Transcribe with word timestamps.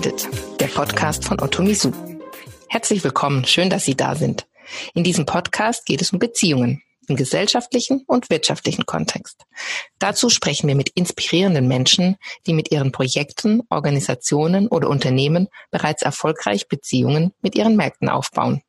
Connected, 0.00 0.30
der 0.60 0.68
Podcast 0.68 1.26
von 1.26 1.38
Otto 1.40 1.62
Misu. 1.62 1.92
Herzlich 2.68 3.04
willkommen, 3.04 3.44
schön, 3.44 3.68
dass 3.68 3.84
Sie 3.84 3.94
da 3.94 4.14
sind. 4.14 4.46
In 4.94 5.04
diesem 5.04 5.26
Podcast 5.26 5.84
geht 5.84 6.00
es 6.00 6.10
um 6.10 6.18
Beziehungen 6.18 6.82
im 7.06 7.16
gesellschaftlichen 7.16 8.04
und 8.06 8.30
wirtschaftlichen 8.30 8.86
Kontext. 8.86 9.44
Dazu 9.98 10.30
sprechen 10.30 10.68
wir 10.68 10.74
mit 10.74 10.88
inspirierenden 10.88 11.68
Menschen, 11.68 12.16
die 12.46 12.54
mit 12.54 12.72
ihren 12.72 12.92
Projekten, 12.92 13.60
Organisationen 13.68 14.68
oder 14.68 14.88
Unternehmen 14.88 15.48
bereits 15.70 16.00
erfolgreich 16.00 16.66
Beziehungen 16.66 17.34
mit 17.42 17.54
ihren 17.54 17.76
Märkten 17.76 18.08
aufbauen. 18.08 18.62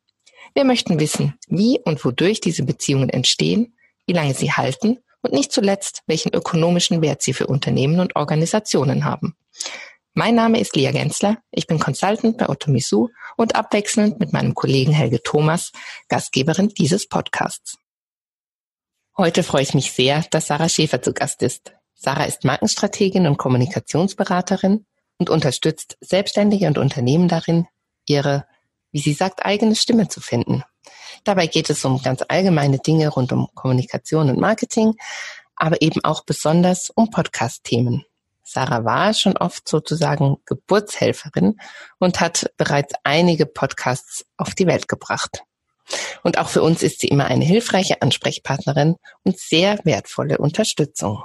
Wir 0.52 0.64
möchten 0.64 1.00
wissen, 1.00 1.38
wie 1.48 1.80
und 1.82 2.04
wodurch 2.04 2.42
diese 2.42 2.64
Beziehungen 2.64 3.08
entstehen, 3.08 3.74
wie 4.06 4.12
lange 4.12 4.34
sie 4.34 4.52
halten 4.52 4.98
und 5.22 5.32
nicht 5.32 5.50
zuletzt, 5.50 6.02
welchen 6.06 6.34
ökonomischen 6.34 7.00
Wert 7.00 7.22
sie 7.22 7.32
für 7.32 7.46
Unternehmen 7.46 8.00
und 8.00 8.16
Organisationen 8.16 9.06
haben. 9.06 9.34
Mein 10.14 10.34
Name 10.34 10.60
ist 10.60 10.76
Lia 10.76 10.92
Gensler, 10.92 11.38
ich 11.50 11.66
bin 11.66 11.78
Consultant 11.78 12.36
bei 12.36 12.50
Otto 12.50 12.70
Misu 12.70 13.08
und 13.38 13.54
abwechselnd 13.54 14.20
mit 14.20 14.34
meinem 14.34 14.54
Kollegen 14.54 14.92
Helge 14.92 15.22
Thomas 15.22 15.72
Gastgeberin 16.08 16.68
dieses 16.68 17.08
Podcasts. 17.08 17.78
Heute 19.16 19.42
freue 19.42 19.62
ich 19.62 19.72
mich 19.72 19.92
sehr, 19.92 20.22
dass 20.30 20.48
Sarah 20.48 20.68
Schäfer 20.68 21.00
zu 21.00 21.14
Gast 21.14 21.40
ist. 21.40 21.72
Sarah 21.94 22.24
ist 22.24 22.44
Markenstrategin 22.44 23.26
und 23.26 23.38
Kommunikationsberaterin 23.38 24.84
und 25.16 25.30
unterstützt 25.30 25.96
Selbstständige 26.02 26.66
und 26.66 26.76
Unternehmen 26.76 27.28
darin, 27.28 27.66
ihre, 28.06 28.44
wie 28.90 29.00
sie 29.00 29.14
sagt, 29.14 29.46
eigene 29.46 29.76
Stimme 29.76 30.08
zu 30.08 30.20
finden. 30.20 30.62
Dabei 31.24 31.46
geht 31.46 31.70
es 31.70 31.86
um 31.86 32.02
ganz 32.02 32.22
allgemeine 32.28 32.80
Dinge 32.80 33.08
rund 33.08 33.32
um 33.32 33.48
Kommunikation 33.54 34.28
und 34.28 34.38
Marketing, 34.38 34.92
aber 35.56 35.80
eben 35.80 36.04
auch 36.04 36.22
besonders 36.26 36.90
um 36.90 37.08
Podcast-Themen. 37.08 38.04
Sarah 38.42 38.84
war 38.84 39.14
schon 39.14 39.36
oft 39.36 39.68
sozusagen 39.68 40.36
Geburtshelferin 40.46 41.58
und 41.98 42.20
hat 42.20 42.52
bereits 42.56 42.94
einige 43.04 43.46
Podcasts 43.46 44.24
auf 44.36 44.54
die 44.54 44.66
Welt 44.66 44.88
gebracht. 44.88 45.42
Und 46.22 46.38
auch 46.38 46.48
für 46.48 46.62
uns 46.62 46.82
ist 46.82 47.00
sie 47.00 47.08
immer 47.08 47.26
eine 47.26 47.44
hilfreiche 47.44 48.02
Ansprechpartnerin 48.02 48.96
und 49.24 49.38
sehr 49.38 49.78
wertvolle 49.84 50.38
Unterstützung. 50.38 51.22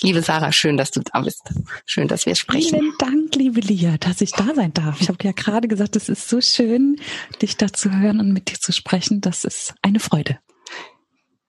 Liebe 0.00 0.22
Sarah, 0.22 0.52
schön, 0.52 0.76
dass 0.76 0.90
du 0.90 1.00
da 1.00 1.20
bist. 1.20 1.42
Schön, 1.84 2.08
dass 2.08 2.24
wir 2.24 2.34
sprechen. 2.36 2.78
Vielen 2.78 2.94
Dank, 2.98 3.34
liebe 3.34 3.60
Lia, 3.60 3.98
dass 3.98 4.20
ich 4.20 4.30
da 4.32 4.54
sein 4.54 4.72
darf. 4.72 5.00
Ich 5.00 5.08
habe 5.08 5.18
ja 5.22 5.32
gerade 5.32 5.68
gesagt, 5.68 5.96
es 5.96 6.08
ist 6.08 6.28
so 6.28 6.40
schön, 6.40 7.00
dich 7.42 7.56
da 7.56 7.72
zu 7.72 7.90
hören 7.90 8.20
und 8.20 8.32
mit 8.32 8.50
dir 8.50 8.58
zu 8.58 8.72
sprechen. 8.72 9.20
Das 9.20 9.44
ist 9.44 9.74
eine 9.82 10.00
Freude. 10.00 10.38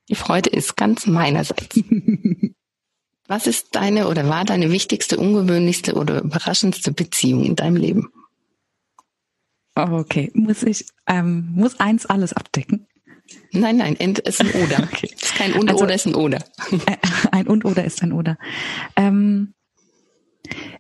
Die 0.10 0.16
Freude 0.16 0.50
ist 0.50 0.76
ganz 0.76 1.06
meinerseits. 1.06 1.80
Was 3.30 3.46
ist 3.46 3.76
deine 3.76 4.08
oder 4.08 4.28
war 4.28 4.44
deine 4.44 4.72
wichtigste, 4.72 5.18
ungewöhnlichste 5.18 5.94
oder 5.94 6.24
überraschendste 6.24 6.92
Beziehung 6.92 7.46
in 7.46 7.56
deinem 7.56 7.76
Leben? 7.76 8.12
Okay, 9.76 10.32
muss 10.34 10.64
ich, 10.64 10.86
ähm, 11.06 11.52
muss 11.54 11.80
eins 11.80 12.08
alles 12.08 12.34
abdecken? 12.34 12.88
Nein, 13.52 13.78
nein, 13.78 13.96
End 14.00 14.18
ist 14.18 14.42
ein 14.42 14.50
Oder. 14.50 14.80
Okay. 14.92 15.12
Ist 15.14 15.36
kein 15.36 15.54
Und 15.54 15.70
also, 15.70 15.84
oder 15.84 15.94
ist 15.94 16.08
ein 16.08 16.16
Oder. 16.16 16.40
Äh, 16.88 16.98
ein 17.32 17.48
Und 17.48 17.66
oder 17.66 17.86
ist 17.86 18.02
ein 18.02 18.14
Oder. 18.14 18.40
Ähm, 18.96 19.54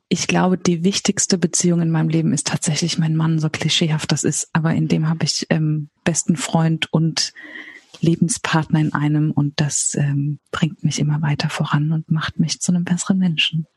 ich 0.07 0.25
glaube, 0.25 0.57
die 0.57 0.83
wichtigste 0.83 1.37
Beziehung 1.37 1.81
in 1.81 1.91
meinem 1.91 2.09
Leben 2.09 2.33
ist 2.33 2.47
tatsächlich 2.47 2.97
mein 2.97 3.15
Mann, 3.15 3.37
so 3.37 3.51
klischeehaft 3.51 4.11
das 4.11 4.23
ist. 4.23 4.49
Aber 4.53 4.73
in 4.73 4.87
dem 4.87 5.07
habe 5.07 5.23
ich 5.23 5.45
ähm, 5.51 5.91
besten 6.03 6.35
Freund 6.35 6.91
und 6.91 7.31
Lebenspartner 8.01 8.79
in 8.79 8.93
einem 8.93 9.31
und 9.31 9.59
das 9.59 9.95
ähm, 9.95 10.39
bringt 10.51 10.83
mich 10.83 10.99
immer 10.99 11.21
weiter 11.21 11.49
voran 11.49 11.91
und 11.91 12.09
macht 12.11 12.39
mich 12.39 12.61
zu 12.61 12.71
einem 12.71 12.83
besseren 12.83 13.17
Menschen. 13.17 13.67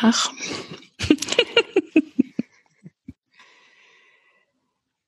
Ach. 0.00 0.32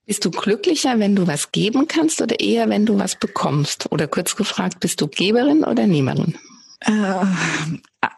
Bist 0.06 0.24
du 0.24 0.30
glücklicher, 0.30 1.00
wenn 1.00 1.16
du 1.16 1.26
was 1.26 1.50
geben 1.50 1.88
kannst 1.88 2.22
oder 2.22 2.38
eher, 2.38 2.68
wenn 2.68 2.86
du 2.86 2.96
was 2.96 3.16
bekommst? 3.16 3.90
Oder 3.90 4.06
kurz 4.06 4.36
gefragt, 4.36 4.78
bist 4.78 5.00
du 5.00 5.08
Geberin 5.08 5.64
oder 5.64 5.88
Nehmerin? 5.88 6.38
Äh, 6.80 7.24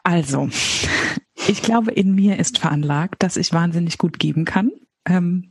also, 0.04 0.50
ich 1.48 1.62
glaube, 1.62 1.92
in 1.92 2.14
mir 2.14 2.38
ist 2.38 2.58
veranlagt, 2.58 3.22
dass 3.22 3.38
ich 3.38 3.54
wahnsinnig 3.54 3.96
gut 3.96 4.18
geben 4.18 4.44
kann. 4.44 4.70
Ähm, 5.06 5.48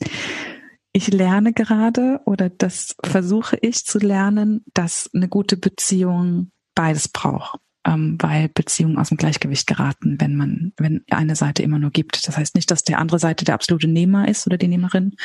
ich 0.98 1.08
lerne 1.14 1.54
gerade 1.54 2.20
oder 2.26 2.50
das 2.50 2.96
versuche 3.04 3.58
ich 3.62 3.86
zu 3.86 4.00
lernen, 4.00 4.64
dass 4.74 5.10
eine 5.14 5.28
gute 5.28 5.58
Beziehung 5.58 6.52
beides 6.76 7.08
braucht 7.08 7.60
ähm, 7.88 8.18
weil 8.20 8.50
Beziehungen 8.50 8.98
aus 8.98 9.10
dem 9.10 9.18
Gleichgewicht 9.18 9.66
geraten, 9.66 10.18
wenn 10.20 10.36
man, 10.36 10.74
wenn 10.78 11.04
eine 11.10 11.36
Seite 11.36 11.64
immer 11.64 11.80
nur 11.80 11.92
gibt. 11.92 12.28
Das 12.28 12.38
heißt 12.38 12.56
nicht, 12.56 12.70
dass 12.70 12.84
der 12.84 13.00
andere 13.00 13.18
Seite 13.18 13.46
der 13.46 13.56
absolute 13.56 13.88
Nehmer 13.88 14.28
ist 14.28 14.46
oder 14.46 14.58
die 14.58 14.68
Nehmerin, 14.68 15.16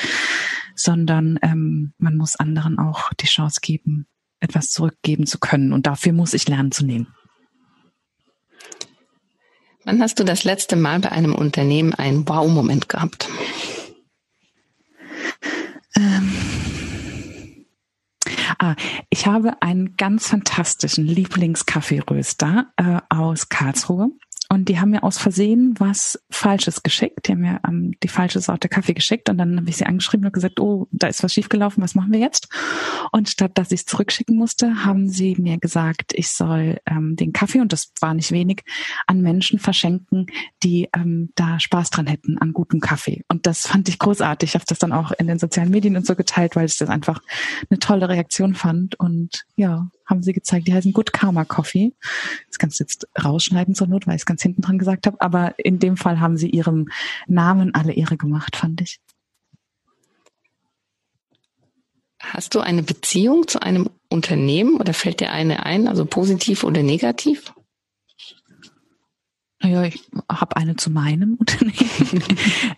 sondern 0.76 1.38
ähm, 1.42 1.92
man 1.98 2.16
muss 2.16 2.36
anderen 2.36 2.78
auch 2.78 3.12
die 3.14 3.26
Chance 3.26 3.60
geben, 3.60 4.06
etwas 4.40 4.70
zurückgeben 4.70 5.26
zu 5.26 5.38
können. 5.38 5.72
Und 5.72 5.86
dafür 5.86 6.12
muss 6.12 6.34
ich 6.34 6.48
lernen 6.48 6.70
zu 6.70 6.86
nehmen. 6.86 7.08
Wann 9.84 10.00
hast 10.00 10.20
du 10.20 10.24
das 10.24 10.44
letzte 10.44 10.76
Mal 10.76 11.00
bei 11.00 11.10
einem 11.10 11.34
Unternehmen 11.34 11.92
einen 11.92 12.28
Wow-Moment 12.28 12.88
gehabt? 12.88 13.28
Ähm 16.02 16.32
Ah, 18.58 18.76
ich 19.10 19.26
habe 19.26 19.60
einen 19.60 19.96
ganz 19.96 20.28
fantastischen 20.28 21.04
Lieblingskaffeeröster 21.04 22.72
äh, 22.76 23.00
aus 23.08 23.48
Karlsruhe. 23.48 24.10
Und 24.52 24.68
die 24.68 24.78
haben 24.78 24.90
mir 24.90 25.02
aus 25.02 25.16
Versehen 25.16 25.74
was 25.78 26.22
Falsches 26.28 26.82
geschickt. 26.82 27.26
Die 27.26 27.32
haben 27.32 27.40
mir 27.40 27.58
ähm, 27.66 27.92
die 28.02 28.08
falsche 28.08 28.38
Sorte 28.38 28.68
Kaffee 28.68 28.92
geschickt 28.92 29.30
und 29.30 29.38
dann 29.38 29.56
habe 29.56 29.70
ich 29.70 29.78
sie 29.78 29.86
angeschrieben 29.86 30.26
und 30.26 30.34
gesagt, 30.34 30.60
oh, 30.60 30.88
da 30.90 31.06
ist 31.06 31.22
was 31.22 31.32
schiefgelaufen, 31.32 31.82
was 31.82 31.94
machen 31.94 32.12
wir 32.12 32.20
jetzt? 32.20 32.48
Und 33.12 33.30
statt 33.30 33.52
dass 33.54 33.72
ich 33.72 33.80
es 33.80 33.86
zurückschicken 33.86 34.36
musste, 34.36 34.84
haben 34.84 35.08
sie 35.08 35.36
mir 35.38 35.56
gesagt, 35.56 36.12
ich 36.14 36.28
soll 36.28 36.76
ähm, 36.84 37.16
den 37.16 37.32
Kaffee, 37.32 37.60
und 37.60 37.72
das 37.72 37.92
war 38.02 38.12
nicht 38.12 38.30
wenig, 38.30 38.62
an 39.06 39.22
Menschen 39.22 39.58
verschenken, 39.58 40.26
die 40.62 40.86
ähm, 40.94 41.30
da 41.34 41.58
Spaß 41.58 41.88
dran 41.88 42.06
hätten, 42.06 42.36
an 42.36 42.52
gutem 42.52 42.80
Kaffee. 42.80 43.24
Und 43.28 43.46
das 43.46 43.66
fand 43.66 43.88
ich 43.88 43.98
großartig. 43.98 44.50
Ich 44.50 44.54
habe 44.54 44.66
das 44.68 44.78
dann 44.78 44.92
auch 44.92 45.12
in 45.12 45.28
den 45.28 45.38
sozialen 45.38 45.70
Medien 45.70 45.96
und 45.96 46.04
so 46.04 46.14
geteilt, 46.14 46.56
weil 46.56 46.66
ich 46.66 46.76
das 46.76 46.90
einfach 46.90 47.22
eine 47.70 47.78
tolle 47.78 48.10
Reaktion 48.10 48.54
fand. 48.54 49.00
Und 49.00 49.44
ja, 49.56 49.88
haben 50.06 50.22
sie 50.22 50.32
gezeigt. 50.32 50.68
Die 50.68 50.74
heißen 50.74 50.92
Good 50.92 51.12
Karma 51.12 51.44
Coffee. 51.44 51.92
Das 52.48 52.58
kannst 52.58 52.80
du 52.80 52.84
jetzt 52.84 53.08
rausschneiden 53.22 53.74
zur 53.74 53.86
Not, 53.86 54.06
weil 54.06 54.16
ich 54.16 54.22
es 54.22 54.26
ganz 54.26 54.42
hinten 54.42 54.62
dran 54.62 54.78
gesagt 54.78 55.06
habe. 55.06 55.20
Aber 55.20 55.54
in 55.58 55.78
dem 55.78 55.96
Fall 55.96 56.20
haben 56.20 56.36
sie 56.36 56.50
ihrem 56.50 56.88
Namen 57.26 57.74
alle 57.74 57.92
Ehre 57.92 58.16
gemacht, 58.16 58.56
fand 58.56 58.80
ich. 58.80 59.00
Hast 62.20 62.54
du 62.54 62.60
eine 62.60 62.82
Beziehung 62.82 63.48
zu 63.48 63.60
einem 63.60 63.90
Unternehmen 64.08 64.76
oder 64.80 64.94
fällt 64.94 65.20
dir 65.20 65.32
eine 65.32 65.66
ein, 65.66 65.88
also 65.88 66.04
positiv 66.04 66.62
oder 66.62 66.82
negativ? 66.82 67.52
Naja, 69.62 69.84
ich 69.84 70.02
habe 70.28 70.56
eine 70.56 70.74
zu 70.74 70.90
meinem 70.90 71.34
Unternehmen. 71.38 72.24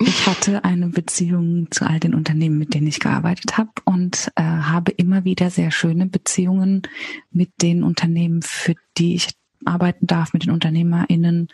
ich 0.01 0.27
hatte 0.27 0.65
eine 0.65 0.89
Beziehung 0.89 1.71
zu 1.71 1.87
all 1.87 1.99
den 1.99 2.15
Unternehmen, 2.15 2.59
mit 2.59 2.75
denen 2.75 2.87
ich 2.87 3.01
gearbeitet 3.01 3.57
habe 3.57 3.71
und 3.85 4.31
äh, 4.37 4.43
habe 4.43 4.93
immer 4.93 5.25
wieder 5.25 5.51
sehr 5.51 5.71
schöne 5.71 6.07
Beziehungen 6.07 6.83
mit 7.31 7.63
den 7.63 7.83
Unternehmen, 7.83 8.43
für 8.43 8.75
die 8.99 9.15
ich 9.15 9.31
arbeiten 9.65 10.07
darf, 10.07 10.35
mit 10.35 10.45
den 10.45 10.51
UnternehmerInnen, 10.51 11.49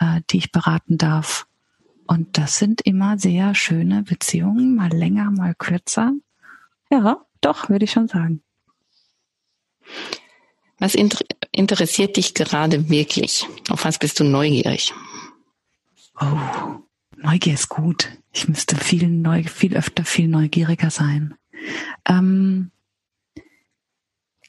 äh, 0.00 0.20
die 0.30 0.38
ich 0.38 0.50
beraten 0.50 0.98
darf. 0.98 1.46
Und 2.06 2.36
das 2.36 2.58
sind 2.58 2.80
immer 2.80 3.16
sehr 3.16 3.54
schöne 3.54 4.02
Beziehungen, 4.02 4.74
mal 4.74 4.90
länger, 4.90 5.30
mal 5.30 5.54
kürzer. 5.54 6.12
Ja, 6.90 7.24
doch, 7.40 7.68
würde 7.68 7.84
ich 7.84 7.92
schon 7.92 8.08
sagen. 8.08 8.42
Was 10.78 10.94
interessiert 11.54 12.16
dich 12.16 12.34
gerade 12.34 12.88
wirklich? 12.90 13.46
Auf 13.68 13.84
was 13.84 13.98
bist 13.98 14.20
du 14.20 14.24
neugierig? 14.24 14.92
Oh, 16.20 16.80
Neugier 17.16 17.54
ist 17.54 17.68
gut. 17.68 18.10
Ich 18.32 18.48
müsste 18.48 18.76
viel 18.76 19.08
neu, 19.08 19.44
viel 19.44 19.76
öfter 19.76 20.04
viel 20.04 20.28
neugieriger 20.28 20.90
sein. 20.90 21.34
Ähm, 22.06 22.70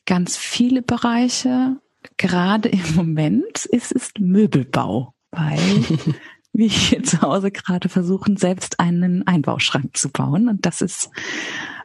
ganz 0.05 0.37
viele 0.37 0.81
Bereiche, 0.81 1.79
gerade 2.17 2.69
im 2.69 2.95
Moment 2.95 3.65
ist 3.65 3.91
es 3.93 4.11
Möbelbau, 4.19 5.13
weil 5.31 5.57
wir 6.53 6.67
hier 6.67 7.03
zu 7.03 7.21
Hause 7.21 7.51
gerade 7.51 7.87
versuchen, 7.87 8.37
selbst 8.37 8.79
einen 8.79 9.25
Einbauschrank 9.25 9.95
zu 9.95 10.09
bauen. 10.09 10.49
Und 10.49 10.65
das 10.65 10.81
ist 10.81 11.09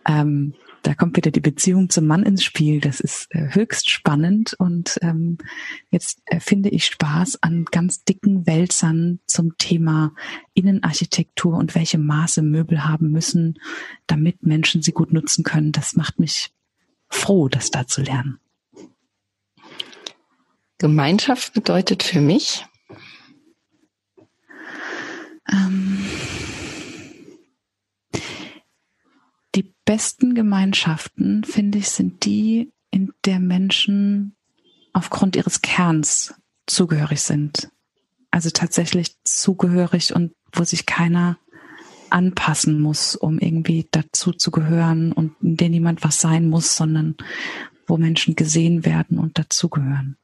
ähm, 0.07 0.55
da 0.83 0.95
kommt 0.95 1.17
wieder 1.17 1.31
die 1.31 1.41
Beziehung 1.41 1.91
zum 1.91 2.07
Mann 2.07 2.23
ins 2.23 2.43
Spiel. 2.43 2.81
Das 2.81 3.01
ist 3.01 3.27
äh, 3.31 3.55
höchst 3.55 3.91
spannend 3.91 4.55
und 4.59 4.99
ähm, 5.03 5.39
jetzt 5.91 6.23
äh, 6.27 6.41
finde 6.41 6.71
ich 6.71 6.87
Spaß 6.87 7.43
an 7.43 7.67
ganz 7.71 8.05
dicken 8.05 8.47
Wälzern 8.47 9.21
zum 9.27 9.57
Thema 9.59 10.13
Innenarchitektur 10.55 11.55
und 11.57 11.75
welche 11.75 11.99
Maße 11.99 12.43
Möbel 12.43 12.85
haben 12.85 13.11
müssen, 13.11 13.59
damit 14.07 14.43
Menschen 14.43 14.83
sie 14.83 14.93
gut 14.93 15.13
nutzen 15.13 15.45
können. 15.45 15.73
Das 15.73 15.97
macht 15.97 16.19
mich 16.19 16.51
froh, 17.09 17.49
das 17.49 17.71
da 17.71 17.87
zu 17.87 18.03
lernen. 18.03 18.39
Gemeinschaft 20.79 21.53
bedeutet 21.53 22.03
für 22.03 22.23
mich? 22.23 22.65
Ähm, 25.53 25.99
die 29.55 29.75
besten 29.91 30.37
Gemeinschaften, 30.37 31.43
finde 31.43 31.79
ich, 31.79 31.89
sind 31.89 32.25
die, 32.25 32.73
in 32.93 33.13
der 33.25 33.41
Menschen 33.41 34.37
aufgrund 34.93 35.35
ihres 35.35 35.63
Kerns 35.63 36.33
zugehörig 36.69 37.23
sind. 37.23 37.73
Also 38.31 38.51
tatsächlich 38.51 39.17
zugehörig 39.25 40.15
und 40.15 40.33
wo 40.53 40.63
sich 40.63 40.87
keiner 40.87 41.39
anpassen 42.09 42.81
muss, 42.81 43.17
um 43.17 43.41
irgendwie 43.41 43.89
dazu 43.91 44.31
zu 44.31 44.53
gehören 44.53 45.11
und 45.11 45.35
in 45.43 45.57
der 45.57 45.71
niemand 45.71 46.05
was 46.05 46.21
sein 46.21 46.49
muss, 46.49 46.77
sondern 46.77 47.17
wo 47.89 47.97
Menschen 47.97 48.37
gesehen 48.37 48.85
werden 48.85 49.19
und 49.19 49.41
dazugehören. 49.41 50.17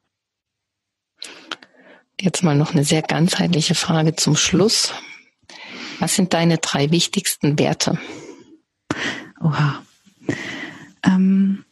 Jetzt 2.21 2.45
mal 2.45 2.57
noch 2.57 2.73
eine 2.73 2.85
sehr 2.85 3.03
ganzheitliche 3.03 3.75
Frage 3.75 4.15
zum 4.15 4.37
Schluss. 4.37 4.95
Was 5.99 6.15
sind 6.15 6.35
deine 6.35 6.59
drei 6.59 6.93
wichtigsten 6.93 7.59
Werte? 7.59 7.99
Oha. 9.41 9.83
Ähm, 11.03 11.65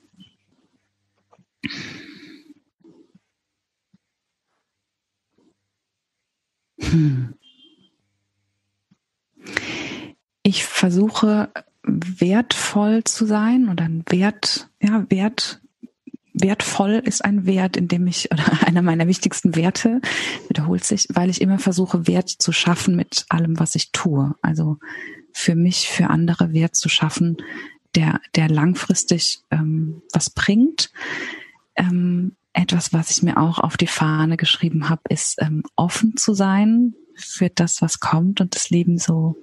hm. 6.81 7.34
Ich 10.43 10.64
versuche 10.64 11.49
wertvoll 11.82 13.05
zu 13.05 13.26
sein 13.26 13.69
oder 13.69 13.84
ein 13.84 14.05
Wert, 14.08 14.69
ja, 14.81 15.06
Wert, 15.11 15.61
wertvoll 16.34 17.02
ist 17.05 17.25
ein 17.25 17.46
Wert, 17.46 17.76
in 17.76 17.88
dem 17.88 18.06
ich, 18.06 18.31
oder 18.32 18.44
einer 18.66 18.82
meiner 18.82 19.06
wichtigsten 19.06 19.56
Werte, 19.56 20.00
wiederholt 20.49 20.84
sich, 20.84 21.06
weil 21.12 21.31
ich 21.31 21.40
immer 21.40 21.58
versuche, 21.58 22.06
Wert 22.06 22.28
zu 22.28 22.52
schaffen 22.52 22.96
mit 22.96 23.25
allem, 23.28 23.58
was 23.58 23.75
ich 23.75 23.93
tue. 23.93 24.34
Also 24.43 24.78
für 25.34 25.56
mich, 25.56 25.88
für 25.88 26.08
andere 26.08 26.52
Wert 26.52 26.76
zu 26.76 26.88
schaffen, 26.88 27.36
der, 27.94 28.20
der 28.36 28.48
langfristig 28.48 29.40
ähm, 29.50 30.00
was 30.12 30.31
bringt. 30.31 30.90
Ähm, 31.75 32.36
etwas, 32.52 32.92
was 32.92 33.10
ich 33.10 33.22
mir 33.22 33.36
auch 33.36 33.58
auf 33.58 33.76
die 33.76 33.88
Fahne 33.88 34.36
geschrieben 34.36 34.88
habe, 34.88 35.02
ist 35.08 35.42
ähm, 35.42 35.64
offen 35.75 36.16
zu 36.16 36.34
sein 36.34 36.94
für 37.16 37.50
das, 37.50 37.82
was 37.82 37.98
kommt 37.98 38.40
und 38.40 38.54
das 38.54 38.70
Leben 38.70 38.96
so 38.96 39.36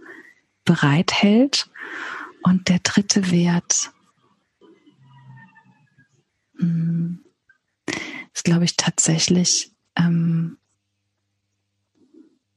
bereithält. 0.64 1.70
Und 2.42 2.70
der 2.70 2.80
dritte 2.80 3.30
Wert 3.30 3.92
hm, 6.58 7.20
ist, 8.34 8.46
glaube 8.46 8.64
ich, 8.64 8.78
tatsächlich 8.78 9.74
ähm, 9.98 10.58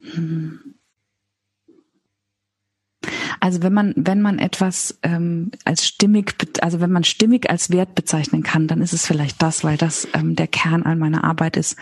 hm, 0.01 0.74
also 3.41 3.63
wenn 3.63 3.73
man 3.73 3.93
wenn 3.97 4.23
man 4.23 4.39
etwas 4.39 4.99
ähm, 5.03 5.51
als 5.65 5.87
stimmig, 5.87 6.35
also 6.61 6.81
wenn 6.81 6.93
man 6.93 7.05
stimmig 7.05 7.51
als 7.51 7.71
Wert 7.71 7.95
bezeichnen 7.95 8.43
kann, 8.43 8.67
dann 8.67 8.81
ist 8.81 8.93
es 8.93 9.07
vielleicht 9.07 9.41
das, 9.43 9.65
weil 9.65 9.77
das 9.77 10.09
ähm, 10.15 10.37
der 10.37 10.47
Kern 10.47 10.83
all 10.83 10.97
meiner 10.97 11.25
Arbeit 11.25 11.57
ist, 11.57 11.77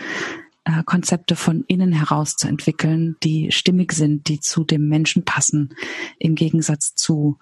äh, 0.65 0.83
Konzepte 0.83 1.35
von 1.35 1.63
innen 1.67 1.91
heraus 1.91 2.35
zu 2.35 2.47
entwickeln, 2.47 3.15
die 3.23 3.51
stimmig 3.51 3.91
sind, 3.91 4.27
die 4.27 4.39
zu 4.39 4.63
dem 4.63 4.87
Menschen 4.87 5.25
passen, 5.25 5.75
im 6.19 6.35
Gegensatz 6.35 6.95
zu 6.95 7.37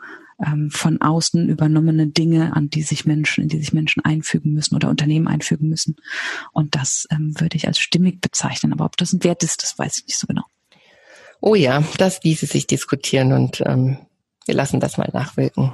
ähm, 0.46 0.72
von 0.72 1.02
außen 1.02 1.48
übernommene 1.50 2.08
Dinge, 2.08 2.56
an 2.56 2.70
die 2.70 2.82
sich 2.82 3.06
Menschen, 3.06 3.44
in 3.44 3.50
die 3.50 3.60
sich 3.60 3.74
Menschen 3.74 4.04
einfügen 4.04 4.54
müssen 4.54 4.76
oder 4.76 4.90
Unternehmen 4.90 5.28
einfügen 5.28 5.70
müssen. 5.70 5.98
Und 6.52 6.76
das 6.76 7.08
ähm, 7.12 7.40
würde 7.40 7.58
ich 7.58 7.68
als 7.68 7.80
stimmig 7.80 8.22
bezeichnen. 8.22 8.74
Aber 8.74 8.86
ob 8.86 8.98
das 8.98 9.14
ein 9.14 9.24
Wert 9.24 9.44
ist, 9.44 9.62
das 9.64 9.78
weiß 9.78 10.00
ich 10.00 10.08
nicht 10.08 10.18
so 10.18 10.28
genau. 10.28 10.44
Oh 11.42 11.56
ja, 11.56 11.84
das 11.98 12.24
ließe 12.24 12.46
sich 12.46 12.68
diskutieren 12.68 13.34
und 13.34 13.62
ähm, 13.66 13.98
wir 14.46 14.56
lassen 14.56 14.80
das 14.80 14.98
mal 14.98 15.10
nachwirken. 15.12 15.74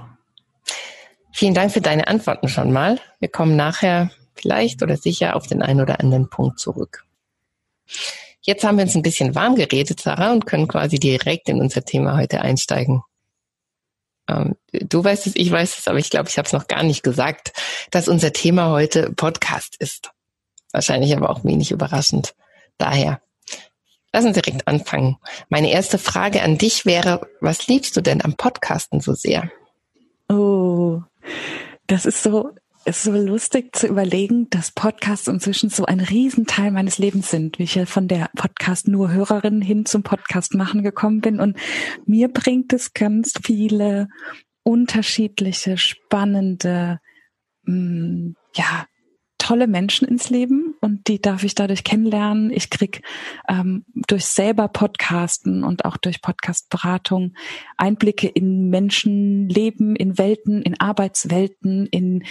Vielen 1.33 1.53
Dank 1.53 1.71
für 1.71 1.81
deine 1.81 2.07
Antworten 2.07 2.47
schon 2.47 2.71
mal. 2.71 2.99
Wir 3.19 3.29
kommen 3.29 3.55
nachher 3.55 4.09
vielleicht 4.33 4.81
oder 4.81 4.97
sicher 4.97 5.35
auf 5.35 5.45
den 5.45 5.61
einen 5.61 5.81
oder 5.81 5.99
anderen 5.99 6.29
Punkt 6.29 6.59
zurück. 6.59 7.05
Jetzt 8.41 8.63
haben 8.63 8.77
wir 8.77 8.85
uns 8.85 8.95
ein 8.95 9.01
bisschen 9.01 9.35
warm 9.35 9.55
geredet, 9.55 9.99
Sarah, 9.99 10.31
und 10.31 10.45
können 10.45 10.69
quasi 10.69 10.99
direkt 10.99 11.49
in 11.49 11.59
unser 11.59 11.83
Thema 11.83 12.17
heute 12.17 12.41
einsteigen. 12.41 13.03
Ähm, 14.29 14.55
du 14.71 15.03
weißt 15.03 15.27
es, 15.27 15.35
ich 15.35 15.51
weiß 15.51 15.79
es, 15.79 15.87
aber 15.87 15.99
ich 15.99 16.09
glaube, 16.09 16.29
ich 16.29 16.37
habe 16.37 16.45
es 16.45 16.53
noch 16.53 16.67
gar 16.67 16.83
nicht 16.83 17.03
gesagt, 17.03 17.51
dass 17.91 18.07
unser 18.07 18.31
Thema 18.31 18.71
heute 18.71 19.11
Podcast 19.11 19.75
ist. 19.79 20.11
Wahrscheinlich 20.71 21.15
aber 21.15 21.29
auch 21.29 21.43
wenig 21.43 21.71
überraschend. 21.71 22.35
Daher, 22.77 23.21
lass 24.13 24.25
uns 24.25 24.35
direkt 24.35 24.67
anfangen. 24.67 25.17
Meine 25.49 25.71
erste 25.71 25.97
Frage 25.97 26.41
an 26.41 26.57
dich 26.57 26.85
wäre, 26.85 27.27
was 27.41 27.67
liebst 27.67 27.95
du 27.97 28.01
denn 28.01 28.23
am 28.23 28.35
Podcasten 28.35 28.99
so 28.99 29.13
sehr? 29.13 29.51
Oh, 30.29 31.01
das 31.87 32.05
ist 32.05 32.23
so 32.23 32.51
ist 32.87 33.03
so 33.03 33.11
lustig 33.11 33.75
zu 33.75 33.85
überlegen, 33.85 34.49
dass 34.49 34.71
Podcasts 34.71 35.27
inzwischen 35.27 35.69
so 35.69 35.85
ein 35.85 35.99
Riesenteil 35.99 36.71
meines 36.71 36.97
Lebens 36.97 37.29
sind, 37.29 37.59
wie 37.59 37.63
ich 37.63 37.75
ja 37.75 37.85
von 37.85 38.07
der 38.07 38.29
Podcast 38.33 38.87
nur 38.87 39.11
Hörerin 39.11 39.61
hin 39.61 39.85
zum 39.85 40.03
Podcast 40.03 40.53
machen 40.53 40.83
gekommen 40.83 41.19
bin. 41.19 41.41
Und 41.41 41.57
mir 42.05 42.29
bringt 42.29 42.71
es 42.71 42.93
ganz 42.93 43.33
viele 43.43 44.07
unterschiedliche, 44.63 45.77
spannende, 45.77 46.99
mh, 47.63 47.75
mm, 47.75 48.35
ja, 48.55 48.85
tolle 49.47 49.67
Menschen 49.67 50.05
ins 50.05 50.29
Leben 50.29 50.75
und 50.81 51.07
die 51.07 51.21
darf 51.21 51.45
ich 51.45 51.55
dadurch 51.55 51.85
kennenlernen. 51.85 52.51
Ich 52.51 52.69
krieg 52.69 53.01
ähm, 53.47 53.85
durch 54.09 54.25
selber 54.25 54.67
Podcasten 54.67 55.63
und 55.63 55.85
auch 55.85 55.95
durch 55.95 56.21
Podcastberatung 56.21 57.33
Einblicke 57.77 58.27
in 58.27 58.69
Menschenleben, 58.69 59.95
in 59.95 60.17
Welten, 60.17 60.61
in 60.63 60.77
Arbeitswelten, 60.77 61.85
in 61.85 62.25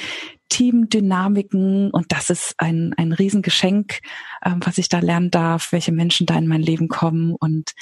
Teamdynamiken 0.51 1.91
und 1.91 2.13
das 2.13 2.29
ist 2.29 2.55
ein, 2.59 2.93
ein 2.99 3.13
Riesengeschenk, 3.13 4.01
ähm, 4.45 4.61
was 4.63 4.77
ich 4.77 4.91
da 4.91 4.99
lernen 4.99 5.31
darf, 5.31 5.73
welche 5.73 5.93
Menschen 5.93 6.27
da 6.27 6.37
in 6.37 6.47
mein 6.47 6.61
Leben 6.61 6.89
kommen 6.89 7.35
und 7.35 7.73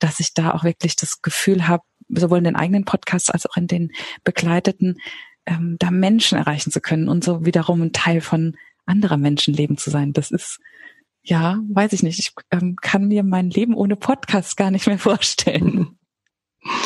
dass 0.00 0.20
ich 0.20 0.34
da 0.34 0.50
auch 0.50 0.64
wirklich 0.64 0.96
das 0.96 1.22
Gefühl 1.22 1.66
habe, 1.66 1.84
sowohl 2.10 2.38
in 2.38 2.44
den 2.44 2.56
eigenen 2.56 2.84
Podcasts 2.84 3.30
als 3.30 3.46
auch 3.46 3.56
in 3.56 3.68
den 3.68 3.92
begleiteten, 4.22 4.98
ähm, 5.46 5.76
da 5.78 5.90
Menschen 5.90 6.36
erreichen 6.36 6.70
zu 6.70 6.82
können 6.82 7.08
und 7.08 7.24
so 7.24 7.46
wiederum 7.46 7.80
ein 7.80 7.92
Teil 7.92 8.20
von 8.20 8.54
anderer 8.86 9.16
Menschenleben 9.16 9.76
zu 9.76 9.90
sein. 9.90 10.12
Das 10.12 10.30
ist, 10.30 10.58
ja, 11.22 11.58
weiß 11.68 11.92
ich 11.92 12.02
nicht. 12.02 12.18
Ich 12.18 12.32
ähm, 12.50 12.76
kann 12.80 13.08
mir 13.08 13.22
mein 13.22 13.50
Leben 13.50 13.74
ohne 13.74 13.96
Podcast 13.96 14.56
gar 14.56 14.70
nicht 14.70 14.86
mehr 14.86 14.98
vorstellen. 14.98 15.98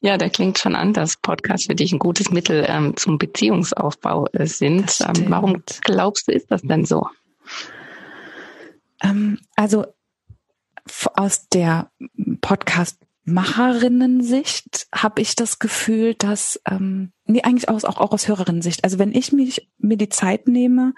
Ja, 0.00 0.16
da 0.16 0.28
klingt 0.28 0.58
schon 0.58 0.76
an, 0.76 0.92
dass 0.92 1.16
Podcasts 1.16 1.66
für 1.66 1.74
dich 1.74 1.92
ein 1.92 1.98
gutes 1.98 2.30
Mittel 2.30 2.64
ähm, 2.68 2.96
zum 2.96 3.18
Beziehungsaufbau 3.18 4.28
äh, 4.32 4.46
sind. 4.46 4.96
Ähm, 5.00 5.24
warum 5.26 5.64
glaubst 5.82 6.28
du, 6.28 6.32
ist 6.32 6.52
das 6.52 6.62
denn 6.62 6.84
so? 6.84 7.08
Ähm, 9.02 9.40
also 9.56 9.86
aus 11.14 11.48
der 11.48 11.90
Podcast 12.40 13.00
Macherinnen-Sicht 13.32 14.88
habe 14.94 15.20
ich 15.20 15.36
das 15.36 15.58
Gefühl, 15.58 16.14
dass, 16.14 16.60
ähm, 16.68 17.12
nee, 17.26 17.42
eigentlich 17.42 17.68
aus, 17.68 17.84
auch, 17.84 17.98
auch 17.98 18.12
aus 18.12 18.28
Hörerinnen-Sicht. 18.28 18.84
Also 18.84 18.98
wenn 18.98 19.12
ich 19.12 19.32
mich, 19.32 19.70
mir 19.78 19.96
die 19.96 20.08
Zeit 20.08 20.48
nehme, 20.48 20.94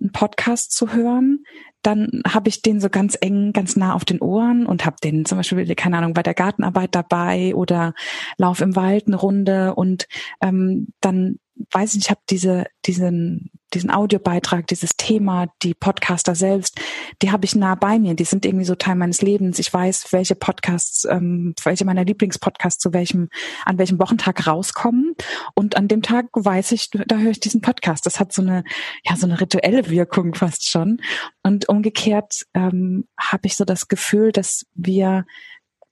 einen 0.00 0.12
Podcast 0.12 0.72
zu 0.72 0.92
hören, 0.92 1.44
dann 1.82 2.22
habe 2.26 2.48
ich 2.48 2.62
den 2.62 2.80
so 2.80 2.90
ganz 2.90 3.16
eng, 3.20 3.52
ganz 3.52 3.76
nah 3.76 3.94
auf 3.94 4.04
den 4.04 4.20
Ohren 4.20 4.66
und 4.66 4.84
habe 4.84 4.96
den 5.02 5.24
zum 5.24 5.38
Beispiel, 5.38 5.74
keine 5.74 5.98
Ahnung, 5.98 6.12
bei 6.12 6.22
der 6.22 6.34
Gartenarbeit 6.34 6.94
dabei 6.94 7.54
oder 7.54 7.94
lauf 8.36 8.60
im 8.60 8.76
Wald 8.76 9.06
eine 9.06 9.16
Runde 9.16 9.74
und 9.74 10.06
ähm, 10.42 10.88
dann 11.00 11.38
weiß 11.70 11.94
ich, 11.94 12.04
ich 12.04 12.10
habe 12.10 12.20
diese, 12.28 12.66
diesen, 12.86 13.50
diesen 13.72 13.90
Audiobeitrag, 13.90 14.66
dieses 14.66 14.96
Thema, 14.96 15.46
die 15.62 15.74
Podcaster 15.74 16.34
selbst, 16.34 16.80
die 17.22 17.30
habe 17.30 17.44
ich 17.44 17.54
nah 17.54 17.74
bei 17.74 17.98
mir. 17.98 18.14
Die 18.14 18.24
sind 18.24 18.44
irgendwie 18.44 18.64
so 18.64 18.74
Teil 18.74 18.96
meines 18.96 19.22
Lebens. 19.22 19.58
Ich 19.58 19.72
weiß, 19.72 20.12
welche 20.12 20.34
Podcasts, 20.34 21.04
ähm, 21.04 21.54
welche 21.62 21.84
meiner 21.84 22.04
Lieblingspodcasts 22.04 22.82
zu 22.82 22.92
welchem, 22.92 23.28
an 23.64 23.78
welchem 23.78 24.00
Wochentag 24.00 24.46
rauskommen. 24.46 25.14
Und 25.54 25.76
an 25.76 25.88
dem 25.88 26.02
Tag 26.02 26.26
weiß 26.32 26.72
ich, 26.72 26.90
da 26.90 27.18
höre 27.18 27.30
ich 27.30 27.40
diesen 27.40 27.60
Podcast. 27.60 28.06
Das 28.06 28.18
hat 28.18 28.32
so 28.32 28.42
eine, 28.42 28.64
ja, 29.04 29.16
so 29.16 29.26
eine 29.26 29.40
rituelle 29.40 29.88
Wirkung 29.88 30.34
fast 30.34 30.68
schon. 30.68 31.00
Und 31.42 31.68
umgekehrt 31.68 32.46
ähm, 32.54 33.06
habe 33.18 33.46
ich 33.46 33.56
so 33.56 33.64
das 33.64 33.88
Gefühl, 33.88 34.32
dass 34.32 34.66
wir 34.74 35.24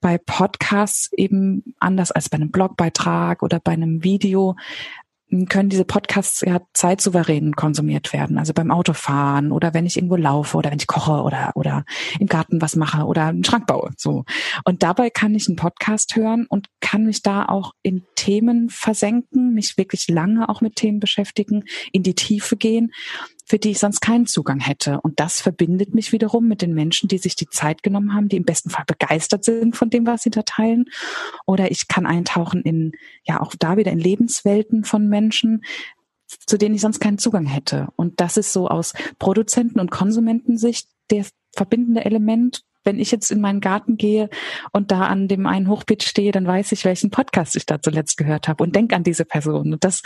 bei 0.01 0.17
Podcasts 0.17 1.11
eben 1.15 1.75
anders 1.79 2.11
als 2.11 2.29
bei 2.29 2.35
einem 2.35 2.51
Blogbeitrag 2.51 3.43
oder 3.43 3.59
bei 3.59 3.73
einem 3.73 4.03
Video 4.03 4.55
können 5.47 5.69
diese 5.69 5.85
Podcasts 5.85 6.41
ja 6.41 6.61
zeitsouverän 6.73 7.55
konsumiert 7.55 8.13
werden. 8.13 8.37
Also 8.37 8.53
beim 8.53 8.71
Autofahren 8.71 9.51
oder 9.51 9.73
wenn 9.73 9.85
ich 9.85 9.97
irgendwo 9.97 10.15
laufe 10.15 10.57
oder 10.57 10.71
wenn 10.71 10.79
ich 10.79 10.87
koche 10.87 11.23
oder, 11.23 11.51
oder 11.55 11.85
im 12.19 12.27
Garten 12.27 12.61
was 12.61 12.75
mache 12.75 13.05
oder 13.05 13.25
einen 13.25 13.43
Schrank 13.43 13.67
baue, 13.67 13.91
so. 13.97 14.25
Und 14.65 14.83
dabei 14.83 15.09
kann 15.09 15.35
ich 15.35 15.47
einen 15.47 15.55
Podcast 15.55 16.15
hören 16.15 16.45
und 16.49 16.67
kann 16.79 17.05
mich 17.05 17.21
da 17.21 17.45
auch 17.45 17.73
in 17.83 18.05
Themen 18.15 18.69
versenken, 18.69 19.53
mich 19.53 19.77
wirklich 19.77 20.07
lange 20.07 20.49
auch 20.49 20.61
mit 20.61 20.75
Themen 20.75 20.99
beschäftigen, 20.99 21.63
in 21.91 22.03
die 22.03 22.15
Tiefe 22.15 22.57
gehen 22.57 22.91
für 23.49 23.57
die 23.57 23.71
ich 23.71 23.79
sonst 23.79 23.99
keinen 23.99 24.27
Zugang 24.27 24.59
hätte. 24.59 25.01
Und 25.01 25.19
das 25.19 25.41
verbindet 25.41 25.95
mich 25.95 26.11
wiederum 26.11 26.47
mit 26.47 26.61
den 26.61 26.73
Menschen, 26.73 27.07
die 27.09 27.17
sich 27.17 27.35
die 27.35 27.49
Zeit 27.49 27.81
genommen 27.81 28.13
haben, 28.13 28.29
die 28.29 28.37
im 28.37 28.43
besten 28.43 28.69
Fall 28.69 28.85
begeistert 28.85 29.43
sind 29.43 29.75
von 29.75 29.89
dem, 29.89 30.05
was 30.05 30.21
sie 30.21 30.29
da 30.29 30.43
teilen. 30.43 30.85
Oder 31.47 31.71
ich 31.71 31.87
kann 31.87 32.05
eintauchen 32.05 32.61
in, 32.61 32.91
ja, 33.23 33.41
auch 33.41 33.55
da 33.57 33.75
wieder 33.75 33.91
in 33.91 33.99
Lebenswelten 33.99 34.83
von 34.83 35.09
Menschen, 35.09 35.63
zu 36.45 36.57
denen 36.57 36.75
ich 36.75 36.81
sonst 36.81 36.99
keinen 36.99 37.17
Zugang 37.17 37.47
hätte. 37.47 37.87
Und 37.95 38.21
das 38.21 38.37
ist 38.37 38.53
so 38.53 38.67
aus 38.67 38.93
Produzenten- 39.17 39.79
und 39.79 39.89
Konsumentensicht 39.89 40.87
der 41.09 41.25
verbindende 41.55 42.05
Element. 42.05 42.63
Wenn 42.89 42.99
ich 42.99 43.11
jetzt 43.11 43.29
in 43.29 43.39
meinen 43.39 43.61
Garten 43.61 43.97
gehe 43.97 44.29
und 44.71 44.89
da 44.89 45.01
an 45.01 45.27
dem 45.27 45.45
einen 45.45 45.69
Hochbeet 45.69 46.01
stehe, 46.01 46.31
dann 46.31 46.47
weiß 46.47 46.71
ich, 46.71 46.85
welchen 46.85 47.11
Podcast 47.11 47.55
ich 47.55 47.67
da 47.67 47.79
zuletzt 47.79 48.17
gehört 48.17 48.47
habe 48.47 48.63
und 48.63 48.75
denke 48.75 48.95
an 48.95 49.03
diese 49.03 49.25
Person. 49.25 49.73
Und 49.73 49.83
das 49.83 50.01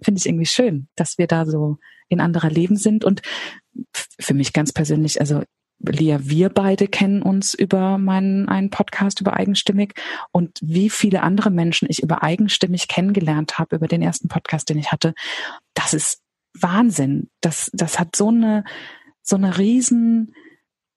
finde 0.00 0.18
ich 0.18 0.24
irgendwie 0.24 0.46
schön, 0.46 0.88
dass 0.96 1.18
wir 1.18 1.26
da 1.26 1.44
so 1.44 1.76
in 2.08 2.22
anderer 2.22 2.48
Leben 2.48 2.76
sind. 2.76 3.04
Und 3.04 3.20
für 4.18 4.32
mich 4.32 4.54
ganz 4.54 4.72
persönlich, 4.72 5.20
also 5.20 5.42
Lia, 5.78 6.20
wir 6.22 6.48
beide 6.48 6.88
kennen 6.88 7.20
uns 7.20 7.52
über 7.52 7.98
meinen 7.98 8.48
einen 8.48 8.70
Podcast 8.70 9.20
über 9.20 9.34
eigenstimmig 9.34 9.92
und 10.30 10.58
wie 10.62 10.88
viele 10.88 11.22
andere 11.22 11.50
Menschen 11.50 11.86
ich 11.90 12.02
über 12.02 12.22
eigenstimmig 12.22 12.88
kennengelernt 12.88 13.58
habe 13.58 13.76
über 13.76 13.88
den 13.88 14.00
ersten 14.00 14.28
Podcast, 14.28 14.70
den 14.70 14.78
ich 14.78 14.90
hatte. 14.90 15.12
Das 15.74 15.92
ist 15.92 16.22
Wahnsinn. 16.58 17.28
Das, 17.42 17.70
das 17.74 17.98
hat 17.98 18.16
so 18.16 18.28
eine, 18.28 18.64
so 19.22 19.36
eine 19.36 19.58
riesen 19.58 20.34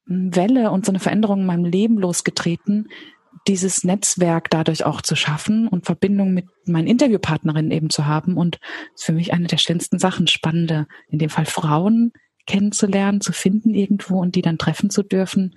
Welle 0.05 0.71
und 0.71 0.85
so 0.85 0.91
eine 0.91 0.99
Veränderung 0.99 1.41
in 1.41 1.45
meinem 1.45 1.65
Leben 1.65 1.97
losgetreten, 1.97 2.89
dieses 3.47 3.83
Netzwerk 3.83 4.49
dadurch 4.49 4.85
auch 4.85 5.01
zu 5.01 5.15
schaffen 5.15 5.67
und 5.67 5.85
Verbindung 5.85 6.33
mit 6.33 6.45
meinen 6.65 6.87
Interviewpartnerinnen 6.87 7.71
eben 7.71 7.89
zu 7.89 8.05
haben. 8.05 8.37
Und 8.37 8.59
ist 8.93 9.05
für 9.05 9.13
mich 9.13 9.33
eine 9.33 9.47
der 9.47 9.57
schönsten 9.57 9.99
Sachen, 9.99 10.27
spannende, 10.27 10.87
in 11.09 11.19
dem 11.19 11.29
Fall 11.29 11.45
Frauen 11.45 12.11
kennenzulernen, 12.47 13.21
zu 13.21 13.33
finden 13.33 13.73
irgendwo 13.73 14.19
und 14.19 14.35
die 14.35 14.41
dann 14.41 14.57
treffen 14.57 14.89
zu 14.89 15.03
dürfen. 15.03 15.55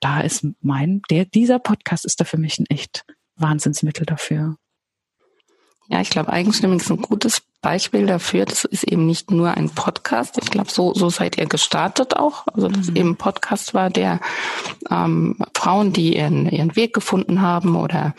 Da 0.00 0.20
ist 0.20 0.46
mein, 0.60 1.02
der, 1.10 1.24
dieser 1.24 1.58
Podcast 1.58 2.04
ist 2.04 2.20
da 2.20 2.24
für 2.24 2.38
mich 2.38 2.58
ein 2.58 2.66
echt 2.66 3.04
Wahnsinnsmittel 3.36 4.06
dafür. 4.06 4.56
Ja, 5.88 6.00
ich 6.00 6.10
glaube, 6.10 6.32
Eigenstimmig 6.32 6.82
ist 6.82 6.90
ein 6.90 7.00
gutes 7.00 7.42
Beispiel 7.62 8.06
dafür. 8.06 8.44
Das 8.44 8.64
ist 8.64 8.84
eben 8.84 9.06
nicht 9.06 9.30
nur 9.30 9.52
ein 9.52 9.70
Podcast. 9.70 10.38
Ich 10.42 10.50
glaube, 10.50 10.70
so, 10.70 10.94
so 10.94 11.10
seid 11.10 11.38
ihr 11.38 11.46
gestartet 11.46 12.16
auch. 12.16 12.44
Also, 12.52 12.68
dass 12.68 12.90
mhm. 12.90 12.96
eben 12.96 13.08
ein 13.10 13.16
Podcast 13.16 13.74
war, 13.74 13.90
der 13.90 14.20
ähm, 14.90 15.36
Frauen, 15.54 15.92
die 15.92 16.16
ihren, 16.16 16.48
ihren 16.48 16.74
Weg 16.76 16.92
gefunden 16.92 17.40
haben 17.40 17.76
oder 17.76 18.14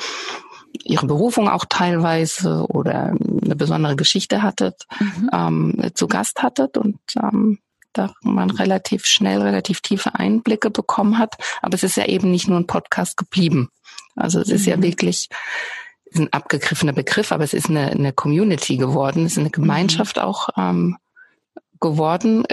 ihre 0.84 1.08
Berufung 1.08 1.50
auch 1.50 1.66
teilweise 1.68 2.66
oder 2.68 3.14
eine 3.44 3.56
besondere 3.56 3.96
Geschichte 3.96 4.42
hattet, 4.42 4.84
mhm. 5.00 5.30
ähm, 5.34 5.92
zu 5.94 6.08
Gast 6.08 6.44
hattet 6.44 6.78
und 6.78 7.00
ähm, 7.22 7.60
da 7.94 8.14
man 8.22 8.52
relativ 8.52 9.06
schnell, 9.06 9.42
relativ 9.42 9.82
tiefe 9.82 10.16
Einblicke 10.16 10.70
bekommen 10.70 11.18
hat. 11.18 11.36
Aber 11.62 11.74
es 11.74 11.84
ist 11.84 11.98
ja 11.98 12.06
eben 12.06 12.32
nicht 12.32 12.48
nur 12.48 12.60
ein 12.60 12.68
Podcast 12.68 13.18
geblieben. 13.18 13.70
Also 14.16 14.40
es 14.40 14.50
ist 14.50 14.66
ja 14.66 14.78
mhm. 14.78 14.84
wirklich 14.84 15.30
ist 15.30 15.30
ein 16.20 16.32
abgegriffener 16.32 16.94
Begriff, 16.94 17.32
aber 17.32 17.44
es 17.44 17.54
ist 17.54 17.70
eine, 17.70 17.88
eine 17.88 18.14
Community 18.14 18.78
geworden, 18.78 19.26
es 19.26 19.34
ist 19.34 19.40
eine 19.40 19.50
Gemeinschaft 19.50 20.18
mhm. 20.18 20.24
auch 20.24 20.50
ähm, 20.58 20.98
geworden. 21.80 22.44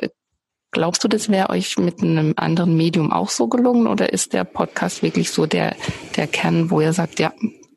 Glaubst 0.71 1.04
du, 1.04 1.09
das 1.09 1.28
wäre 1.28 1.50
euch 1.50 1.78
mit 1.78 2.02
einem 2.02 2.35
anderen 2.37 2.76
Medium 2.76 3.12
auch 3.12 3.30
so 3.30 3.47
gelungen 3.49 3.87
oder 3.87 4.12
ist 4.12 4.33
der 4.33 4.44
Podcast 4.44 5.02
wirklich 5.02 5.30
so 5.30 5.47
der, 5.47 5.76
der 6.16 6.26
Kern, 6.26 6.71
wo 6.71 6.80
ihr 6.80 6.92
sagt, 6.92 7.21
ja, 7.21 7.33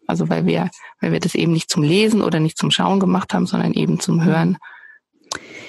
also 0.08 0.29
weil 0.29 0.46
wir, 0.46 0.72
weil 1.00 1.12
wir 1.12 1.20
das 1.20 1.36
eben 1.36 1.51
nicht 1.51 1.70
zum 1.70 1.84
Lesen 1.84 2.22
oder 2.22 2.39
nicht 2.39 2.58
zum 2.58 2.72
Schauen 2.72 3.00
gemacht 3.00 3.34
haben, 3.34 3.46
sondern 3.46 3.74
eben 3.74 4.00
zum 4.00 4.24
Hören, 4.24 4.58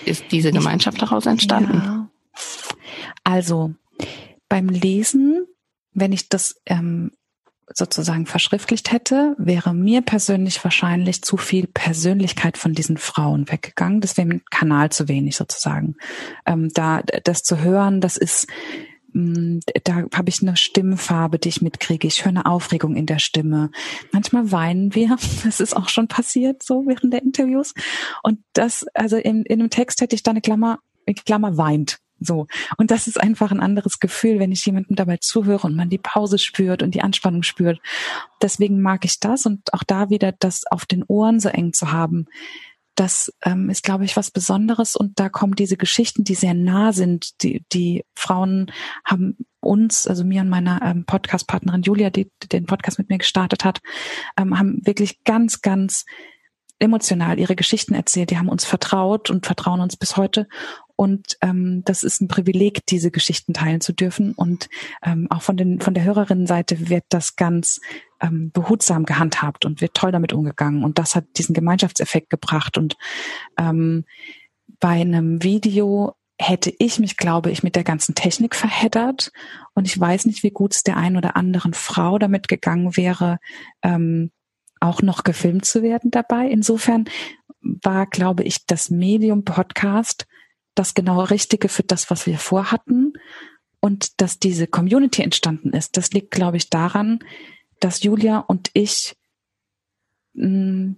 ist 0.05 0.25
diese 0.31 0.53
Gemeinschaft 0.53 1.03
daraus 1.03 1.27
entstanden? 1.27 1.83
Ja. 1.85 2.09
Also 3.25 3.75
beim 4.49 4.69
Lesen, 4.69 5.47
wenn 5.93 6.13
ich 6.13 6.29
das 6.29 6.61
ähm, 6.65 7.11
sozusagen 7.75 8.27
verschriftlicht 8.27 8.93
hätte, 8.93 9.35
wäre 9.39 9.75
mir 9.75 10.03
persönlich 10.03 10.63
wahrscheinlich 10.65 11.23
zu 11.23 11.37
viel 11.37 11.67
Persönlichkeit 11.67 12.59
von 12.59 12.73
diesen 12.73 12.97
Frauen 12.97 13.51
weggegangen. 13.51 14.03
Im 14.17 14.43
Kanal 14.51 14.91
zu 14.91 15.09
wenig 15.09 15.37
sozusagen. 15.37 15.97
Ähm, 16.45 16.71
da 16.75 17.03
das 17.03 17.43
zu 17.43 17.61
hören, 17.61 18.01
das 18.01 18.17
ist 18.17 18.47
mm, 19.13 19.59
da 19.85 20.05
habe 20.15 20.29
ich 20.29 20.43
eine 20.43 20.57
Stimmfarbe, 20.57 21.39
die 21.39 21.51
ich 21.51 21.63
mitkriege. 21.63 22.09
Ich 22.09 22.25
höre 22.25 22.31
eine 22.31 22.47
Aufregung 22.47 22.97
in 22.97 23.07
der 23.07 23.19
Stimme. 23.19 23.71
Manchmal 24.13 24.51
weinen 24.51 24.95
wir. 24.95 25.17
Das 25.45 25.61
ist 25.61 25.77
auch 25.77 25.89
schon 25.89 26.09
passiert 26.09 26.63
so 26.63 26.85
während 26.87 27.13
der 27.13 27.23
Interviews. 27.23 27.75
Und 28.23 28.41
das, 28.55 28.87
also 28.95 29.17
in, 29.17 29.45
in 29.45 29.61
einem 29.61 29.71
Text 29.71 30.01
hätte 30.01 30.17
ich 30.17 30.23
da 30.23 30.33
eine 30.33 30.41
Klammer, 30.41 30.81
eine 31.07 31.15
Klammer 31.15 31.57
weint 31.57 31.99
so. 32.21 32.47
Und 32.77 32.91
das 32.91 33.07
ist 33.07 33.21
einfach 33.21 33.51
ein 33.51 33.61
anderes 33.61 34.01
Gefühl, 34.01 34.39
wenn 34.39 34.53
ich 34.53 34.65
jemandem 34.65 34.97
dabei 34.97 35.19
zuhöre 35.19 35.67
und 35.67 35.77
man 35.77 35.91
die 35.91 35.99
Pause 35.99 36.39
spürt 36.39 36.83
und 36.83 36.95
die 36.95 37.03
Anspannung 37.03 37.43
spürt. 37.43 37.81
Deswegen 38.43 38.81
mag 38.81 39.05
ich 39.05 39.21
das 39.21 39.47
und 39.47 39.73
auch 39.73 39.85
da 39.85 40.11
wieder 40.11 40.33
das 40.33 40.67
auf 40.67 40.87
den 40.87 41.05
Ohren 41.05 41.41
so 41.41 41.49
eng 41.49 41.73
zu 41.73 41.93
haben. 41.93 42.27
Das 42.95 43.33
ähm, 43.45 43.71
ist, 43.71 43.85
glaube 43.85 44.05
ich, 44.05 44.17
was 44.17 44.33
Besonderes 44.33 44.97
und 44.97 45.21
da 45.21 45.29
kommen 45.29 45.55
diese 45.55 45.77
Geschichten, 45.77 46.25
die 46.25 46.35
sehr 46.35 46.55
nah 46.55 46.93
sind. 46.93 47.43
Die, 47.45 47.65
die 47.73 48.05
Frauen 48.17 48.73
haben 49.05 49.37
uns, 49.61 50.09
also 50.09 50.25
mir 50.25 50.41
und 50.41 50.49
meiner 50.49 50.83
ähm, 50.83 51.05
Podcast-Partnerin 51.05 51.83
Julia, 51.83 52.11
die 52.11 52.29
den 52.51 52.67
Podcast 52.67 52.99
mit 52.99 53.09
mir 53.09 53.19
gestartet 53.19 53.65
hat, 53.65 53.81
ähm, 54.37 54.59
haben 54.59 54.81
wirklich 54.85 55.23
ganz, 55.23 55.63
ganz 55.63 56.07
emotional 56.81 57.39
ihre 57.39 57.57
Geschichten 57.57 57.95
erzählt. 57.95 58.31
Die 58.31 58.39
haben 58.39 58.49
uns 58.49 58.65
vertraut 58.65 59.31
und 59.31 59.47
vertrauen 59.47 59.81
uns 59.81 59.97
bis 59.97 60.17
heute. 60.17 60.49
Und 61.01 61.37
ähm, 61.43 61.83
das 61.85 62.03
ist 62.03 62.21
ein 62.21 62.27
Privileg, 62.27 62.85
diese 62.87 63.13
Geschichten 63.13 63.55
teilen 63.55 63.81
zu 63.81 63.93
dürfen. 63.93 64.33
Und 64.33 64.69
ähm, 65.05 65.29
auch 65.31 65.43
von, 65.43 65.57
den, 65.57 65.81
von 65.81 65.95
der 65.95 66.03
Hörerinnenseite 66.03 66.89
wird 66.89 67.05
das 67.09 67.37
ganz 67.37 67.81
ähm, 68.21 68.51
behutsam 68.51 69.05
gehandhabt 69.07 69.65
und 69.65 69.81
wird 69.81 69.95
toll 69.95 70.11
damit 70.11 70.33
umgegangen. 70.33 70.83
Und 70.83 70.99
das 70.99 71.15
hat 71.15 71.25
diesen 71.37 71.55
Gemeinschaftseffekt 71.55 72.31
gebracht. 72.31 72.77
Und 72.79 72.97
ähm, 73.57 74.07
bei 74.81 75.01
einem 75.01 75.41
Video 75.41 76.17
hätte 76.37 76.75
ich 76.81 76.99
mich, 76.99 77.17
glaube 77.17 77.53
ich, 77.53 77.63
mit 77.63 77.77
der 77.77 77.85
ganzen 77.85 78.17
Technik 78.17 78.57
verheddert. 78.57 79.31
Und 79.75 79.87
ich 79.87 80.01
weiß 80.01 80.27
nicht, 80.27 80.43
wie 80.43 80.51
gut 80.51 80.75
es 80.75 80.83
der 80.83 80.97
einen 80.97 81.17
oder 81.17 81.37
anderen 81.37 81.75
Frau 81.75 82.19
damit 82.19 82.49
gegangen 82.49 82.97
wäre, 82.97 83.39
ähm, 83.85 84.33
auch 84.81 85.01
noch 85.01 85.23
gefilmt 85.23 85.65
zu 85.65 85.81
werden 85.81 86.11
dabei. 86.11 86.49
Insofern 86.49 87.05
war, 87.61 88.07
glaube 88.07 88.43
ich, 88.43 88.67
das 88.67 88.91
Medium 88.91 89.45
Podcast 89.45 90.27
das 90.79 90.95
genau 90.95 91.23
Richtige 91.23 91.69
für 91.69 91.83
das, 91.83 92.11
was 92.11 92.27
wir 92.27 92.39
vorhatten. 92.39 93.15
Und 93.81 94.21
dass 94.21 94.39
diese 94.39 94.67
Community 94.67 95.23
entstanden 95.23 95.71
ist, 95.71 95.97
das 95.97 96.11
liegt, 96.11 96.31
glaube 96.31 96.57
ich, 96.57 96.69
daran, 96.69 97.21
dass 97.81 98.03
Julia 98.03 98.39
und 98.39 98.71
ich 98.73 99.17
mm, 100.35 100.93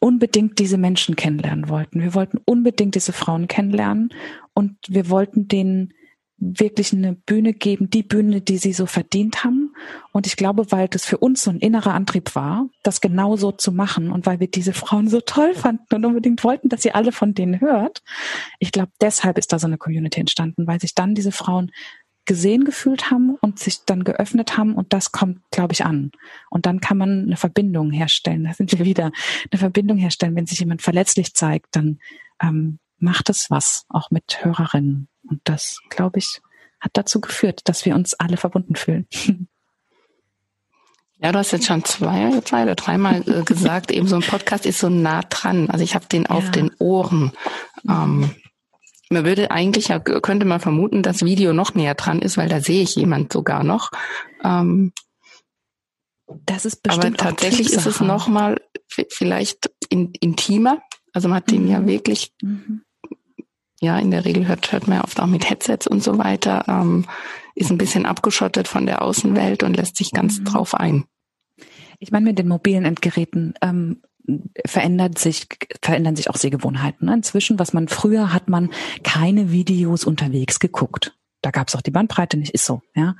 unbedingt 0.00 0.58
diese 0.58 0.76
Menschen 0.76 1.16
kennenlernen 1.16 1.68
wollten. 1.68 2.00
Wir 2.00 2.14
wollten 2.14 2.38
unbedingt 2.44 2.94
diese 2.94 3.12
Frauen 3.12 3.48
kennenlernen 3.48 4.10
und 4.52 4.76
wir 4.88 5.08
wollten 5.08 5.48
denen 5.48 5.94
wirklich 6.36 6.92
eine 6.92 7.14
Bühne 7.14 7.54
geben, 7.54 7.88
die 7.88 8.02
Bühne, 8.02 8.42
die 8.42 8.58
sie 8.58 8.74
so 8.74 8.84
verdient 8.84 9.42
haben. 9.42 9.65
Und 10.12 10.26
ich 10.26 10.36
glaube, 10.36 10.70
weil 10.70 10.88
das 10.88 11.04
für 11.04 11.18
uns 11.18 11.42
so 11.42 11.50
ein 11.50 11.58
innerer 11.58 11.94
Antrieb 11.94 12.34
war, 12.34 12.68
das 12.82 13.00
genau 13.00 13.36
so 13.36 13.52
zu 13.52 13.72
machen 13.72 14.10
und 14.10 14.26
weil 14.26 14.40
wir 14.40 14.48
diese 14.48 14.72
Frauen 14.72 15.08
so 15.08 15.20
toll 15.20 15.54
fanden 15.54 15.94
und 15.94 16.04
unbedingt 16.04 16.42
wollten, 16.44 16.68
dass 16.68 16.84
ihr 16.84 16.96
alle 16.96 17.12
von 17.12 17.34
denen 17.34 17.60
hört. 17.60 18.02
Ich 18.58 18.72
glaube, 18.72 18.92
deshalb 19.00 19.38
ist 19.38 19.52
da 19.52 19.58
so 19.58 19.66
eine 19.66 19.78
Community 19.78 20.20
entstanden, 20.20 20.66
weil 20.66 20.80
sich 20.80 20.94
dann 20.94 21.14
diese 21.14 21.32
Frauen 21.32 21.70
gesehen 22.26 22.64
gefühlt 22.64 23.10
haben 23.10 23.36
und 23.40 23.58
sich 23.58 23.84
dann 23.84 24.04
geöffnet 24.04 24.58
haben 24.58 24.74
und 24.74 24.92
das 24.92 25.12
kommt, 25.12 25.40
glaube 25.52 25.72
ich, 25.72 25.84
an. 25.84 26.10
Und 26.50 26.66
dann 26.66 26.80
kann 26.80 26.98
man 26.98 27.24
eine 27.26 27.36
Verbindung 27.36 27.92
herstellen. 27.92 28.44
Da 28.44 28.52
sind 28.52 28.76
wir 28.76 28.84
wieder 28.84 29.12
eine 29.50 29.58
Verbindung 29.58 29.96
herstellen. 29.96 30.34
Wenn 30.34 30.46
sich 30.46 30.58
jemand 30.58 30.82
verletzlich 30.82 31.34
zeigt, 31.34 31.76
dann 31.76 32.00
ähm, 32.42 32.80
macht 32.98 33.30
es 33.30 33.48
was, 33.50 33.86
auch 33.88 34.10
mit 34.10 34.44
Hörerinnen. 34.44 35.08
Und 35.28 35.40
das, 35.44 35.80
glaube 35.88 36.18
ich, 36.18 36.40
hat 36.80 36.92
dazu 36.94 37.20
geführt, 37.20 37.60
dass 37.64 37.84
wir 37.84 37.94
uns 37.94 38.14
alle 38.14 38.36
verbunden 38.36 38.74
fühlen. 38.74 39.06
Ja, 41.18 41.32
du 41.32 41.38
hast 41.38 41.52
jetzt 41.52 41.66
schon 41.66 41.84
zwei, 41.84 42.40
zwei 42.42 42.64
oder 42.64 42.74
dreimal 42.74 43.22
äh, 43.26 43.42
gesagt, 43.42 43.90
eben 43.90 44.06
so 44.06 44.16
ein 44.16 44.22
Podcast 44.22 44.66
ist 44.66 44.78
so 44.78 44.88
nah 44.88 45.22
dran. 45.22 45.70
Also 45.70 45.82
ich 45.82 45.94
habe 45.94 46.06
den 46.06 46.26
auf 46.26 46.44
ja. 46.44 46.50
den 46.50 46.70
Ohren. 46.78 47.32
Ähm, 47.88 48.30
man 49.08 49.24
würde 49.24 49.50
eigentlich, 49.50 49.88
ja, 49.88 49.98
könnte 49.98 50.44
man 50.44 50.60
vermuten, 50.60 51.02
dass 51.02 51.24
Video 51.24 51.52
noch 51.52 51.74
näher 51.74 51.94
dran 51.94 52.20
ist, 52.20 52.36
weil 52.36 52.48
da 52.48 52.60
sehe 52.60 52.82
ich 52.82 52.96
jemand 52.96 53.32
sogar 53.32 53.64
noch. 53.64 53.90
Ähm, 54.44 54.92
das 56.44 56.64
ist 56.64 56.82
bestimmt 56.82 57.22
aber 57.22 57.30
tatsächlich 57.30 57.72
ist 57.72 57.86
es 57.86 58.00
noch 58.00 58.28
mal 58.28 58.60
vielleicht 58.88 59.70
in, 59.88 60.12
intimer. 60.20 60.82
Also 61.12 61.28
man 61.28 61.38
hat 61.38 61.50
den 61.50 61.68
ja 61.68 61.80
mhm. 61.80 61.86
wirklich 61.86 62.32
mhm 62.42 62.82
ja, 63.80 63.98
in 63.98 64.10
der 64.10 64.24
Regel 64.24 64.48
hört, 64.48 64.72
hört 64.72 64.88
man 64.88 65.00
oft 65.00 65.20
auch 65.20 65.26
mit 65.26 65.48
Headsets 65.48 65.86
und 65.86 66.02
so 66.02 66.18
weiter, 66.18 66.64
ähm, 66.68 67.04
ist 67.56 67.70
ein 67.70 67.78
bisschen 67.78 68.06
abgeschottet 68.06 68.68
von 68.68 68.86
der 68.86 69.02
Außenwelt 69.02 69.62
und 69.64 69.76
lässt 69.76 69.96
sich 69.96 70.12
ganz 70.12 70.38
mhm. 70.38 70.44
drauf 70.44 70.74
ein. 70.74 71.04
Ich 71.98 72.12
meine 72.12 72.26
mit 72.26 72.38
den 72.38 72.48
mobilen 72.48 72.84
Endgeräten, 72.84 73.54
ähm, 73.62 74.02
verändert 74.66 75.18
sich, 75.18 75.46
verändern 75.82 76.16
sich 76.16 76.28
auch 76.30 76.36
Sehgewohnheiten. 76.36 77.08
Inzwischen, 77.08 77.58
was 77.58 77.72
man 77.72 77.88
früher 77.88 78.32
hat 78.32 78.48
man 78.48 78.70
keine 79.02 79.50
Videos 79.50 80.04
unterwegs 80.04 80.60
geguckt. 80.60 81.16
Da 81.42 81.50
gab 81.50 81.68
es 81.68 81.76
auch 81.76 81.82
die 81.82 81.92
Bandbreite 81.92 82.36
nicht, 82.36 82.52
ist 82.52 82.66
so. 82.66 82.82
Ja, 82.94 83.14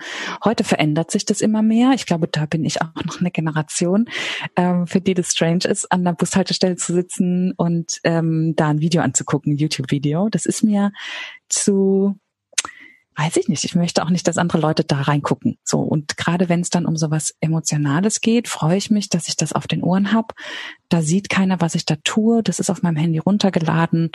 heute 0.45 0.65
verändert 0.65 1.11
sich 1.11 1.25
das 1.25 1.41
immer 1.41 1.63
mehr. 1.63 1.93
Ich 1.95 2.07
glaube, 2.07 2.27
da 2.27 2.45
bin 2.45 2.65
ich 2.65 2.83
auch 2.83 2.89
noch 3.07 3.21
eine 3.21 3.31
Generation, 3.31 4.09
ähm, 4.57 4.87
für 4.87 5.01
die 5.01 5.15
das 5.15 5.29
strange 5.29 5.65
ist, 5.65 5.91
an 5.93 6.05
der 6.05 6.13
Bushaltestelle 6.13 6.77
zu 6.77 6.93
sitzen 6.93 7.53
und 7.57 8.01
ähm, 8.05 8.55
da 8.57 8.69
ein 8.69 8.81
Video 8.81 9.01
anzugucken, 9.01 9.53
ein 9.55 9.59
YouTube-Video. 9.59 10.29
Das 10.29 10.45
ist 10.45 10.63
mir 10.63 10.93
zu 11.49 12.19
weiß 13.17 13.37
ich 13.39 13.49
nicht. 13.49 13.65
Ich 13.65 13.75
möchte 13.75 14.05
auch 14.05 14.11
nicht, 14.11 14.29
dass 14.29 14.39
andere 14.39 14.59
Leute 14.59 14.85
da 14.85 15.03
reingucken. 15.03 15.59
So 15.65 15.81
und 15.81 16.17
gerade 16.17 16.49
wenn 16.49 16.61
es 16.61 16.71
dann 16.71 16.87
um 16.87 16.97
sowas 16.97 17.35
Emotionales 17.41 18.21
geht, 18.21 18.49
freue 18.49 18.77
ich 18.77 18.91
mich, 18.91 19.09
dass 19.09 19.29
ich 19.29 19.37
das 19.37 19.53
auf 19.53 19.67
den 19.67 19.83
Ohren 19.83 20.13
habe. 20.13 20.35
Da 20.89 21.03
sieht 21.03 21.29
keiner, 21.29 21.61
was 21.61 21.75
ich 21.75 21.87
da 21.87 21.97
tue. 22.05 22.43
Das 22.43 22.59
ist 22.59 22.71
auf 22.71 22.83
meinem 22.83 22.97
Handy 22.97 23.19
runtergeladen. 23.19 24.11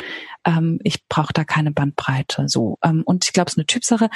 Ähm, 0.46 0.80
ich 0.84 1.08
brauche 1.08 1.34
da 1.34 1.44
keine 1.44 1.72
Bandbreite. 1.72 2.48
So 2.48 2.78
ähm, 2.84 3.04
und 3.06 3.26
ich 3.26 3.34
glaube, 3.34 3.48
es 3.48 3.54
ist 3.54 3.60
eine 3.60 3.66
Typsache. 3.66 4.10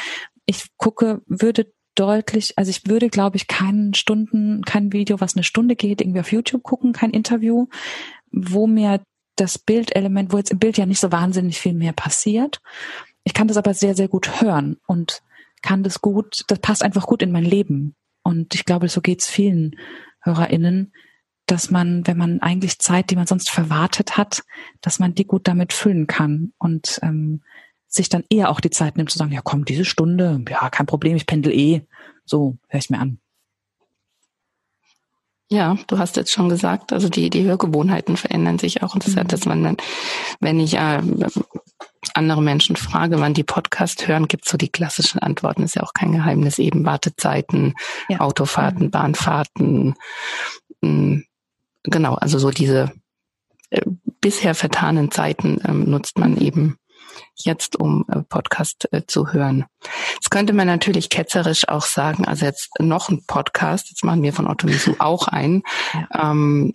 Ich 0.45 0.67
gucke, 0.77 1.21
würde 1.25 1.71
deutlich, 1.95 2.57
also 2.57 2.69
ich 2.69 2.87
würde, 2.87 3.09
glaube 3.09 3.37
ich, 3.37 3.47
keinen 3.47 3.93
Stunden, 3.93 4.63
kein 4.63 4.93
Video, 4.93 5.19
was 5.21 5.35
eine 5.35 5.43
Stunde 5.43 5.75
geht, 5.75 6.01
irgendwie 6.01 6.19
auf 6.19 6.31
YouTube 6.31 6.63
gucken, 6.63 6.93
kein 6.93 7.11
Interview, 7.11 7.67
wo 8.31 8.67
mir 8.67 9.01
das 9.37 9.57
Bildelement, 9.57 10.31
wo 10.31 10.37
jetzt 10.37 10.51
im 10.51 10.59
Bild 10.59 10.77
ja 10.77 10.85
nicht 10.85 10.99
so 10.99 11.11
wahnsinnig 11.11 11.59
viel 11.59 11.73
mehr 11.73 11.93
passiert. 11.93 12.61
Ich 13.25 13.33
kann 13.33 13.49
das 13.49 13.57
aber 13.57 13.73
sehr, 13.73 13.95
sehr 13.95 14.07
gut 14.07 14.39
hören 14.39 14.77
und 14.87 15.21
kann 15.61 15.83
das 15.83 15.99
gut, 15.99 16.43
das 16.47 16.59
passt 16.59 16.83
einfach 16.83 17.07
gut 17.07 17.21
in 17.21 17.31
mein 17.31 17.43
Leben. 17.43 17.95
Und 18.23 18.55
ich 18.55 18.65
glaube, 18.65 18.87
so 18.87 19.01
geht's 19.01 19.27
vielen 19.27 19.75
HörerInnen, 20.21 20.93
dass 21.47 21.71
man, 21.71 22.05
wenn 22.07 22.17
man 22.17 22.39
eigentlich 22.41 22.79
Zeit, 22.79 23.09
die 23.09 23.15
man 23.15 23.27
sonst 23.27 23.49
verwartet 23.49 24.15
hat, 24.15 24.43
dass 24.81 24.99
man 24.99 25.15
die 25.15 25.25
gut 25.25 25.47
damit 25.47 25.73
füllen 25.73 26.07
kann 26.07 26.53
und 26.59 26.99
ähm, 27.01 27.41
sich 27.87 28.09
dann 28.09 28.23
eher 28.29 28.49
auch 28.49 28.59
die 28.59 28.69
Zeit 28.69 28.95
nimmt 28.95 29.09
zu 29.09 29.17
sagen, 29.17 29.31
ja 29.31 29.41
komm, 29.43 29.65
diese 29.65 29.85
Stunde, 29.85 30.43
ja, 30.49 30.69
kein 30.69 30.85
Problem, 30.85 31.15
ich 31.15 31.25
pendel 31.25 31.53
eh. 31.53 31.81
So, 32.25 32.57
höre 32.69 32.79
ich 32.79 32.89
mir 32.89 32.99
an. 32.99 33.19
Ja, 35.49 35.77
du 35.87 35.99
hast 35.99 36.15
jetzt 36.15 36.31
schon 36.31 36.49
gesagt, 36.49 36.91
also 36.91 37.07
die, 37.07 37.29
die 37.29 37.43
Hörgewohnheiten 37.43 38.17
verändern 38.17 38.57
sich 38.57 38.81
auch. 38.81 38.95
Und 38.95 39.05
das 39.05 39.15
mhm. 39.15 39.19
hat, 39.19 39.33
dass 39.33 39.45
man 39.45 39.63
dann, 39.63 39.77
wenn 40.39 40.59
ich 40.59 40.75
äh, 40.75 41.01
andere 42.15 42.41
Menschen 42.41 42.75
frage, 42.75 43.19
wann 43.19 43.33
die 43.33 43.43
Podcast 43.43 44.07
hören, 44.07 44.27
gibt 44.27 44.47
so 44.47 44.57
die 44.57 44.69
klassischen 44.69 45.19
Antworten. 45.19 45.63
Ist 45.63 45.75
ja 45.75 45.83
auch 45.83 45.93
kein 45.93 46.11
Geheimnis, 46.11 46.59
eben 46.59 46.85
Wartezeiten, 46.85 47.75
ja. 48.09 48.19
Autofahrten, 48.19 48.87
mhm. 48.87 48.91
Bahnfahrten. 48.91 49.95
Mm, 50.81 51.19
genau, 51.83 52.15
also 52.15 52.39
so 52.39 52.51
diese 52.51 52.91
äh, 53.69 53.81
bisher 54.21 54.55
vertanen 54.55 55.11
Zeiten 55.11 55.59
ähm, 55.65 55.89
nutzt 55.89 56.17
man 56.17 56.37
eben 56.37 56.77
jetzt, 57.35 57.75
um 57.79 58.05
äh, 58.09 58.21
Podcast 58.21 58.87
äh, 58.91 59.03
zu 59.05 59.33
hören. 59.33 59.65
Jetzt 60.13 60.31
könnte 60.31 60.53
man 60.53 60.67
natürlich 60.67 61.09
ketzerisch 61.09 61.67
auch 61.67 61.85
sagen, 61.85 62.25
also 62.25 62.45
jetzt 62.45 62.69
noch 62.79 63.09
ein 63.09 63.23
Podcast, 63.25 63.89
jetzt 63.89 64.03
machen 64.03 64.23
wir 64.23 64.33
von 64.33 64.47
Otto 64.47 64.67
Misu 64.67 64.95
auch 64.99 65.27
einen. 65.27 65.63
Ja. 65.93 66.31
Ähm, 66.31 66.73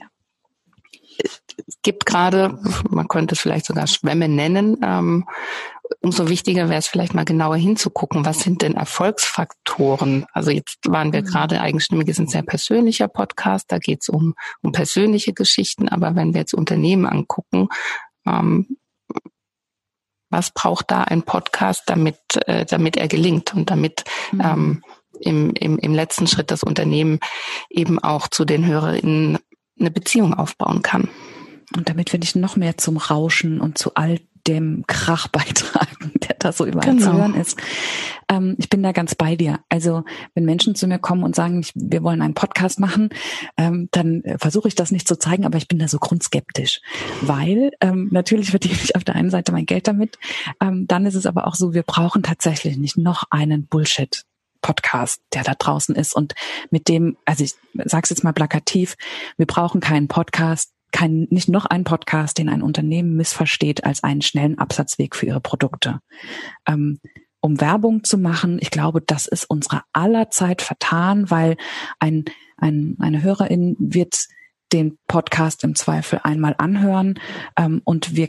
es 1.24 1.78
gibt 1.82 2.06
gerade, 2.06 2.58
man 2.88 3.08
könnte 3.08 3.34
es 3.34 3.40
vielleicht 3.40 3.66
sogar 3.66 3.86
Schwämme 3.86 4.28
nennen, 4.28 4.78
ähm, 4.82 5.26
umso 6.00 6.28
wichtiger 6.28 6.68
wäre 6.68 6.78
es 6.78 6.86
vielleicht 6.86 7.14
mal 7.14 7.24
genauer 7.24 7.56
hinzugucken, 7.56 8.24
was 8.24 8.40
sind 8.40 8.62
denn 8.62 8.74
Erfolgsfaktoren? 8.74 10.26
Also 10.32 10.50
jetzt 10.50 10.78
waren 10.86 11.12
wir 11.12 11.22
mhm. 11.22 11.26
gerade 11.26 11.60
eigenstimmig, 11.60 12.08
ist 12.08 12.20
ein 12.20 12.28
sehr 12.28 12.42
persönlicher 12.42 13.08
Podcast, 13.08 13.72
da 13.72 13.78
geht 13.78 14.02
es 14.02 14.08
um, 14.08 14.34
um 14.62 14.72
persönliche 14.72 15.32
Geschichten, 15.32 15.88
aber 15.88 16.14
wenn 16.14 16.32
wir 16.34 16.40
jetzt 16.40 16.54
Unternehmen 16.54 17.06
angucken, 17.06 17.68
ähm, 18.26 18.76
was 20.30 20.52
braucht 20.52 20.92
da 20.92 21.02
ein 21.02 21.22
Podcast, 21.22 21.82
damit, 21.86 22.18
äh, 22.46 22.64
damit 22.64 22.96
er 22.96 23.08
gelingt 23.08 23.52
und 23.54 23.68
damit 23.70 24.04
mhm. 24.30 24.40
ähm, 24.40 24.84
im, 25.20 25.50
im, 25.54 25.78
im 25.78 25.94
letzten 25.94 26.26
Schritt 26.26 26.50
das 26.50 26.62
Unternehmen 26.62 27.18
eben 27.68 27.98
auch 27.98 28.28
zu 28.28 28.44
den 28.44 28.64
HörerInnen 28.64 29.38
eine 29.80 29.90
Beziehung 29.90 30.34
aufbauen 30.34 30.82
kann. 30.82 31.08
Und 31.76 31.88
damit 31.88 32.12
wir 32.12 32.18
nicht 32.18 32.36
noch 32.36 32.56
mehr 32.56 32.76
zum 32.78 32.96
Rauschen 32.96 33.60
und 33.60 33.78
zu 33.78 33.94
all 33.94 34.18
dem 34.46 34.84
Krach 34.86 35.28
beitragen, 35.28 36.12
der 36.22 36.36
da 36.38 36.52
so 36.52 36.64
überall 36.66 36.94
genau. 36.94 37.10
zu 37.10 37.12
hören 37.12 37.34
ist. 37.34 37.58
Ähm, 38.28 38.56
ich 38.58 38.70
bin 38.70 38.82
da 38.82 38.92
ganz 38.92 39.14
bei 39.14 39.36
dir. 39.36 39.60
Also 39.68 40.04
wenn 40.34 40.44
Menschen 40.44 40.74
zu 40.74 40.86
mir 40.86 40.98
kommen 40.98 41.22
und 41.22 41.36
sagen, 41.36 41.60
ich, 41.60 41.72
wir 41.74 42.02
wollen 42.02 42.22
einen 42.22 42.34
Podcast 42.34 42.80
machen, 42.80 43.10
ähm, 43.56 43.88
dann 43.92 44.22
äh, 44.22 44.38
versuche 44.38 44.68
ich 44.68 44.74
das 44.74 44.92
nicht 44.92 45.06
zu 45.06 45.18
zeigen, 45.18 45.44
aber 45.44 45.58
ich 45.58 45.68
bin 45.68 45.78
da 45.78 45.88
so 45.88 45.98
grundskeptisch. 45.98 46.80
Weil 47.20 47.72
ähm, 47.80 48.08
natürlich 48.10 48.50
verdiene 48.50 48.78
ich 48.82 48.96
auf 48.96 49.04
der 49.04 49.14
einen 49.14 49.30
Seite 49.30 49.52
mein 49.52 49.66
Geld 49.66 49.88
damit. 49.88 50.18
Ähm, 50.60 50.86
dann 50.86 51.06
ist 51.06 51.14
es 51.14 51.26
aber 51.26 51.46
auch 51.46 51.54
so, 51.54 51.74
wir 51.74 51.82
brauchen 51.82 52.22
tatsächlich 52.22 52.76
nicht 52.76 52.96
noch 52.96 53.24
einen 53.30 53.66
Bullshit. 53.66 54.24
Podcast, 54.62 55.20
der 55.34 55.42
da 55.42 55.54
draußen 55.54 55.94
ist 55.94 56.14
und 56.14 56.34
mit 56.70 56.88
dem, 56.88 57.16
also 57.24 57.44
ich 57.44 57.54
sag's 57.84 58.10
jetzt 58.10 58.24
mal 58.24 58.32
plakativ, 58.32 58.96
wir 59.36 59.46
brauchen 59.46 59.80
keinen 59.80 60.08
Podcast, 60.08 60.72
kein, 60.92 61.28
nicht 61.30 61.48
noch 61.48 61.66
einen 61.66 61.84
Podcast, 61.84 62.38
den 62.38 62.48
ein 62.48 62.62
Unternehmen 62.62 63.16
missversteht 63.16 63.84
als 63.84 64.02
einen 64.02 64.22
schnellen 64.22 64.58
Absatzweg 64.58 65.14
für 65.14 65.26
ihre 65.26 65.40
Produkte. 65.40 66.00
Ähm, 66.66 67.00
um 67.40 67.60
Werbung 67.60 68.04
zu 68.04 68.18
machen, 68.18 68.58
ich 68.60 68.70
glaube, 68.70 69.00
das 69.00 69.26
ist 69.26 69.48
unsere 69.48 69.82
aller 69.92 70.30
Zeit 70.30 70.60
vertan, 70.62 71.30
weil 71.30 71.56
ein, 71.98 72.24
ein, 72.58 72.96
eine 73.00 73.22
Hörerin 73.22 73.76
wird 73.78 74.26
den 74.72 74.98
Podcast 75.08 75.64
im 75.64 75.74
Zweifel 75.74 76.20
einmal 76.22 76.54
anhören 76.58 77.18
ähm, 77.56 77.80
und 77.84 78.14
wir 78.14 78.28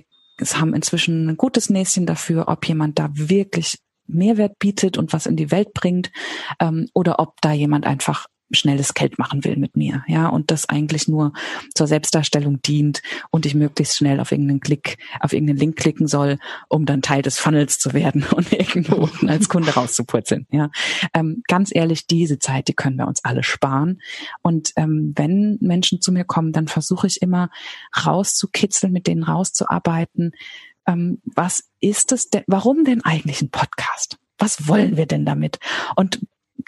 haben 0.54 0.74
inzwischen 0.74 1.30
ein 1.30 1.38
gutes 1.38 1.70
Näschen 1.70 2.06
dafür, 2.06 2.48
ob 2.48 2.68
jemand 2.68 2.98
da 2.98 3.10
wirklich 3.14 3.78
Mehrwert 4.14 4.60
bietet 4.60 4.98
und 4.98 5.14
was 5.14 5.26
in 5.26 5.36
die 5.36 5.52
Welt 5.52 5.74
bringt 5.74 6.12
ähm, 6.60 6.88
oder 6.94 7.20
ob 7.20 7.40
da 7.42 7.52
jemand 7.52 7.86
einfach 7.86 8.28
schnelles 8.54 8.94
Geld 8.94 9.18
machen 9.18 9.44
will 9.44 9.58
mit 9.58 9.76
mir, 9.76 10.04
ja, 10.08 10.28
und 10.28 10.52
das 10.52 10.68
eigentlich 10.70 11.08
nur 11.08 11.34
zur 11.74 11.88
Selbstdarstellung 11.88 12.62
dient 12.62 13.02
und 13.30 13.46
ich 13.46 13.56
möglichst 13.56 13.98
schnell 13.98 14.20
auf 14.20 14.32
irgendeinen 14.32 14.60
Klick, 14.60 14.98
auf 15.20 15.34
irgendeinen 15.34 15.60
Link 15.60 15.78
klicken 15.78 16.08
soll, 16.08 16.38
um 16.68 16.86
dann 16.86 17.02
Teil 17.02 17.22
des 17.22 17.40
Funnels 17.40 17.80
zu 17.80 17.94
werden 17.94 18.26
und 18.36 18.52
irgendwo 18.52 18.96
unten 18.96 19.30
als 19.30 19.50
Kunde 19.50 19.74
rauszupurzeln, 19.74 20.48
ja. 20.52 20.70
Ähm, 21.14 21.44
ganz 21.48 21.72
ehrlich, 21.74 22.08
diese 22.08 22.40
Zeit, 22.40 22.68
die 22.68 22.74
können 22.74 22.98
wir 22.98 23.08
uns 23.08 23.24
alle 23.24 23.44
sparen. 23.44 24.02
Und 24.42 24.72
ähm, 24.76 25.14
wenn 25.16 25.58
Menschen 25.62 26.02
zu 26.02 26.12
mir 26.12 26.26
kommen, 26.26 26.52
dann 26.52 26.68
versuche 26.68 27.08
ich 27.08 27.22
immer 27.22 27.50
rauszukitzeln, 28.06 28.92
mit 28.92 29.08
denen 29.08 29.24
rauszuarbeiten. 29.24 30.32
Ähm, 30.88 31.22
was 31.24 31.70
ist 31.80 32.12
es 32.12 32.30
denn, 32.30 32.44
warum 32.48 32.84
denn 32.84 33.04
eigentlich 33.04 33.42
ein 33.42 33.52
Podcast? 33.52 34.18
was 34.42 34.68
wollen 34.68 34.98
wir 34.98 35.06
denn 35.06 35.26
damit? 35.26 35.60
Und 35.96 36.20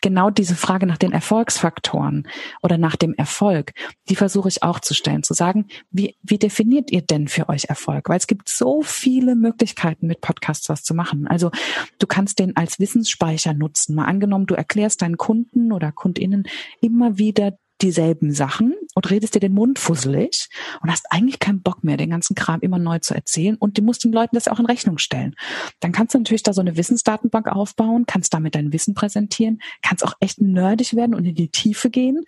genau 0.02 0.30
diese 0.30 0.56
Frage 0.56 0.86
nach 0.86 0.98
den 0.98 1.12
Erfolgsfaktoren 1.12 2.28
oder 2.62 2.78
nach 2.78 2.96
dem 2.96 3.14
Erfolg, 3.16 3.74
die 4.10 4.16
versuche 4.16 4.50
ich 4.50 4.64
auch 4.64 4.80
zu 4.80 4.94
stellen, 4.94 5.24
zu 5.24 5.34
sagen, 5.34 5.68
wie, 5.90 6.16
wie 6.22 6.38
definiert 6.38 6.92
ihr 6.92 7.02
denn 7.02 7.28
für 7.28 7.50
euch 7.50 7.66
Erfolg? 7.66 8.10
Weil 8.10 8.18
es 8.18 8.28
gibt 8.28 8.50
so 8.50 8.82
viele 8.84 9.36
Möglichkeiten, 9.36 10.08
mit 10.08 10.22
Podcasts 10.22 10.70
was 10.70 10.84
zu 10.84 10.94
machen. 10.94 11.28
Also 11.28 11.52
du 12.00 12.08
kannst 12.08 12.40
den 12.40 12.56
als 12.56 12.80
Wissensspeicher 12.80 13.54
nutzen. 13.54 13.96
Mal 13.96 14.06
angenommen, 14.06 14.46
du 14.46 14.56
erklärst 14.56 15.02
deinen 15.02 15.18
Kunden 15.18 15.72
oder 15.72 15.92
Kundinnen 15.92 16.44
immer 16.82 17.18
wieder 17.18 17.58
dieselben 17.82 18.34
Sachen 18.34 18.74
und 18.94 19.10
redest 19.10 19.36
dir 19.36 19.40
den 19.40 19.54
Mund 19.54 19.80
fusselig 19.80 20.50
und 20.82 20.92
hast 20.92 21.12
eigentlich 21.12 21.40
keinen 21.40 21.62
Bock 21.62 21.84
mehr, 21.84 21.98
den 21.98 22.10
ganzen 22.10 22.36
Kram 22.36 22.62
immer 22.62 22.80
neu 22.80 23.00
zu 23.00 23.14
erzählen 23.14 23.56
und 23.56 23.78
du 23.78 23.82
musst 23.82 24.04
den 24.04 24.12
Leuten 24.12 24.36
das 24.36 24.48
auch 24.48 24.60
in 24.60 24.66
Rechnung 24.66 24.98
stellen. 24.98 25.36
Dann 25.80 25.92
kannst 25.92 26.14
du 26.14 26.20
natürlich 26.20 26.44
da 26.44 26.54
so 26.54 26.62
eine 26.62 26.78
Wissensdatenbank 26.78 27.48
aufbauen, 27.48 28.06
kannst 28.08 28.34
damit 28.34 28.56
dein 28.56 28.74
Wissen 28.74 28.94
präsentieren, 28.94 29.60
kannst 29.82 30.06
auch 30.06 30.14
echt 30.20 30.42
nerdig 30.42 30.96
werden 30.96 31.16
und 31.16 31.26
in 31.26 31.36
die 31.36 31.50
Tiefe 31.50 31.90
gehen, 31.90 32.22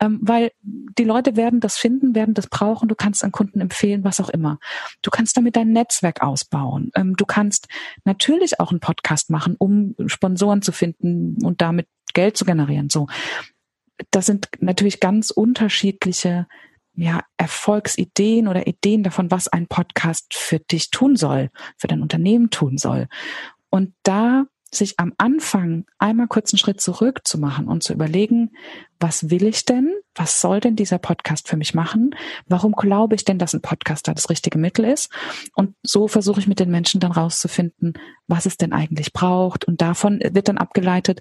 ähm, 0.00 0.18
weil 0.22 0.52
die 0.62 1.04
Leute 1.04 1.36
werden 1.36 1.60
das 1.60 1.76
finden, 1.76 2.14
werden 2.14 2.34
das 2.34 2.48
brauchen, 2.48 2.88
du 2.88 2.94
kannst 2.94 3.24
an 3.24 3.32
Kunden 3.32 3.60
empfehlen, 3.60 4.04
was 4.04 4.20
auch 4.20 4.28
immer. 4.28 4.58
Du 5.02 5.10
kannst 5.10 5.36
damit 5.36 5.56
dein 5.56 5.72
Netzwerk 5.72 6.22
ausbauen. 6.22 6.90
Ähm, 6.94 7.16
du 7.16 7.24
kannst 7.24 7.68
natürlich 8.04 8.60
auch 8.60 8.70
einen 8.70 8.80
Podcast 8.80 9.30
machen, 9.30 9.56
um 9.58 9.94
Sponsoren 10.06 10.62
zu 10.62 10.72
finden 10.72 11.36
und 11.44 11.60
damit 11.60 11.86
Geld 12.14 12.36
zu 12.36 12.44
generieren. 12.44 12.90
So 12.90 13.06
das 14.10 14.26
sind 14.26 14.48
natürlich 14.60 15.00
ganz 15.00 15.30
unterschiedliche 15.30 16.46
ja, 16.94 17.22
Erfolgsideen 17.36 18.48
oder 18.48 18.66
Ideen 18.66 19.02
davon, 19.02 19.30
was 19.30 19.48
ein 19.48 19.68
Podcast 19.68 20.34
für 20.34 20.58
dich 20.58 20.90
tun 20.90 21.16
soll, 21.16 21.50
für 21.76 21.86
dein 21.86 22.02
Unternehmen 22.02 22.50
tun 22.50 22.76
soll. 22.76 23.06
Und 23.70 23.94
da 24.02 24.46
sich 24.70 24.98
am 24.98 25.12
Anfang 25.16 25.86
einmal 25.98 26.28
kurz 26.28 26.52
einen 26.52 26.58
Schritt 26.58 26.80
zurück 26.80 27.20
zu 27.24 27.38
machen 27.38 27.68
und 27.68 27.82
zu 27.82 27.92
überlegen, 27.92 28.50
was 29.00 29.30
will 29.30 29.46
ich 29.46 29.64
denn? 29.64 29.94
Was 30.14 30.40
soll 30.40 30.60
denn 30.60 30.76
dieser 30.76 30.98
Podcast 30.98 31.48
für 31.48 31.56
mich 31.56 31.74
machen? 31.74 32.14
Warum 32.46 32.72
glaube 32.72 33.14
ich 33.14 33.24
denn, 33.24 33.38
dass 33.38 33.54
ein 33.54 33.62
Podcast 33.62 34.08
da 34.08 34.14
das 34.14 34.28
richtige 34.28 34.58
Mittel 34.58 34.84
ist? 34.84 35.10
Und 35.54 35.74
so 35.82 36.08
versuche 36.08 36.40
ich 36.40 36.48
mit 36.48 36.60
den 36.60 36.70
Menschen 36.70 37.00
dann 37.00 37.12
rauszufinden, 37.12 37.94
was 38.26 38.44
es 38.44 38.56
denn 38.56 38.72
eigentlich 38.72 39.12
braucht. 39.12 39.64
Und 39.64 39.80
davon 39.80 40.20
wird 40.20 40.48
dann 40.48 40.58
abgeleitet, 40.58 41.20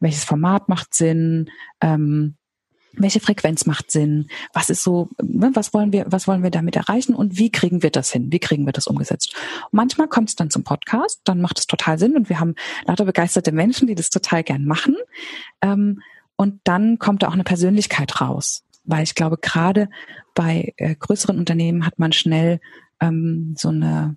welches 0.00 0.24
Format 0.24 0.68
macht 0.68 0.94
Sinn, 0.94 1.50
ähm, 1.80 2.36
welche 2.96 3.20
Frequenz 3.20 3.66
macht 3.66 3.90
Sinn? 3.90 4.28
Was 4.52 4.70
ist 4.70 4.82
so, 4.82 5.08
ne, 5.22 5.50
was 5.54 5.74
wollen 5.74 5.92
wir, 5.92 6.06
was 6.08 6.26
wollen 6.26 6.42
wir 6.42 6.50
damit 6.50 6.76
erreichen 6.76 7.14
und 7.14 7.38
wie 7.38 7.50
kriegen 7.50 7.82
wir 7.82 7.90
das 7.90 8.12
hin? 8.12 8.32
Wie 8.32 8.38
kriegen 8.38 8.66
wir 8.66 8.72
das 8.72 8.86
umgesetzt? 8.86 9.34
Manchmal 9.70 10.08
kommt 10.08 10.28
es 10.30 10.36
dann 10.36 10.50
zum 10.50 10.64
Podcast, 10.64 11.20
dann 11.24 11.40
macht 11.40 11.58
es 11.58 11.66
total 11.66 11.98
Sinn 11.98 12.16
und 12.16 12.28
wir 12.28 12.40
haben 12.40 12.54
lauter 12.86 13.04
begeisterte 13.04 13.52
Menschen, 13.52 13.86
die 13.86 13.94
das 13.94 14.10
total 14.10 14.42
gern 14.42 14.64
machen. 14.64 14.96
Ähm, 15.60 16.00
und 16.36 16.60
dann 16.64 16.98
kommt 16.98 17.22
da 17.22 17.28
auch 17.28 17.34
eine 17.34 17.44
Persönlichkeit 17.44 18.20
raus. 18.20 18.64
Weil 18.84 19.02
ich 19.02 19.14
glaube, 19.14 19.38
gerade 19.38 19.88
bei 20.34 20.74
äh, 20.76 20.94
größeren 20.94 21.38
Unternehmen 21.38 21.86
hat 21.86 21.98
man 21.98 22.12
schnell 22.12 22.60
ähm, 23.00 23.54
so 23.56 23.68
eine 23.68 24.16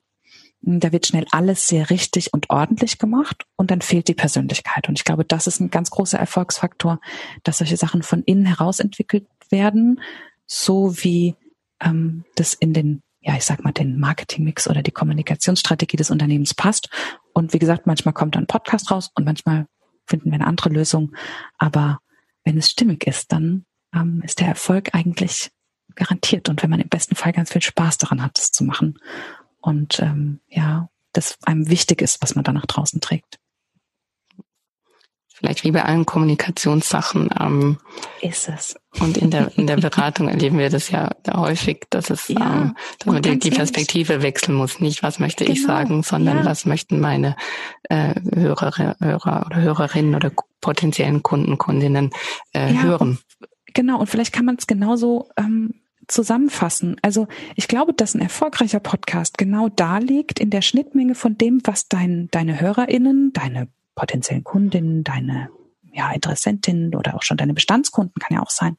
da 0.61 0.91
wird 0.91 1.07
schnell 1.07 1.25
alles 1.31 1.67
sehr 1.67 1.89
richtig 1.89 2.33
und 2.33 2.49
ordentlich 2.49 2.97
gemacht 2.97 3.45
und 3.55 3.71
dann 3.71 3.81
fehlt 3.81 4.07
die 4.07 4.13
Persönlichkeit. 4.13 4.89
Und 4.89 4.97
ich 4.97 5.05
glaube, 5.05 5.23
das 5.23 5.47
ist 5.47 5.59
ein 5.59 5.69
ganz 5.69 5.89
großer 5.91 6.17
Erfolgsfaktor, 6.17 6.99
dass 7.43 7.59
solche 7.59 7.77
Sachen 7.77 8.03
von 8.03 8.23
innen 8.23 8.45
heraus 8.45 8.79
entwickelt 8.79 9.27
werden, 9.49 10.01
so 10.45 10.97
wie 10.97 11.35
ähm, 11.79 12.25
das 12.35 12.53
in 12.53 12.73
den, 12.73 13.01
ja, 13.21 13.35
ich 13.35 13.45
sag 13.45 13.63
mal, 13.63 13.71
den 13.71 13.99
Marketingmix 13.99 14.67
oder 14.67 14.81
die 14.81 14.91
Kommunikationsstrategie 14.91 15.97
des 15.97 16.11
Unternehmens 16.11 16.53
passt. 16.53 16.89
Und 17.33 17.53
wie 17.53 17.59
gesagt, 17.59 17.85
manchmal 17.85 18.13
kommt 18.13 18.35
dann 18.35 18.43
ein 18.43 18.47
Podcast 18.47 18.91
raus 18.91 19.11
und 19.15 19.25
manchmal 19.25 19.67
finden 20.05 20.31
wir 20.31 20.35
eine 20.35 20.47
andere 20.47 20.69
Lösung. 20.69 21.15
Aber 21.57 21.99
wenn 22.43 22.57
es 22.57 22.69
stimmig 22.69 23.05
ist, 23.05 23.31
dann 23.31 23.65
ähm, 23.93 24.21
ist 24.25 24.39
der 24.39 24.47
Erfolg 24.47 24.89
eigentlich 24.93 25.51
garantiert. 25.95 26.49
Und 26.49 26.63
wenn 26.63 26.69
man 26.69 26.79
im 26.79 26.89
besten 26.89 27.15
Fall 27.15 27.31
ganz 27.31 27.51
viel 27.51 27.61
Spaß 27.61 27.97
daran 27.99 28.23
hat, 28.23 28.37
das 28.37 28.51
zu 28.51 28.63
machen 28.63 28.97
und 29.67 29.99
ähm, 29.99 30.39
ja, 30.47 30.89
das 31.11 31.37
einem 31.43 31.69
wichtig 31.69 32.01
ist, 32.01 32.21
was 32.21 32.35
man 32.35 32.45
da 32.45 32.53
nach 32.53 32.65
draußen 32.65 33.01
trägt. 33.01 33.37
Vielleicht 35.27 35.65
wie 35.65 35.71
bei 35.71 35.83
allen 35.83 36.05
Kommunikationssachen. 36.05 37.29
Ähm, 37.37 37.77
ist 38.21 38.47
es. 38.47 38.75
Und 38.99 39.17
in 39.17 39.29
der 39.29 39.51
in 39.57 39.67
der 39.67 39.75
Beratung 39.89 40.29
erleben 40.29 40.57
wir 40.57 40.69
das 40.69 40.89
ja 40.89 41.11
häufig, 41.29 41.85
dass 41.89 42.09
es, 42.09 42.29
ja, 42.29 42.61
ähm, 42.61 42.75
dass 42.99 43.13
man 43.13 43.21
die, 43.21 43.37
die 43.37 43.51
Perspektive 43.51 44.13
ehrlich. 44.13 44.25
wechseln 44.25 44.55
muss. 44.55 44.79
Nicht, 44.79 45.03
was 45.03 45.19
möchte 45.19 45.43
genau. 45.43 45.53
ich 45.53 45.63
sagen, 45.63 46.01
sondern 46.01 46.37
ja. 46.37 46.45
was 46.45 46.65
möchten 46.65 47.01
meine 47.01 47.35
äh, 47.83 48.15
Hörer, 48.33 48.95
Hörer 48.99 49.45
oder 49.47 49.57
Hörerinnen 49.57 50.15
oder 50.15 50.31
potenziellen 50.61 51.21
Kunden, 51.23 51.57
Kundinnen 51.57 52.11
äh, 52.53 52.73
ja, 52.73 52.83
hören. 52.83 53.19
Genau. 53.73 53.99
Und 53.99 54.07
vielleicht 54.07 54.31
kann 54.31 54.45
man 54.45 54.55
es 54.55 54.65
genauso 54.65 55.29
ähm, 55.37 55.81
zusammenfassen. 56.07 56.97
Also 57.01 57.27
ich 57.55 57.67
glaube, 57.67 57.93
dass 57.93 58.15
ein 58.15 58.21
erfolgreicher 58.21 58.79
Podcast 58.79 59.37
genau 59.37 59.69
da 59.69 59.97
liegt 59.97 60.39
in 60.39 60.49
der 60.49 60.61
Schnittmenge 60.61 61.15
von 61.15 61.37
dem, 61.37 61.61
was 61.63 61.87
dein, 61.87 62.29
deine 62.31 62.59
HörerInnen, 62.59 63.33
deine 63.33 63.67
potenziellen 63.95 64.43
Kundinnen, 64.43 65.03
deine 65.03 65.49
ja, 65.91 66.11
Interessentinnen 66.11 66.95
oder 66.95 67.15
auch 67.15 67.23
schon 67.23 67.37
deine 67.37 67.53
Bestandskunden 67.53 68.13
kann 68.19 68.37
ja 68.37 68.43
auch 68.43 68.51
sein, 68.51 68.77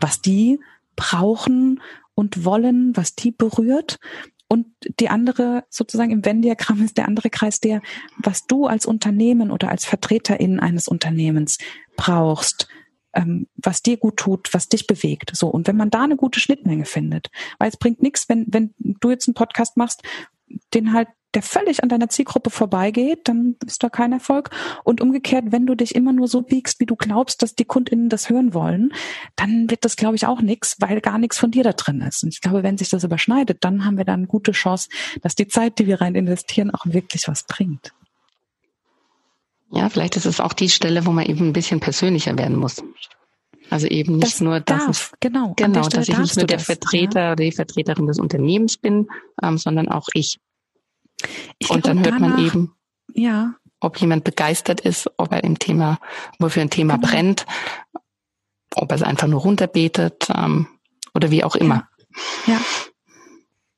was 0.00 0.20
die 0.20 0.60
brauchen 0.96 1.80
und 2.14 2.44
wollen, 2.44 2.96
was 2.96 3.14
die 3.14 3.30
berührt. 3.30 3.98
Und 4.48 4.66
die 5.00 5.08
andere, 5.08 5.64
sozusagen 5.68 6.10
im 6.10 6.24
Venn-Diagramm 6.24 6.82
ist 6.82 6.96
der 6.96 7.08
andere 7.08 7.30
Kreis 7.30 7.60
der, 7.60 7.82
was 8.18 8.46
du 8.46 8.66
als 8.66 8.86
Unternehmen 8.86 9.50
oder 9.50 9.68
als 9.68 9.84
Vertreterin 9.84 10.60
eines 10.60 10.86
Unternehmens 10.88 11.58
brauchst, 11.96 12.68
ähm, 13.14 13.46
was 13.56 13.82
dir 13.82 13.96
gut 13.96 14.16
tut, 14.16 14.52
was 14.52 14.68
dich 14.68 14.86
bewegt. 14.86 15.32
So 15.34 15.48
und 15.48 15.66
wenn 15.66 15.76
man 15.76 15.90
da 15.90 16.02
eine 16.02 16.16
gute 16.16 16.40
Schnittmenge 16.40 16.84
findet, 16.84 17.30
weil 17.58 17.68
es 17.68 17.76
bringt 17.76 18.02
nichts, 18.02 18.28
wenn 18.28 18.46
wenn 18.48 18.74
du 18.78 19.10
jetzt 19.10 19.28
einen 19.28 19.34
Podcast 19.34 19.76
machst, 19.76 20.02
den 20.72 20.92
halt 20.92 21.08
der 21.34 21.42
völlig 21.42 21.82
an 21.82 21.88
deiner 21.88 22.08
Zielgruppe 22.08 22.50
vorbeigeht, 22.50 23.28
dann 23.28 23.56
ist 23.66 23.82
da 23.82 23.88
kein 23.88 24.12
Erfolg. 24.12 24.50
Und 24.84 25.00
umgekehrt, 25.00 25.46
wenn 25.48 25.66
du 25.66 25.74
dich 25.74 25.94
immer 25.94 26.12
nur 26.12 26.28
so 26.28 26.42
biegst, 26.42 26.80
wie 26.80 26.86
du 26.86 26.96
glaubst, 26.96 27.42
dass 27.42 27.54
die 27.54 27.64
KundInnen 27.64 28.08
das 28.08 28.30
hören 28.30 28.54
wollen, 28.54 28.92
dann 29.36 29.70
wird 29.70 29.84
das, 29.84 29.96
glaube 29.96 30.16
ich, 30.16 30.26
auch 30.26 30.40
nichts, 30.40 30.76
weil 30.80 31.00
gar 31.00 31.18
nichts 31.18 31.38
von 31.38 31.50
dir 31.50 31.64
da 31.64 31.72
drin 31.72 32.00
ist. 32.00 32.22
Und 32.22 32.30
ich 32.32 32.40
glaube, 32.40 32.62
wenn 32.62 32.78
sich 32.78 32.88
das 32.88 33.04
überschneidet, 33.04 33.64
dann 33.64 33.84
haben 33.84 33.98
wir 33.98 34.04
dann 34.04 34.20
eine 34.20 34.26
gute 34.26 34.52
Chance, 34.52 34.88
dass 35.22 35.34
die 35.34 35.48
Zeit, 35.48 35.78
die 35.78 35.86
wir 35.86 36.00
rein 36.00 36.14
investieren, 36.14 36.70
auch 36.70 36.86
wirklich 36.86 37.26
was 37.26 37.44
bringt. 37.44 37.92
Ja, 39.70 39.88
vielleicht 39.88 40.16
ist 40.16 40.26
es 40.26 40.40
auch 40.40 40.52
die 40.52 40.68
Stelle, 40.68 41.06
wo 41.06 41.10
man 41.10 41.26
eben 41.26 41.48
ein 41.48 41.52
bisschen 41.52 41.80
persönlicher 41.80 42.36
werden 42.38 42.56
muss. 42.56 42.82
Also 43.70 43.86
eben 43.86 44.18
nicht 44.18 44.34
das 44.34 44.40
nur, 44.40 44.60
dass 44.60 44.86
darf, 44.86 45.12
ich, 45.14 45.20
genau, 45.20 45.54
genau, 45.56 45.88
dass 45.88 46.08
ich 46.08 46.18
nicht 46.18 46.36
nur 46.36 46.46
der 46.46 46.58
das, 46.58 46.66
Vertreter 46.66 47.20
ja. 47.20 47.32
oder 47.32 47.44
die 47.44 47.52
Vertreterin 47.52 48.06
des 48.06 48.18
Unternehmens 48.18 48.76
bin, 48.76 49.08
ähm, 49.42 49.58
sondern 49.58 49.88
auch 49.88 50.06
ich. 50.12 50.38
ich 51.58 51.70
und 51.70 51.86
dann 51.86 52.04
hört 52.04 52.20
man 52.20 52.44
eben, 52.44 52.74
ja. 53.14 53.54
ob 53.80 53.96
jemand 54.00 54.24
begeistert 54.24 54.80
ist, 54.80 55.10
ob 55.16 55.32
er 55.32 55.42
im 55.44 55.58
Thema, 55.58 55.98
wofür 56.38 56.62
ein 56.62 56.70
Thema 56.70 56.96
genau. 56.96 57.08
brennt, 57.08 57.46
ob 58.74 58.92
er 58.92 58.96
es 58.96 59.02
einfach 59.02 59.28
nur 59.28 59.40
runterbetet 59.40 60.28
ähm, 60.34 60.68
oder 61.14 61.30
wie 61.30 61.42
auch 61.42 61.56
immer. 61.56 61.88
Ja. 62.46 62.54
ja. 62.54 62.60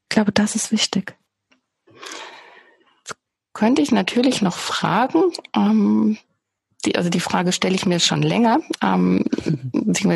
Ich 0.03 0.09
glaube, 0.09 0.33
das 0.33 0.57
ist 0.57 0.73
wichtig 0.73 1.17
könnte 3.57 3.81
ich 3.81 3.91
natürlich 3.91 4.43
noch 4.43 4.57
fragen. 4.59 5.33
Ähm, 5.55 6.19
die, 6.85 6.95
also 6.95 7.09
die 7.09 7.21
Frage 7.21 7.53
stelle 7.53 7.75
ich 7.75 7.87
mir 7.87 8.01
schon 8.01 8.21
länger, 8.21 8.61
ähm, 8.83 9.25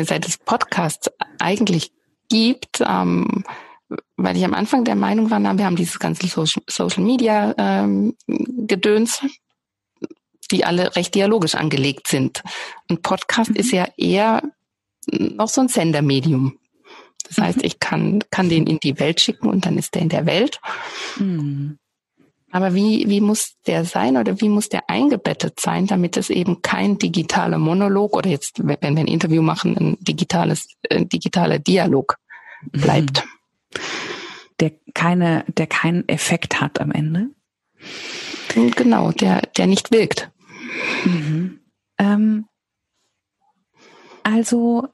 seit 0.03 0.27
es 0.27 0.37
Podcasts 0.37 1.09
eigentlich 1.39 1.91
gibt, 2.29 2.83
ähm, 2.87 3.43
weil 4.15 4.37
ich 4.37 4.45
am 4.45 4.53
Anfang 4.53 4.83
der 4.83 4.95
Meinung 4.95 5.31
war, 5.31 5.39
na, 5.39 5.57
wir 5.57 5.65
haben 5.65 5.75
dieses 5.75 5.97
ganze 5.97 6.27
Social, 6.27 6.61
Social 6.69 7.03
Media 7.03 7.55
ähm, 7.57 8.15
Gedöns, 8.27 9.25
die 10.51 10.63
alle 10.63 10.95
recht 10.95 11.15
dialogisch 11.15 11.55
angelegt 11.55 12.07
sind. 12.07 12.43
Ein 12.89 13.01
Podcast 13.01 13.49
mhm. 13.49 13.55
ist 13.55 13.71
ja 13.71 13.87
eher 13.97 14.43
noch 15.07 15.49
so 15.49 15.61
ein 15.61 15.67
Sendermedium. 15.67 16.59
Das 17.27 17.39
heißt, 17.39 17.57
mhm. 17.57 17.65
ich 17.65 17.79
kann, 17.79 18.23
kann 18.29 18.49
den 18.49 18.67
in 18.67 18.77
die 18.77 18.99
Welt 18.99 19.19
schicken 19.19 19.49
und 19.49 19.65
dann 19.65 19.79
ist 19.79 19.95
der 19.95 20.03
in 20.03 20.09
der 20.09 20.27
Welt. 20.27 20.61
Mhm. 21.17 21.79
Aber 22.51 22.75
wie, 22.75 23.07
wie 23.07 23.21
muss 23.21 23.55
der 23.65 23.85
sein 23.85 24.17
oder 24.17 24.41
wie 24.41 24.49
muss 24.49 24.67
der 24.67 24.89
eingebettet 24.89 25.59
sein, 25.59 25.87
damit 25.87 26.17
es 26.17 26.29
eben 26.29 26.61
kein 26.61 26.97
digitaler 26.97 27.57
Monolog 27.57 28.15
oder 28.15 28.29
jetzt, 28.29 28.59
wenn 28.59 28.95
wir 28.95 29.03
ein 29.03 29.07
Interview 29.07 29.41
machen, 29.41 29.77
ein 29.77 29.97
digitales, 30.01 30.67
ein 30.89 31.07
digitaler 31.07 31.59
Dialog 31.59 32.17
bleibt? 32.71 33.23
Der 34.59 34.73
keine, 34.93 35.45
der 35.47 35.67
keinen 35.67 36.07
Effekt 36.09 36.59
hat 36.59 36.79
am 36.81 36.91
Ende? 36.91 37.29
Genau, 38.53 39.11
der, 39.11 39.41
der 39.57 39.67
nicht 39.67 39.91
wirkt. 39.91 40.29
Mhm. 41.05 41.61
Ähm, 41.97 42.45
also, 44.23 44.87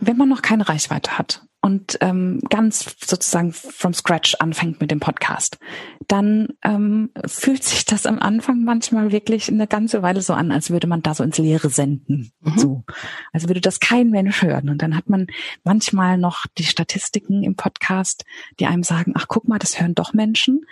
wenn 0.00 0.16
man 0.18 0.28
noch 0.28 0.42
keine 0.42 0.68
Reichweite 0.68 1.18
hat 1.18 1.45
und 1.66 1.98
ähm, 2.00 2.38
ganz 2.48 2.94
sozusagen 3.04 3.52
from 3.52 3.92
scratch 3.92 4.36
anfängt 4.38 4.80
mit 4.80 4.92
dem 4.92 5.00
Podcast, 5.00 5.58
dann 6.06 6.50
ähm, 6.62 7.10
fühlt 7.26 7.64
sich 7.64 7.84
das 7.84 8.06
am 8.06 8.20
Anfang 8.20 8.62
manchmal 8.62 9.10
wirklich 9.10 9.48
eine 9.48 9.66
ganze 9.66 10.00
Weile 10.00 10.22
so 10.22 10.32
an, 10.32 10.52
als 10.52 10.70
würde 10.70 10.86
man 10.86 11.02
da 11.02 11.12
so 11.12 11.24
ins 11.24 11.38
Leere 11.38 11.68
senden. 11.68 12.30
Mhm. 12.40 12.56
So. 12.56 12.84
Also 13.32 13.48
würde 13.48 13.60
das 13.60 13.80
kein 13.80 14.10
Mensch 14.10 14.42
hören. 14.42 14.68
Und 14.68 14.80
dann 14.80 14.96
hat 14.96 15.10
man 15.10 15.26
manchmal 15.64 16.18
noch 16.18 16.46
die 16.56 16.62
Statistiken 16.62 17.42
im 17.42 17.56
Podcast, 17.56 18.24
die 18.60 18.66
einem 18.66 18.84
sagen, 18.84 19.14
ach 19.16 19.26
guck 19.26 19.48
mal, 19.48 19.58
das 19.58 19.80
hören 19.80 19.96
doch 19.96 20.12
Menschen. 20.12 20.66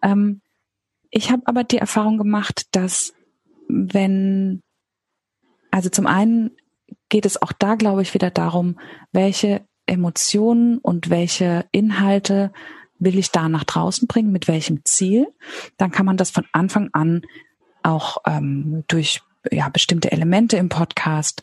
Ähm, 0.00 0.40
ich 1.10 1.30
habe 1.30 1.42
aber 1.44 1.62
die 1.62 1.76
Erfahrung 1.76 2.16
gemacht, 2.16 2.68
dass 2.72 3.12
wenn, 3.68 4.62
also 5.70 5.90
zum 5.90 6.06
einen 6.06 6.52
geht 7.10 7.26
es 7.26 7.40
auch 7.42 7.52
da, 7.52 7.74
glaube 7.74 8.00
ich, 8.00 8.14
wieder 8.14 8.30
darum, 8.30 8.78
welche 9.12 9.67
Emotionen 9.88 10.78
und 10.78 11.10
welche 11.10 11.66
Inhalte 11.72 12.52
will 12.98 13.18
ich 13.18 13.30
da 13.30 13.48
nach 13.48 13.64
draußen 13.64 14.08
bringen, 14.08 14.32
mit 14.32 14.48
welchem 14.48 14.84
Ziel, 14.84 15.28
dann 15.76 15.90
kann 15.90 16.06
man 16.06 16.16
das 16.16 16.30
von 16.30 16.44
Anfang 16.52 16.90
an 16.92 17.22
auch 17.82 18.18
ähm, 18.26 18.84
durch 18.88 19.20
ja, 19.50 19.68
bestimmte 19.68 20.10
Elemente 20.12 20.56
im 20.56 20.68
Podcast 20.68 21.42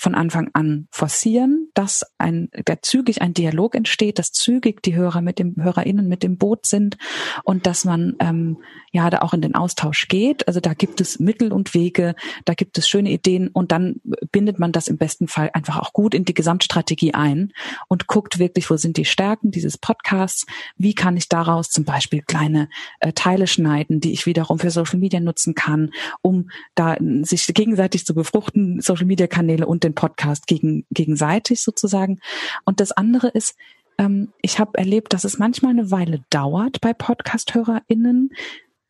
von 0.00 0.14
Anfang 0.14 0.48
an 0.54 0.88
forcieren, 0.90 1.68
dass 1.74 2.06
ein, 2.16 2.48
der 2.66 2.80
zügig 2.80 3.20
ein 3.20 3.34
Dialog 3.34 3.74
entsteht, 3.74 4.18
dass 4.18 4.32
zügig 4.32 4.82
die 4.82 4.96
Hörer 4.96 5.20
mit 5.20 5.38
dem 5.38 5.56
HörerInnen 5.56 6.08
mit 6.08 6.22
dem 6.22 6.38
Boot 6.38 6.64
sind 6.64 6.96
und 7.44 7.66
dass 7.66 7.84
man 7.84 8.16
ähm, 8.18 8.62
ja 8.92 9.10
da 9.10 9.18
auch 9.18 9.34
in 9.34 9.42
den 9.42 9.54
Austausch 9.54 10.08
geht. 10.08 10.48
Also 10.48 10.58
da 10.58 10.72
gibt 10.72 11.02
es 11.02 11.20
Mittel 11.20 11.52
und 11.52 11.74
Wege, 11.74 12.14
da 12.46 12.54
gibt 12.54 12.78
es 12.78 12.88
schöne 12.88 13.10
Ideen 13.10 13.48
und 13.48 13.72
dann 13.72 14.00
bindet 14.32 14.58
man 14.58 14.72
das 14.72 14.88
im 14.88 14.96
besten 14.96 15.28
Fall 15.28 15.50
einfach 15.52 15.78
auch 15.78 15.92
gut 15.92 16.14
in 16.14 16.24
die 16.24 16.32
Gesamtstrategie 16.32 17.12
ein 17.12 17.52
und 17.88 18.06
guckt 18.06 18.38
wirklich, 18.38 18.70
wo 18.70 18.78
sind 18.78 18.96
die 18.96 19.04
Stärken 19.04 19.50
dieses 19.50 19.76
Podcasts, 19.76 20.46
wie 20.78 20.94
kann 20.94 21.18
ich 21.18 21.28
daraus 21.28 21.68
zum 21.68 21.84
Beispiel 21.84 22.22
kleine 22.22 22.70
äh, 23.00 23.12
Teile 23.12 23.46
schneiden, 23.46 24.00
die 24.00 24.12
ich 24.12 24.24
wiederum 24.24 24.58
für 24.58 24.70
Social 24.70 24.98
Media 24.98 25.20
nutzen 25.20 25.54
kann, 25.54 25.90
um 26.22 26.48
da 26.74 26.96
sich 27.20 27.46
gegenseitig 27.48 28.06
zu 28.06 28.14
befruchten, 28.14 28.80
Social 28.80 29.04
Media 29.04 29.26
Kanäle 29.26 29.66
und 29.66 29.84
den 29.84 29.89
den 29.90 29.94
Podcast 29.94 30.46
gegen, 30.46 30.86
gegenseitig 30.90 31.62
sozusagen. 31.62 32.20
Und 32.64 32.80
das 32.80 32.92
andere 32.92 33.28
ist, 33.28 33.56
ähm, 33.98 34.32
ich 34.42 34.58
habe 34.58 34.78
erlebt, 34.78 35.12
dass 35.12 35.24
es 35.24 35.38
manchmal 35.38 35.72
eine 35.72 35.90
Weile 35.90 36.20
dauert 36.30 36.80
bei 36.80 36.92
Podcast-HörerInnen, 36.92 38.30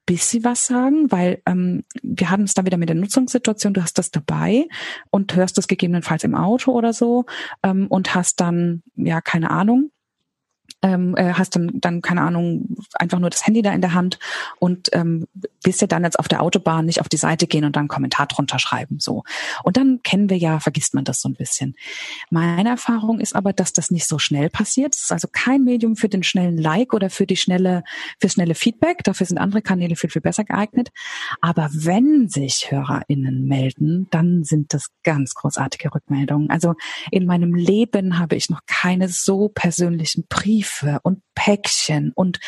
bisschen 0.06 0.42
was 0.42 0.66
sagen, 0.66 1.12
weil 1.12 1.40
ähm, 1.46 1.84
wir 2.02 2.30
hatten 2.30 2.42
es 2.42 2.54
da 2.54 2.64
wieder 2.64 2.78
mit 2.78 2.88
der 2.88 2.96
Nutzungssituation, 2.96 3.74
du 3.74 3.82
hast 3.82 3.96
das 3.96 4.10
dabei 4.10 4.66
und 5.10 5.36
hörst 5.36 5.56
das 5.56 5.68
gegebenenfalls 5.68 6.24
im 6.24 6.34
Auto 6.34 6.72
oder 6.72 6.92
so 6.92 7.26
ähm, 7.62 7.86
und 7.86 8.12
hast 8.14 8.40
dann, 8.40 8.82
ja, 8.96 9.20
keine 9.20 9.50
Ahnung, 9.50 9.92
ähm, 10.82 11.14
äh, 11.16 11.34
hast 11.34 11.54
dann, 11.54 11.70
dann, 11.74 12.02
keine 12.02 12.22
Ahnung, 12.22 12.76
einfach 12.94 13.18
nur 13.18 13.30
das 13.30 13.46
Handy 13.46 13.62
da 13.62 13.72
in 13.72 13.82
der 13.82 13.94
Hand 13.94 14.18
und 14.58 14.88
ähm, 14.92 15.26
willst 15.62 15.80
ja 15.80 15.86
dann 15.86 16.04
jetzt 16.04 16.18
auf 16.18 16.28
der 16.28 16.42
Autobahn 16.42 16.86
nicht 16.86 17.00
auf 17.00 17.08
die 17.08 17.16
Seite 17.16 17.46
gehen 17.46 17.64
und 17.64 17.76
dann 17.76 17.82
einen 17.82 17.88
Kommentar 17.88 18.26
drunter 18.26 18.58
schreiben. 18.58 18.98
So. 19.00 19.24
Und 19.62 19.76
dann 19.76 20.00
kennen 20.02 20.30
wir 20.30 20.38
ja, 20.38 20.60
vergisst 20.60 20.94
man 20.94 21.04
das 21.04 21.20
so 21.20 21.28
ein 21.28 21.34
bisschen. 21.34 21.74
Meine 22.30 22.70
Erfahrung 22.70 23.20
ist 23.20 23.34
aber, 23.34 23.52
dass 23.52 23.72
das 23.72 23.90
nicht 23.90 24.06
so 24.06 24.18
schnell 24.18 24.50
passiert. 24.50 24.94
Es 24.94 25.02
ist 25.02 25.12
also 25.12 25.28
kein 25.30 25.64
Medium 25.64 25.96
für 25.96 26.08
den 26.08 26.22
schnellen 26.22 26.58
Like 26.58 26.94
oder 26.94 27.10
für 27.10 27.26
die 27.26 27.36
schnelle, 27.36 27.82
für 28.18 28.28
schnelle 28.28 28.54
Feedback. 28.54 29.04
Dafür 29.04 29.26
sind 29.26 29.38
andere 29.38 29.62
Kanäle 29.62 29.96
viel, 29.96 30.10
viel 30.10 30.22
besser 30.22 30.44
geeignet. 30.44 30.90
Aber 31.40 31.68
wenn 31.72 32.28
sich 32.28 32.70
HörerInnen 32.70 33.44
melden, 33.44 34.08
dann 34.10 34.44
sind 34.44 34.72
das 34.74 34.88
ganz 35.02 35.34
großartige 35.34 35.94
Rückmeldungen. 35.94 36.50
Also 36.50 36.74
in 37.10 37.26
meinem 37.26 37.54
Leben 37.54 38.18
habe 38.18 38.36
ich 38.36 38.50
noch 38.50 38.60
keine 38.66 39.08
so 39.08 39.48
persönlichen 39.48 40.26
Briefe 40.28 41.00
und 41.02 41.22
Päckchen 41.34 42.12
und 42.14 42.38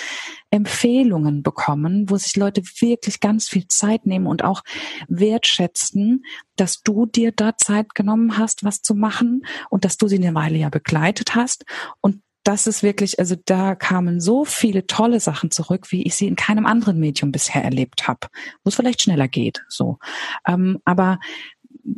Empfehlungen 0.51 1.43
bekommen, 1.43 2.11
wo 2.11 2.17
sich 2.19 2.37
Leute 2.37 2.63
wirklich 2.81 3.02
ganz 3.21 3.49
viel 3.49 3.69
Zeit 3.69 4.07
nehmen 4.07 4.27
und 4.27 4.45
auch 4.45 4.63
wertschätzen, 5.09 6.25
dass 6.57 6.83
du 6.83 7.07
dir 7.07 7.33
da 7.33 7.57
Zeit 7.57 7.95
genommen 7.95 8.39
hast, 8.39 8.65
was 8.65 8.83
zu 8.83 8.95
machen 8.95 9.45
und 9.71 9.85
dass 9.85 9.97
du 9.97 10.09
sie 10.09 10.17
eine 10.17 10.35
Weile 10.35 10.59
ja 10.59 10.69
begleitet 10.69 11.35
hast 11.35 11.65
und 12.01 12.23
das 12.45 12.67
ist 12.67 12.83
wirklich, 12.83 13.21
also 13.21 13.37
da 13.45 13.77
kamen 13.77 14.21
so 14.21 14.45
viele 14.45 14.87
tolle 14.89 15.21
Sachen 15.21 15.53
zurück, 15.53 15.93
wie 15.93 16.03
ich 16.03 16.17
sie 16.17 16.27
in 16.27 16.35
keinem 16.35 16.67
anderen 16.67 16.99
Medium 16.99 17.31
bisher 17.31 17.63
erlebt 17.63 18.09
habe, 18.09 18.27
wo 18.65 18.69
es 18.69 18.75
vielleicht 18.75 19.03
schneller 19.03 19.29
geht. 19.29 19.63
So, 19.69 19.99
ähm, 20.47 20.81
aber 20.85 21.21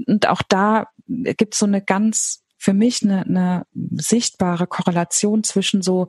und 0.07 0.29
auch 0.29 0.43
da 0.43 0.89
gibt 1.07 1.55
es 1.55 1.61
so 1.61 1.67
eine 1.67 1.83
ganz 1.83 2.44
für 2.57 2.73
mich 2.73 3.03
eine, 3.03 3.23
eine 3.23 3.67
sichtbare 3.93 4.67
Korrelation 4.67 5.45
zwischen 5.45 5.83
so 5.83 6.09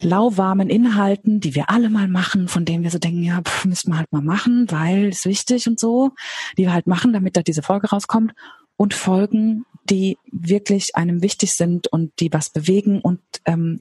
lauwarmen 0.00 0.68
Inhalten, 0.68 1.40
die 1.40 1.54
wir 1.54 1.70
alle 1.70 1.88
mal 1.88 2.08
machen, 2.08 2.48
von 2.48 2.64
denen 2.64 2.82
wir 2.82 2.90
so 2.90 2.98
denken, 2.98 3.22
ja, 3.22 3.40
pff, 3.40 3.64
müssen 3.64 3.92
wir 3.92 3.98
halt 3.98 4.12
mal 4.12 4.22
machen, 4.22 4.70
weil 4.70 5.08
es 5.08 5.24
wichtig 5.24 5.66
und 5.68 5.78
so, 5.78 6.10
die 6.58 6.64
wir 6.64 6.72
halt 6.72 6.86
machen, 6.86 7.12
damit 7.12 7.36
da 7.36 7.42
diese 7.42 7.62
Folge 7.62 7.90
rauskommt 7.90 8.32
und 8.76 8.94
Folgen, 8.94 9.64
die 9.84 10.18
wirklich 10.30 10.96
einem 10.96 11.22
wichtig 11.22 11.52
sind 11.52 11.88
und 11.88 12.12
die 12.20 12.32
was 12.32 12.50
bewegen. 12.50 13.00
Und 13.00 13.20
ähm, 13.46 13.80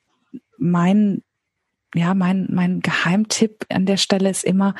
mein 0.57 1.23
ja, 1.93 2.13
mein, 2.13 2.47
mein 2.49 2.79
Geheimtipp 2.79 3.65
an 3.69 3.85
der 3.85 3.97
Stelle 3.97 4.29
ist 4.29 4.43
immer, 4.43 4.75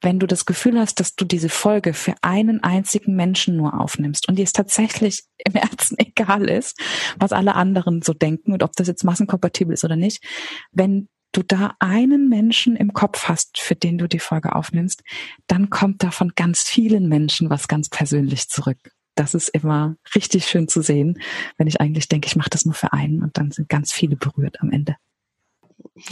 wenn 0.00 0.18
du 0.18 0.26
das 0.26 0.46
Gefühl 0.46 0.78
hast, 0.78 1.00
dass 1.00 1.14
du 1.14 1.24
diese 1.24 1.48
Folge 1.48 1.92
für 1.92 2.14
einen 2.22 2.62
einzigen 2.62 3.16
Menschen 3.16 3.56
nur 3.56 3.80
aufnimmst 3.80 4.28
und 4.28 4.36
dir 4.36 4.44
es 4.44 4.52
tatsächlich 4.52 5.24
im 5.44 5.54
Herzen 5.54 5.98
egal 5.98 6.48
ist, 6.48 6.80
was 7.18 7.32
alle 7.32 7.54
anderen 7.54 8.02
so 8.02 8.12
denken 8.12 8.52
und 8.52 8.62
ob 8.62 8.72
das 8.76 8.86
jetzt 8.86 9.04
massenkompatibel 9.04 9.74
ist 9.74 9.84
oder 9.84 9.96
nicht, 9.96 10.24
wenn 10.72 11.08
du 11.32 11.42
da 11.42 11.74
einen 11.78 12.28
Menschen 12.28 12.76
im 12.76 12.92
Kopf 12.92 13.28
hast, 13.28 13.58
für 13.58 13.74
den 13.74 13.98
du 13.98 14.08
die 14.08 14.18
Folge 14.18 14.54
aufnimmst, 14.54 15.02
dann 15.46 15.70
kommt 15.70 16.02
da 16.02 16.10
von 16.10 16.32
ganz 16.34 16.62
vielen 16.62 17.08
Menschen 17.08 17.50
was 17.50 17.68
ganz 17.68 17.88
persönlich 17.88 18.48
zurück. 18.48 18.78
Das 19.14 19.34
ist 19.34 19.48
immer 19.48 19.96
richtig 20.14 20.46
schön 20.46 20.68
zu 20.68 20.80
sehen, 20.80 21.20
wenn 21.56 21.66
ich 21.66 21.80
eigentlich 21.80 22.08
denke, 22.08 22.28
ich 22.28 22.36
mache 22.36 22.50
das 22.50 22.64
nur 22.64 22.74
für 22.74 22.92
einen 22.92 23.22
und 23.22 23.36
dann 23.36 23.50
sind 23.50 23.68
ganz 23.68 23.92
viele 23.92 24.16
berührt 24.16 24.60
am 24.60 24.70
Ende. 24.70 24.96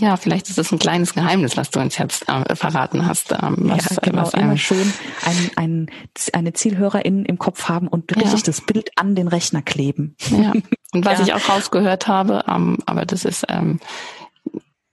Ja, 0.00 0.16
vielleicht 0.16 0.48
ist 0.48 0.58
es 0.58 0.72
ein 0.72 0.78
kleines 0.78 1.14
Geheimnis, 1.14 1.56
was 1.56 1.70
du 1.70 1.80
uns 1.80 1.98
jetzt 1.98 2.28
äh, 2.28 2.54
verraten 2.54 3.06
hast. 3.06 3.32
Ähm, 3.32 3.56
was, 3.60 3.90
ja, 3.90 3.96
genau, 4.02 4.22
was, 4.22 4.34
immer 4.34 4.56
schön 4.56 4.92
ein, 5.24 5.50
ein, 5.56 5.90
eine 6.32 6.52
Zielhörerin 6.52 7.24
im 7.24 7.38
Kopf 7.38 7.68
haben 7.68 7.88
und 7.88 8.14
richtig 8.14 8.40
ja. 8.40 8.46
das 8.46 8.60
Bild 8.60 8.90
an 8.96 9.14
den 9.14 9.28
Rechner 9.28 9.62
kleben. 9.62 10.16
Ja. 10.30 10.52
Und 10.92 11.04
was 11.04 11.18
ja. 11.26 11.26
ich 11.26 11.34
auch 11.34 11.48
rausgehört 11.48 12.08
habe, 12.08 12.44
ähm, 12.48 12.78
aber 12.86 13.06
das 13.06 13.24
ist 13.24 13.44
ähm, 13.48 13.80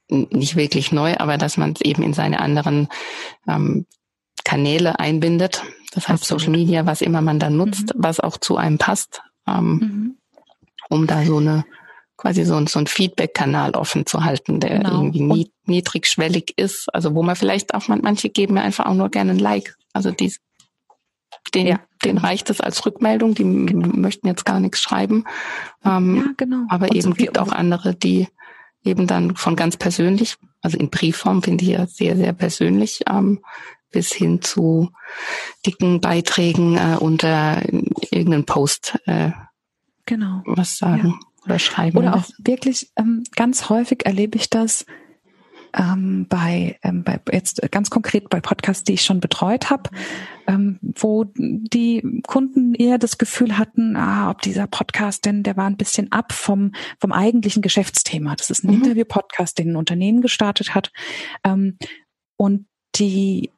nicht 0.09 0.55
wirklich 0.55 0.91
neu, 0.91 1.15
aber 1.17 1.37
dass 1.37 1.57
man 1.57 1.73
es 1.73 1.81
eben 1.81 2.03
in 2.03 2.13
seine 2.13 2.39
anderen 2.39 2.87
ähm, 3.47 3.85
Kanäle 4.43 4.99
einbindet. 4.99 5.63
Das 5.93 6.07
heißt 6.07 6.23
Absolut. 6.23 6.41
Social 6.41 6.51
Media, 6.57 6.85
was 6.85 7.01
immer 7.01 7.21
man 7.21 7.39
da 7.39 7.49
nutzt, 7.49 7.95
mhm. 7.95 8.03
was 8.03 8.19
auch 8.19 8.37
zu 8.37 8.57
einem 8.57 8.77
passt, 8.77 9.21
ähm, 9.47 9.65
mhm. 9.65 10.17
um 10.89 11.07
da 11.07 11.23
so 11.23 11.37
eine 11.37 11.65
quasi 12.23 12.45
so, 12.45 12.65
so 12.67 12.79
ein 12.79 12.87
Feedback-Kanal 12.87 13.71
offen 13.71 14.05
zu 14.05 14.23
halten, 14.23 14.61
der 14.61 14.77
genau. 14.77 14.91
irgendwie 14.91 15.51
niedrigschwellig 15.65 16.53
ist. 16.55 16.87
Also 16.93 17.13
wo 17.15 17.21
man 17.21 17.35
vielleicht 17.35 17.75
auch, 17.75 17.89
manche 17.89 18.29
geben 18.29 18.53
mir 18.53 18.61
einfach 18.61 18.85
auch 18.85 18.93
nur 18.93 19.09
gerne 19.09 19.31
ein 19.31 19.39
Like. 19.39 19.75
Also 19.91 20.09
die, 20.11 20.33
den, 21.53 21.67
ja. 21.67 21.81
den 22.05 22.17
reicht 22.17 22.49
es 22.49 22.61
als 22.61 22.85
Rückmeldung, 22.85 23.35
die 23.35 23.43
genau. 23.43 23.89
möchten 23.89 24.27
jetzt 24.27 24.45
gar 24.45 24.61
nichts 24.61 24.79
schreiben. 24.79 25.25
Ähm, 25.83 26.15
ja, 26.15 26.23
genau. 26.37 26.63
Aber 26.69 26.87
Und 26.87 26.95
eben 26.95 27.09
so 27.09 27.13
gibt 27.13 27.37
auch 27.37 27.51
andere, 27.51 27.93
die 27.93 28.29
eben 28.85 29.05
dann 29.05 29.35
von 29.35 29.57
ganz 29.57 29.75
persönlich, 29.75 30.37
also 30.61 30.77
in 30.77 30.89
Briefform 30.89 31.43
finde 31.43 31.65
ich 31.65 31.71
ja 31.71 31.87
sehr, 31.87 32.15
sehr 32.15 32.31
persönlich, 32.31 33.01
ähm, 33.09 33.41
bis 33.91 34.13
hin 34.13 34.41
zu 34.41 34.91
dicken 35.65 35.99
Beiträgen 35.99 36.77
äh, 36.77 36.95
unter 36.97 37.61
irgendeinen 38.11 38.45
Post 38.45 38.97
äh, 39.07 39.31
genau. 40.05 40.41
was 40.45 40.77
sagen. 40.77 41.19
Ja 41.19 41.32
oder 41.45 41.59
schreiben. 41.59 41.97
Oder 41.97 42.15
auch 42.15 42.25
wirklich 42.39 42.91
ähm, 42.95 43.23
ganz 43.35 43.69
häufig 43.69 44.05
erlebe 44.05 44.37
ich 44.37 44.49
das 44.49 44.85
ähm, 45.75 46.27
bei, 46.29 46.77
ähm, 46.83 47.03
bei 47.03 47.19
jetzt 47.31 47.61
ganz 47.71 47.89
konkret 47.89 48.29
bei 48.29 48.39
Podcasts, 48.39 48.83
die 48.83 48.93
ich 48.93 49.03
schon 49.03 49.19
betreut 49.19 49.69
habe, 49.69 49.89
ähm, 50.47 50.79
wo 50.81 51.25
die 51.35 52.21
Kunden 52.27 52.75
eher 52.75 52.97
das 52.97 53.17
Gefühl 53.17 53.57
hatten, 53.57 53.95
ah, 53.95 54.29
ob 54.29 54.41
dieser 54.41 54.67
Podcast 54.67 55.25
denn, 55.25 55.43
der 55.43 55.57
war 55.57 55.65
ein 55.65 55.77
bisschen 55.77 56.11
ab 56.11 56.31
vom 56.31 56.73
vom 56.99 57.11
eigentlichen 57.11 57.61
Geschäftsthema. 57.61 58.35
Das 58.35 58.49
ist 58.49 58.63
ein 58.63 58.67
mhm. 58.67 58.83
Interview-Podcast, 58.83 59.57
den 59.57 59.71
ein 59.71 59.75
Unternehmen 59.75 60.21
gestartet 60.21 60.75
hat. 60.75 60.91
Ähm, 61.43 61.77
und 62.37 62.67
die, 62.95 63.51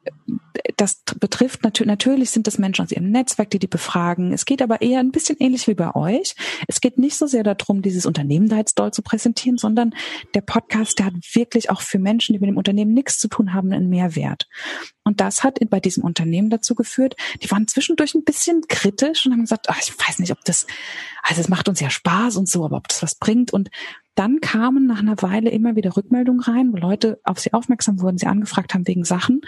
das 0.76 1.02
betrifft 1.20 1.62
natürlich, 1.62 1.88
natürlich 1.88 2.30
sind 2.30 2.46
das 2.46 2.58
Menschen 2.58 2.84
aus 2.84 2.90
ihrem 2.90 3.10
Netzwerk, 3.10 3.50
die 3.50 3.58
die 3.58 3.66
befragen. 3.66 4.32
Es 4.32 4.46
geht 4.46 4.62
aber 4.62 4.80
eher 4.80 5.00
ein 5.00 5.12
bisschen 5.12 5.36
ähnlich 5.38 5.68
wie 5.68 5.74
bei 5.74 5.94
euch. 5.94 6.34
Es 6.68 6.80
geht 6.80 6.98
nicht 6.98 7.16
so 7.16 7.26
sehr 7.26 7.42
darum, 7.42 7.82
dieses 7.82 8.06
Unternehmen 8.06 8.48
da 8.48 8.56
jetzt 8.56 8.78
doll 8.78 8.92
zu 8.92 9.02
präsentieren, 9.02 9.58
sondern 9.58 9.94
der 10.34 10.40
Podcast, 10.40 10.98
der 10.98 11.06
hat 11.06 11.14
wirklich 11.34 11.70
auch 11.70 11.82
für 11.82 11.98
Menschen, 11.98 12.32
die 12.32 12.38
mit 12.38 12.48
dem 12.48 12.56
Unternehmen 12.56 12.94
nichts 12.94 13.18
zu 13.18 13.28
tun 13.28 13.52
haben, 13.52 13.72
einen 13.72 13.90
Mehrwert. 13.90 14.48
Und 15.04 15.20
das 15.20 15.44
hat 15.44 15.58
bei 15.70 15.80
diesem 15.80 16.02
Unternehmen 16.02 16.50
dazu 16.50 16.74
geführt, 16.74 17.14
die 17.42 17.50
waren 17.50 17.68
zwischendurch 17.68 18.14
ein 18.14 18.24
bisschen 18.24 18.62
kritisch 18.68 19.26
und 19.26 19.32
haben 19.32 19.42
gesagt, 19.42 19.68
ach, 19.68 19.80
ich 19.80 19.92
weiß 19.96 20.18
nicht, 20.18 20.32
ob 20.32 20.44
das, 20.44 20.66
also 21.22 21.40
es 21.40 21.48
macht 21.48 21.68
uns 21.68 21.80
ja 21.80 21.90
Spaß 21.90 22.36
und 22.36 22.48
so, 22.48 22.64
aber 22.64 22.78
ob 22.78 22.88
das 22.88 23.02
was 23.02 23.14
bringt. 23.14 23.52
Und 23.52 23.70
dann 24.16 24.40
kamen 24.40 24.86
nach 24.86 24.98
einer 25.00 25.20
Weile 25.22 25.50
immer 25.50 25.76
wieder 25.76 25.96
Rückmeldungen 25.96 26.40
rein, 26.40 26.72
wo 26.72 26.76
Leute 26.76 27.20
auf 27.24 27.38
sie 27.38 27.52
aufmerksam 27.52 28.00
wurden, 28.00 28.18
sie 28.18 28.26
angefragt 28.26 28.74
haben 28.74 28.86
wegen 28.86 29.04
Sachen 29.04 29.42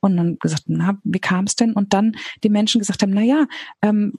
und 0.00 0.16
dann 0.16 0.38
gesagt, 0.38 0.64
na, 0.66 0.98
wie 1.04 1.18
kam 1.18 1.44
es 1.44 1.56
denn? 1.56 1.72
Und 1.72 1.92
dann 1.92 2.16
die 2.42 2.48
Menschen 2.48 2.78
gesagt 2.78 3.02
haben, 3.02 3.12
na 3.12 3.22
ja, 3.22 3.46
ähm, 3.82 4.14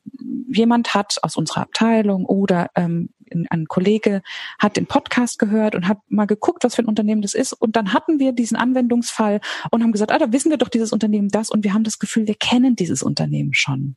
jemand 0.48 0.94
hat 0.94 1.18
aus 1.24 1.36
unserer 1.36 1.62
Abteilung 1.62 2.26
oder 2.26 2.70
ähm, 2.76 3.10
ein 3.50 3.68
Kollege 3.68 4.22
hat 4.60 4.78
den 4.78 4.86
Podcast 4.86 5.40
gehört 5.40 5.74
und 5.74 5.88
hat 5.88 6.00
mal 6.10 6.26
geguckt, 6.26 6.64
was 6.64 6.76
für 6.76 6.82
ein 6.82 6.88
Unternehmen 6.88 7.22
das 7.22 7.34
ist. 7.34 7.54
Und 7.54 7.76
dann 7.76 7.94
hatten 7.94 8.20
wir 8.20 8.34
diesen 8.34 8.58
Anwendungsfall 8.58 9.40
und 9.72 9.82
haben 9.82 9.92
gesagt, 9.92 10.12
ah, 10.12 10.20
da 10.20 10.32
wissen 10.32 10.50
wir 10.50 10.58
doch 10.58 10.70
dieses 10.70 10.92
Unternehmen 10.92 11.30
das 11.30 11.50
und 11.50 11.64
wir 11.64 11.74
haben 11.74 11.84
das 11.84 12.00
Gefühl, 12.00 12.28
wir 12.28 12.36
kennen 12.36 12.76
dieses 12.76 13.04
Unternehmen 13.04 13.54
schon. 13.54 13.96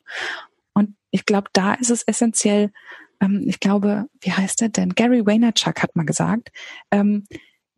Und 0.72 0.94
ich 1.10 1.26
glaube, 1.26 1.48
da 1.52 1.74
ist 1.74 1.90
es 1.90 2.02
essentiell, 2.02 2.72
ähm, 3.24 3.44
ich 3.46 3.60
glaube, 3.60 4.06
wie 4.20 4.32
heißt 4.32 4.62
er 4.62 4.68
denn? 4.68 4.94
Gary 4.94 5.26
Vaynerchuk 5.26 5.82
hat 5.82 5.96
mal 5.96 6.06
gesagt, 6.06 6.50
ähm, 6.90 7.26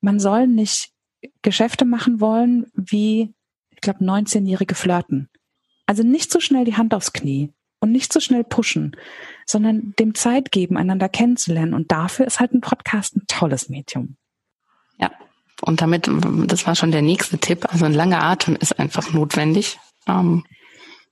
man 0.00 0.20
soll 0.20 0.46
nicht 0.46 0.90
Geschäfte 1.42 1.84
machen 1.84 2.20
wollen 2.20 2.66
wie, 2.74 3.34
ich 3.70 3.80
glaube, 3.80 4.04
19-jährige 4.04 4.74
Flirten. 4.74 5.28
Also 5.86 6.02
nicht 6.02 6.32
so 6.32 6.40
schnell 6.40 6.64
die 6.64 6.76
Hand 6.76 6.94
aufs 6.94 7.12
Knie 7.12 7.52
und 7.80 7.92
nicht 7.92 8.12
so 8.12 8.20
schnell 8.20 8.44
pushen, 8.44 8.96
sondern 9.46 9.94
dem 9.98 10.14
Zeit 10.14 10.50
geben, 10.50 10.76
einander 10.76 11.08
kennenzulernen. 11.08 11.74
Und 11.74 11.92
dafür 11.92 12.26
ist 12.26 12.40
halt 12.40 12.52
ein 12.52 12.60
Podcast 12.60 13.16
ein 13.16 13.24
tolles 13.28 13.68
Medium. 13.68 14.16
Ja, 14.98 15.10
und 15.62 15.80
damit, 15.80 16.08
das 16.46 16.66
war 16.66 16.74
schon 16.74 16.92
der 16.92 17.02
nächste 17.02 17.38
Tipp, 17.38 17.66
also 17.72 17.84
ein 17.84 17.94
langer 17.94 18.22
Atem 18.22 18.56
ist 18.56 18.78
einfach 18.78 19.12
notwendig. 19.12 19.78
Ähm, 20.06 20.44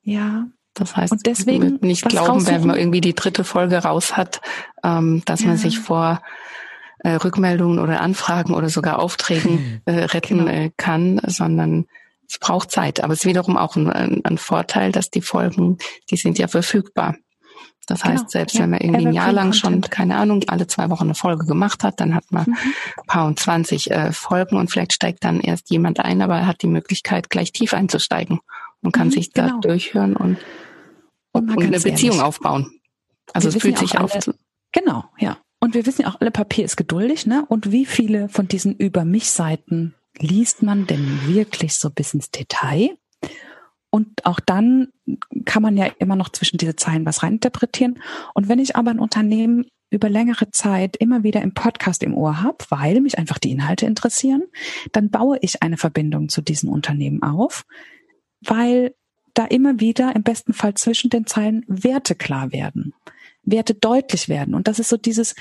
ja. 0.03 0.47
Das 0.74 0.96
heißt, 0.96 1.12
und 1.12 1.26
deswegen 1.26 1.78
nicht 1.82 2.04
glauben, 2.08 2.46
wenn 2.46 2.66
man 2.66 2.76
irgendwie 2.76 3.00
die 3.00 3.14
dritte 3.14 3.44
Folge 3.44 3.78
raus 3.78 4.16
hat, 4.16 4.40
ähm, 4.82 5.22
dass 5.24 5.42
ja. 5.42 5.48
man 5.48 5.56
sich 5.56 5.78
vor 5.78 6.20
äh, 6.98 7.12
Rückmeldungen 7.12 7.78
oder 7.78 8.00
Anfragen 8.00 8.54
oder 8.54 8.68
sogar 8.68 8.98
Aufträgen 8.98 9.82
äh, 9.87 9.92
retten 10.04 10.38
genau. 10.38 10.50
äh, 10.50 10.70
kann, 10.76 11.20
sondern 11.26 11.87
es 12.28 12.38
braucht 12.38 12.70
Zeit. 12.72 13.04
Aber 13.04 13.12
es 13.12 13.20
ist 13.20 13.26
wiederum 13.26 13.56
auch 13.56 13.76
ein, 13.76 14.24
ein, 14.24 14.38
Vorteil, 14.38 14.90
dass 14.90 15.10
die 15.10 15.20
Folgen, 15.20 15.78
die 16.10 16.16
sind 16.16 16.38
ja 16.38 16.48
verfügbar. 16.48 17.14
Das 17.87 18.00
genau. 18.00 18.14
heißt, 18.14 18.30
selbst 18.30 18.54
ja. 18.54 18.62
wenn 18.62 18.70
man 18.70 18.80
irgendwie 18.80 19.08
ein 19.08 19.12
Jahr 19.12 19.32
lang 19.32 19.52
schon, 19.52 19.82
keine 19.82 20.16
Ahnung, 20.16 20.42
alle 20.46 20.66
zwei 20.66 20.88
Wochen 20.90 21.04
eine 21.04 21.14
Folge 21.14 21.44
gemacht 21.44 21.84
hat, 21.84 22.00
dann 22.00 22.14
hat 22.14 22.24
man 22.30 22.46
mhm. 22.46 22.56
paar 23.06 23.26
und 23.26 23.38
zwanzig 23.38 23.90
äh, 23.90 24.10
Folgen 24.12 24.56
und 24.56 24.70
vielleicht 24.70 24.94
steigt 24.94 25.22
dann 25.24 25.40
erst 25.40 25.70
jemand 25.70 26.00
ein, 26.00 26.22
aber 26.22 26.38
er 26.38 26.46
hat 26.46 26.62
die 26.62 26.66
Möglichkeit, 26.66 27.28
gleich 27.28 27.52
tief 27.52 27.74
einzusteigen 27.74 28.40
und 28.80 28.92
kann 28.92 29.08
mhm, 29.08 29.12
sich 29.12 29.32
genau. 29.32 29.60
da 29.60 29.68
durchhören 29.68 30.16
und, 30.16 30.38
und, 31.35 31.51
und 31.51 31.62
eine 31.62 31.81
Beziehung 31.81 32.16
ehrlich. 32.16 32.23
aufbauen. 32.23 32.81
Also 33.33 33.51
wir 33.51 33.57
es 33.57 33.62
fühlt 33.62 33.79
sich 33.79 33.99
auf. 33.99 34.12
Genau, 34.73 35.05
ja. 35.18 35.38
Und 35.61 35.75
wir 35.75 35.87
wissen 35.87 36.03
ja 36.03 36.09
auch, 36.09 36.20
alle 36.20 36.31
Papier 36.31 36.64
ist 36.64 36.77
geduldig, 36.77 37.27
ne? 37.27 37.44
Und 37.49 37.73
wie 37.73 37.87
viele 37.87 38.29
von 38.29 38.49
diesen 38.49 38.77
Über 38.77 39.05
mich 39.05 39.31
Seiten 39.31 39.94
liest 40.18 40.62
man 40.62 40.87
denn 40.87 41.20
wirklich 41.27 41.75
so 41.75 41.90
bis 41.90 42.14
ins 42.14 42.31
Detail? 42.31 42.97
Und 43.90 44.27
auch 44.27 44.40
dann 44.40 44.88
kann 45.44 45.62
man 45.62 45.77
ja 45.77 45.87
immer 45.99 46.16
noch 46.16 46.29
zwischen 46.29 46.59
diese 46.59 46.77
Zeilen 46.77 47.07
was 47.07 47.23
reininterpretieren. 47.23 48.01
Und 48.35 48.49
wenn 48.49 48.59
ich 48.59 48.77
aber 48.77 48.90
ein 48.90 48.99
Unternehmen 48.99 49.66
über 49.90 50.11
längere 50.11 50.51
Zeit 50.51 50.97
immer 50.97 51.23
wieder 51.23 51.40
im 51.42 51.55
Podcast 51.55 52.03
im 52.03 52.14
Ohr 52.14 52.42
habe, 52.42 52.59
weil 52.68 53.01
mich 53.01 53.18
einfach 53.18 53.38
die 53.38 53.53
Inhalte 53.53 53.87
interessieren, 53.87 54.42
dann 54.92 55.11
baue 55.11 55.38
ich 55.40 55.62
eine 55.62 55.77
Verbindung 55.77 56.29
zu 56.29 56.42
diesem 56.42 56.68
Unternehmen 56.68 57.23
auf, 57.23 57.64
weil 58.40 58.94
da 59.35 59.44
immer 59.44 59.81
wieder 59.81 60.14
im 60.14 60.23
besten 60.23 60.53
Fall 60.53 60.75
zwischen 60.75 61.11
den 61.11 61.27
Zeilen 61.27 61.64
Werte 61.66 62.14
klar 62.14 62.53
werden, 62.53 62.94
Werte 63.42 63.75
deutlich 63.75 64.29
werden. 64.29 64.55
Und 64.55 64.68
das 64.68 64.79
ist 64.79 64.88
so 64.88 64.97
dieses 64.97 65.35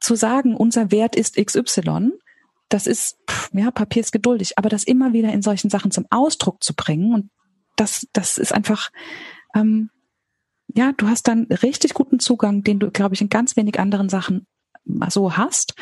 zu 0.00 0.14
sagen, 0.16 0.56
unser 0.56 0.90
Wert 0.90 1.16
ist 1.16 1.36
XY, 1.36 2.12
das 2.68 2.86
ist, 2.86 3.18
ja, 3.52 3.70
Papier 3.70 4.00
ist 4.00 4.12
geduldig, 4.12 4.58
aber 4.58 4.68
das 4.68 4.84
immer 4.84 5.12
wieder 5.12 5.32
in 5.32 5.42
solchen 5.42 5.70
Sachen 5.70 5.90
zum 5.90 6.06
Ausdruck 6.10 6.62
zu 6.62 6.74
bringen 6.74 7.14
und 7.14 7.30
das, 7.76 8.06
das 8.12 8.38
ist 8.38 8.52
einfach, 8.52 8.90
ähm, 9.54 9.90
ja, 10.68 10.92
du 10.92 11.08
hast 11.08 11.28
dann 11.28 11.44
richtig 11.44 11.94
guten 11.94 12.18
Zugang, 12.18 12.62
den 12.62 12.78
du, 12.78 12.90
glaube 12.90 13.14
ich, 13.14 13.20
in 13.20 13.28
ganz 13.28 13.56
wenig 13.56 13.78
anderen 13.78 14.08
Sachen 14.08 14.46
so 15.08 15.36
hast. 15.36 15.74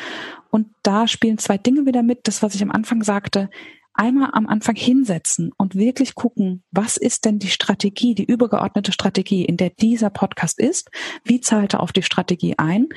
Und 0.49 0.67
da 0.83 1.07
spielen 1.07 1.37
zwei 1.37 1.57
Dinge 1.57 1.85
wieder 1.85 2.03
mit. 2.03 2.27
Das, 2.27 2.41
was 2.41 2.55
ich 2.55 2.61
am 2.61 2.71
Anfang 2.71 3.03
sagte, 3.03 3.49
einmal 3.93 4.29
am 4.33 4.47
Anfang 4.47 4.75
hinsetzen 4.75 5.51
und 5.57 5.75
wirklich 5.75 6.15
gucken, 6.15 6.63
was 6.71 6.97
ist 6.97 7.25
denn 7.25 7.39
die 7.39 7.49
Strategie, 7.49 8.15
die 8.15 8.25
übergeordnete 8.25 8.91
Strategie, 8.91 9.45
in 9.45 9.57
der 9.57 9.69
dieser 9.69 10.09
Podcast 10.09 10.59
ist? 10.59 10.89
Wie 11.23 11.41
zahlt 11.41 11.73
er 11.73 11.81
auf 11.81 11.91
die 11.91 12.03
Strategie 12.03 12.55
ein? 12.57 12.89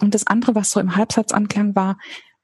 Und 0.00 0.14
das 0.14 0.26
andere, 0.26 0.54
was 0.54 0.70
so 0.70 0.80
im 0.80 0.96
Halbsatzanklang 0.96 1.74
war, 1.74 1.98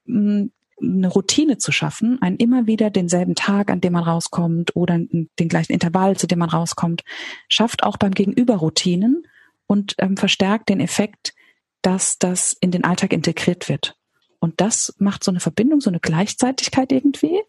eine 0.06 1.08
Routine 1.08 1.58
zu 1.58 1.72
schaffen, 1.72 2.20
einen 2.22 2.36
immer 2.36 2.66
wieder 2.66 2.90
denselben 2.90 3.34
Tag, 3.34 3.70
an 3.70 3.80
dem 3.80 3.92
man 3.92 4.04
rauskommt 4.04 4.74
oder 4.76 4.98
den 4.98 5.48
gleichen 5.48 5.72
Intervall, 5.72 6.16
zu 6.16 6.26
dem 6.26 6.38
man 6.38 6.50
rauskommt, 6.50 7.02
schafft 7.48 7.82
auch 7.82 7.96
beim 7.96 8.12
Gegenüber 8.12 8.56
Routinen 8.56 9.26
und 9.66 9.94
ähm, 9.98 10.16
verstärkt 10.16 10.68
den 10.68 10.80
Effekt, 10.80 11.34
dass 11.82 12.18
das 12.18 12.56
in 12.60 12.70
den 12.70 12.84
Alltag 12.84 13.12
integriert 13.12 13.68
wird. 13.68 13.96
Und 14.40 14.60
das 14.60 14.94
macht 14.98 15.24
so 15.24 15.30
eine 15.30 15.40
Verbindung, 15.40 15.80
so 15.80 15.90
eine 15.90 16.00
Gleichzeitigkeit 16.00 16.92
irgendwie. 16.92 17.40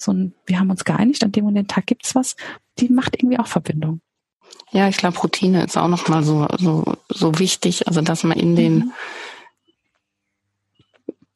So 0.00 0.12
ein, 0.12 0.34
wir 0.46 0.58
haben 0.58 0.70
uns 0.70 0.84
geeinigt, 0.84 1.22
an 1.22 1.32
dem 1.32 1.46
und 1.46 1.54
den 1.54 1.68
Tag 1.68 1.86
gibt's 1.86 2.14
was, 2.14 2.36
die 2.78 2.88
macht 2.88 3.16
irgendwie 3.16 3.38
auch 3.38 3.46
Verbindung. 3.46 4.00
Ja, 4.72 4.88
ich 4.88 4.96
glaube, 4.96 5.18
Routine 5.18 5.64
ist 5.64 5.76
auch 5.76 5.88
nochmal 5.88 6.22
so, 6.22 6.46
so, 6.58 6.84
so 7.08 7.38
wichtig, 7.38 7.86
also 7.86 8.00
dass 8.00 8.24
man 8.24 8.38
in 8.38 8.56
den 8.56 8.74
mhm 8.74 8.92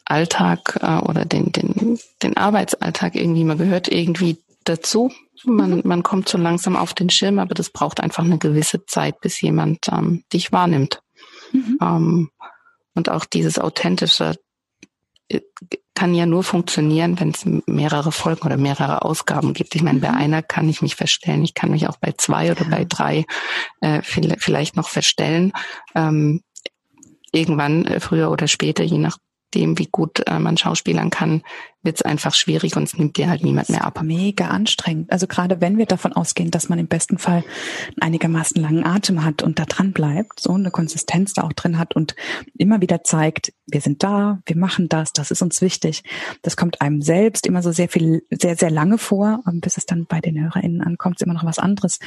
Alltag 0.04 0.78
äh, 0.82 0.98
oder 0.98 1.24
den, 1.24 1.52
den, 1.52 1.98
den 2.22 2.36
Arbeitsalltag 2.36 3.14
irgendwie, 3.14 3.44
man 3.44 3.58
gehört 3.58 3.88
irgendwie 3.88 4.38
dazu. 4.64 5.10
Man, 5.44 5.76
mhm. 5.76 5.82
man 5.84 6.02
kommt 6.02 6.28
so 6.28 6.38
langsam 6.38 6.76
auf 6.76 6.94
den 6.94 7.10
Schirm, 7.10 7.38
aber 7.38 7.54
das 7.54 7.70
braucht 7.70 8.00
einfach 8.00 8.24
eine 8.24 8.38
gewisse 8.38 8.84
Zeit, 8.86 9.20
bis 9.20 9.40
jemand 9.40 9.88
ähm, 9.90 10.24
dich 10.32 10.52
wahrnimmt. 10.52 11.00
Mhm. 11.52 11.78
Ähm, 11.80 12.30
und 12.94 13.08
auch 13.08 13.24
dieses 13.24 13.58
authentische 13.58 14.36
kann 15.94 16.14
ja 16.14 16.26
nur 16.26 16.42
funktionieren, 16.42 17.18
wenn 17.20 17.30
es 17.30 17.46
mehrere 17.66 18.10
Folgen 18.10 18.46
oder 18.46 18.56
mehrere 18.56 19.02
Ausgaben 19.02 19.54
gibt. 19.54 19.74
Ich 19.74 19.82
meine, 19.82 20.00
bei 20.00 20.10
mhm. 20.10 20.16
einer 20.16 20.42
kann 20.42 20.68
ich 20.68 20.82
mich 20.82 20.96
verstellen, 20.96 21.44
ich 21.44 21.54
kann 21.54 21.70
mich 21.70 21.88
auch 21.88 21.96
bei 21.98 22.12
zwei 22.16 22.50
oder 22.50 22.64
bei 22.64 22.84
drei 22.84 23.24
äh, 23.80 24.02
vielleicht 24.02 24.76
noch 24.76 24.88
verstellen. 24.88 25.52
Ähm, 25.94 26.42
irgendwann, 27.32 27.84
äh, 27.86 28.00
früher 28.00 28.30
oder 28.30 28.48
später, 28.48 28.82
je 28.82 28.98
nach 28.98 29.18
dem, 29.54 29.78
wie 29.78 29.88
gut 29.90 30.26
äh, 30.26 30.38
man 30.38 30.56
schauspielern 30.56 31.10
kann, 31.10 31.42
wird 31.84 31.96
es 31.96 32.02
einfach 32.02 32.34
schwierig 32.34 32.76
und 32.76 32.84
es 32.84 32.96
nimmt 32.96 33.18
dir 33.18 33.28
halt 33.28 33.44
niemand 33.44 33.68
mehr 33.68 33.84
ab. 33.84 34.02
Mega 34.02 34.48
anstrengend. 34.48 35.12
Also 35.12 35.26
gerade 35.26 35.60
wenn 35.60 35.76
wir 35.76 35.86
davon 35.86 36.12
ausgehen, 36.12 36.50
dass 36.50 36.68
man 36.68 36.78
im 36.78 36.88
besten 36.88 37.18
Fall 37.18 37.44
einigermaßen 38.00 38.60
langen 38.60 38.84
Atem 38.84 39.24
hat 39.24 39.42
und 39.42 39.58
da 39.58 39.66
dran 39.66 39.92
bleibt, 39.92 40.40
so 40.40 40.52
eine 40.52 40.70
Konsistenz 40.70 41.34
da 41.34 41.42
auch 41.42 41.52
drin 41.52 41.78
hat 41.78 41.94
und 41.94 42.16
immer 42.56 42.80
wieder 42.80 43.04
zeigt, 43.04 43.52
wir 43.66 43.80
sind 43.80 44.02
da, 44.02 44.40
wir 44.46 44.56
machen 44.56 44.88
das, 44.88 45.12
das 45.12 45.30
ist 45.30 45.42
uns 45.42 45.60
wichtig. 45.60 46.02
Das 46.42 46.56
kommt 46.56 46.80
einem 46.80 47.02
selbst 47.02 47.46
immer 47.46 47.62
so 47.62 47.70
sehr 47.70 47.88
viel, 47.88 48.22
sehr, 48.30 48.56
sehr 48.56 48.70
lange 48.70 48.98
vor, 48.98 49.42
bis 49.52 49.76
es 49.76 49.86
dann 49.86 50.06
bei 50.06 50.20
den 50.20 50.40
HörerInnen 50.40 50.80
ankommt, 50.80 51.16
ist 51.16 51.22
immer 51.22 51.34
noch 51.34 51.44
was 51.44 51.58
anderes. 51.58 51.98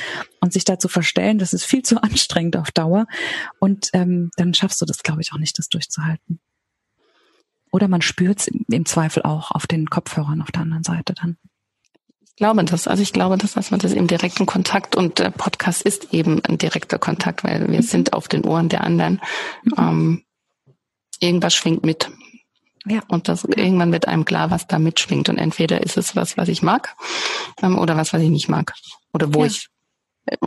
Und 0.41 0.53
sich 0.53 0.65
da 0.65 0.79
zu 0.79 0.87
verstellen, 0.87 1.37
das 1.37 1.53
ist 1.53 1.65
viel 1.65 1.83
zu 1.83 2.01
anstrengend 2.01 2.57
auf 2.57 2.71
Dauer. 2.71 3.05
Und 3.59 3.89
ähm, 3.93 4.31
dann 4.37 4.53
schaffst 4.55 4.81
du 4.81 4.85
das, 4.85 5.03
glaube 5.03 5.21
ich, 5.21 5.33
auch 5.33 5.37
nicht, 5.37 5.57
das 5.59 5.69
durchzuhalten. 5.69 6.39
Oder 7.71 7.87
man 7.87 8.01
spürt 8.01 8.39
es 8.39 8.47
im 8.47 8.85
Zweifel 8.85 9.23
auch 9.23 9.51
auf 9.51 9.67
den 9.67 9.89
Kopfhörern 9.89 10.41
auf 10.41 10.51
der 10.51 10.61
anderen 10.61 10.83
Seite 10.83 11.13
dann. 11.13 11.37
Ich 12.23 12.35
glaube 12.35 12.63
das. 12.63 12.87
Also 12.87 13.01
ich 13.01 13.13
glaube, 13.13 13.37
dass, 13.37 13.53
dass 13.53 13.71
man 13.71 13.79
das 13.79 13.93
im 13.93 14.07
direkten 14.07 14.45
Kontakt 14.45 14.95
und 14.95 15.19
der 15.19 15.31
Podcast 15.31 15.81
ist 15.81 16.13
eben 16.13 16.43
ein 16.45 16.57
direkter 16.57 16.99
Kontakt, 16.99 17.43
weil 17.43 17.67
wir 17.67 17.79
mhm. 17.79 17.83
sind 17.83 18.13
auf 18.13 18.27
den 18.27 18.45
Ohren 18.45 18.69
der 18.69 18.83
anderen. 18.83 19.21
Mhm. 19.63 19.73
Ähm, 19.77 20.23
irgendwas 21.19 21.55
schwingt 21.55 21.83
mit. 21.83 22.11
Ja. 22.85 23.01
Und 23.07 23.27
das 23.27 23.43
irgendwann 23.43 23.91
wird 23.91 24.07
einem 24.07 24.23
klar, 24.23 24.51
was 24.51 24.67
da 24.67 24.79
mitschwingt. 24.79 25.29
Und 25.29 25.37
entweder 25.37 25.81
ist 25.81 25.97
es 25.97 26.15
was, 26.15 26.37
was 26.37 26.47
ich 26.47 26.61
mag, 26.61 26.95
ähm, 27.61 27.77
oder 27.77 27.97
was, 27.97 28.13
was 28.13 28.21
ich 28.21 28.29
nicht 28.29 28.49
mag. 28.49 28.73
Oder 29.13 29.33
wo 29.33 29.41
ja. 29.41 29.47
ich 29.47 29.67
äh, 30.27 30.37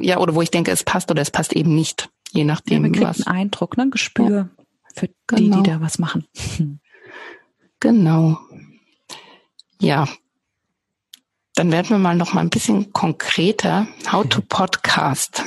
ja, 0.00 0.18
oder 0.18 0.34
wo 0.34 0.42
ich 0.42 0.50
denke, 0.50 0.70
es 0.70 0.82
passt 0.82 1.10
oder 1.10 1.22
es 1.22 1.30
passt 1.30 1.52
eben 1.52 1.74
nicht. 1.74 2.10
Je 2.32 2.44
nachdem. 2.44 2.74
Ja, 2.74 2.80
man 2.80 2.92
kriegt 2.92 3.06
was. 3.06 3.26
einen 3.26 3.36
Eindruck, 3.36 3.76
ne? 3.76 3.88
Gespür 3.90 4.50
für 4.98 5.08
genau. 5.26 5.56
die, 5.56 5.62
die 5.62 5.70
da 5.70 5.80
was 5.80 5.98
machen. 5.98 6.26
Genau. 7.80 8.38
Ja. 9.80 10.08
Dann 11.54 11.70
werden 11.70 11.90
wir 11.90 11.98
mal 11.98 12.16
noch 12.16 12.32
mal 12.32 12.40
ein 12.40 12.50
bisschen 12.50 12.92
konkreter. 12.92 13.86
How 14.10 14.28
to 14.28 14.40
Podcast. 14.48 15.44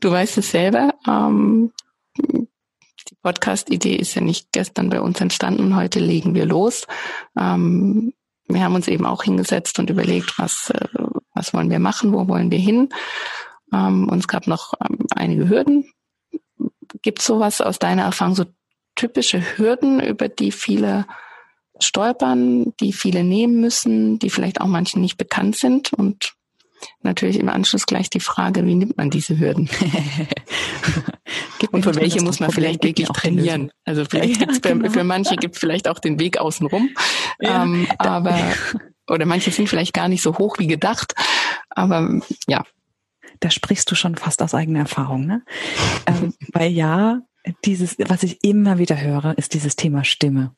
du 0.00 0.10
weißt 0.10 0.38
es 0.38 0.50
selber. 0.50 0.94
Ähm, 1.06 1.72
die 2.16 3.16
Podcast-Idee 3.22 3.96
ist 3.96 4.14
ja 4.14 4.22
nicht 4.22 4.50
gestern 4.52 4.88
bei 4.88 5.00
uns 5.00 5.20
entstanden. 5.20 5.76
Heute 5.76 6.00
legen 6.00 6.34
wir 6.34 6.46
los. 6.46 6.86
Ähm, 7.38 8.14
wir 8.48 8.64
haben 8.64 8.74
uns 8.74 8.88
eben 8.88 9.04
auch 9.04 9.22
hingesetzt 9.22 9.78
und 9.78 9.90
überlegt, 9.90 10.38
was, 10.38 10.70
äh, 10.70 10.88
was 11.34 11.52
wollen 11.52 11.70
wir 11.70 11.80
machen, 11.80 12.12
wo 12.12 12.28
wollen 12.28 12.50
wir 12.50 12.58
hin. 12.58 12.88
Ähm, 13.72 14.08
und 14.08 14.20
es 14.20 14.28
gab 14.28 14.46
noch 14.46 14.72
ähm, 14.80 15.06
einige 15.14 15.48
Hürden, 15.48 15.92
Gibt 17.02 17.22
sowas 17.22 17.60
aus 17.60 17.78
deiner 17.78 18.02
Erfahrung, 18.02 18.34
so 18.34 18.44
typische 18.94 19.40
Hürden, 19.56 20.00
über 20.00 20.28
die 20.28 20.52
viele 20.52 21.06
stolpern, 21.78 22.74
die 22.80 22.92
viele 22.92 23.24
nehmen 23.24 23.60
müssen, 23.60 24.18
die 24.18 24.30
vielleicht 24.30 24.60
auch 24.60 24.66
manchen 24.66 25.00
nicht 25.00 25.16
bekannt 25.16 25.56
sind 25.56 25.92
und 25.92 26.34
natürlich 27.02 27.38
im 27.38 27.48
Anschluss 27.48 27.86
gleich 27.86 28.10
die 28.10 28.20
Frage, 28.20 28.66
wie 28.66 28.74
nimmt 28.74 28.96
man 28.96 29.10
diese 29.10 29.38
Hürden? 29.38 29.68
und 31.70 31.82
für 31.84 31.94
welche 31.94 32.22
muss 32.22 32.40
man 32.40 32.50
vielleicht 32.50 32.84
wirklich 32.84 33.08
trainieren? 33.08 33.70
Also 33.84 34.04
vielleicht 34.04 34.40
ja, 34.40 34.46
gibt's 34.46 34.58
für, 34.58 34.74
genau. 34.74 34.90
für 34.90 35.04
manche 35.04 35.36
gibt 35.36 35.54
es 35.54 35.60
vielleicht 35.60 35.88
auch 35.88 35.98
den 35.98 36.18
Weg 36.18 36.38
außenrum, 36.38 36.90
ja, 37.40 37.62
ähm, 37.64 37.86
aber 37.98 38.38
oder 39.08 39.26
manche 39.26 39.50
sind 39.50 39.68
vielleicht 39.68 39.94
gar 39.94 40.08
nicht 40.08 40.22
so 40.22 40.38
hoch 40.38 40.58
wie 40.58 40.66
gedacht, 40.66 41.14
aber 41.70 42.20
ja, 42.46 42.64
da 43.40 43.50
sprichst 43.50 43.90
du 43.90 43.94
schon 43.94 44.16
fast 44.16 44.42
aus 44.42 44.54
eigener 44.54 44.80
Erfahrung, 44.80 45.26
ne? 45.26 45.42
ähm, 46.06 46.34
weil 46.52 46.70
ja, 46.70 47.20
dieses, 47.64 47.96
was 47.98 48.22
ich 48.22 48.44
immer 48.44 48.78
wieder 48.78 49.00
höre, 49.00 49.36
ist 49.36 49.54
dieses 49.54 49.76
Thema 49.76 50.04
Stimme. 50.04 50.54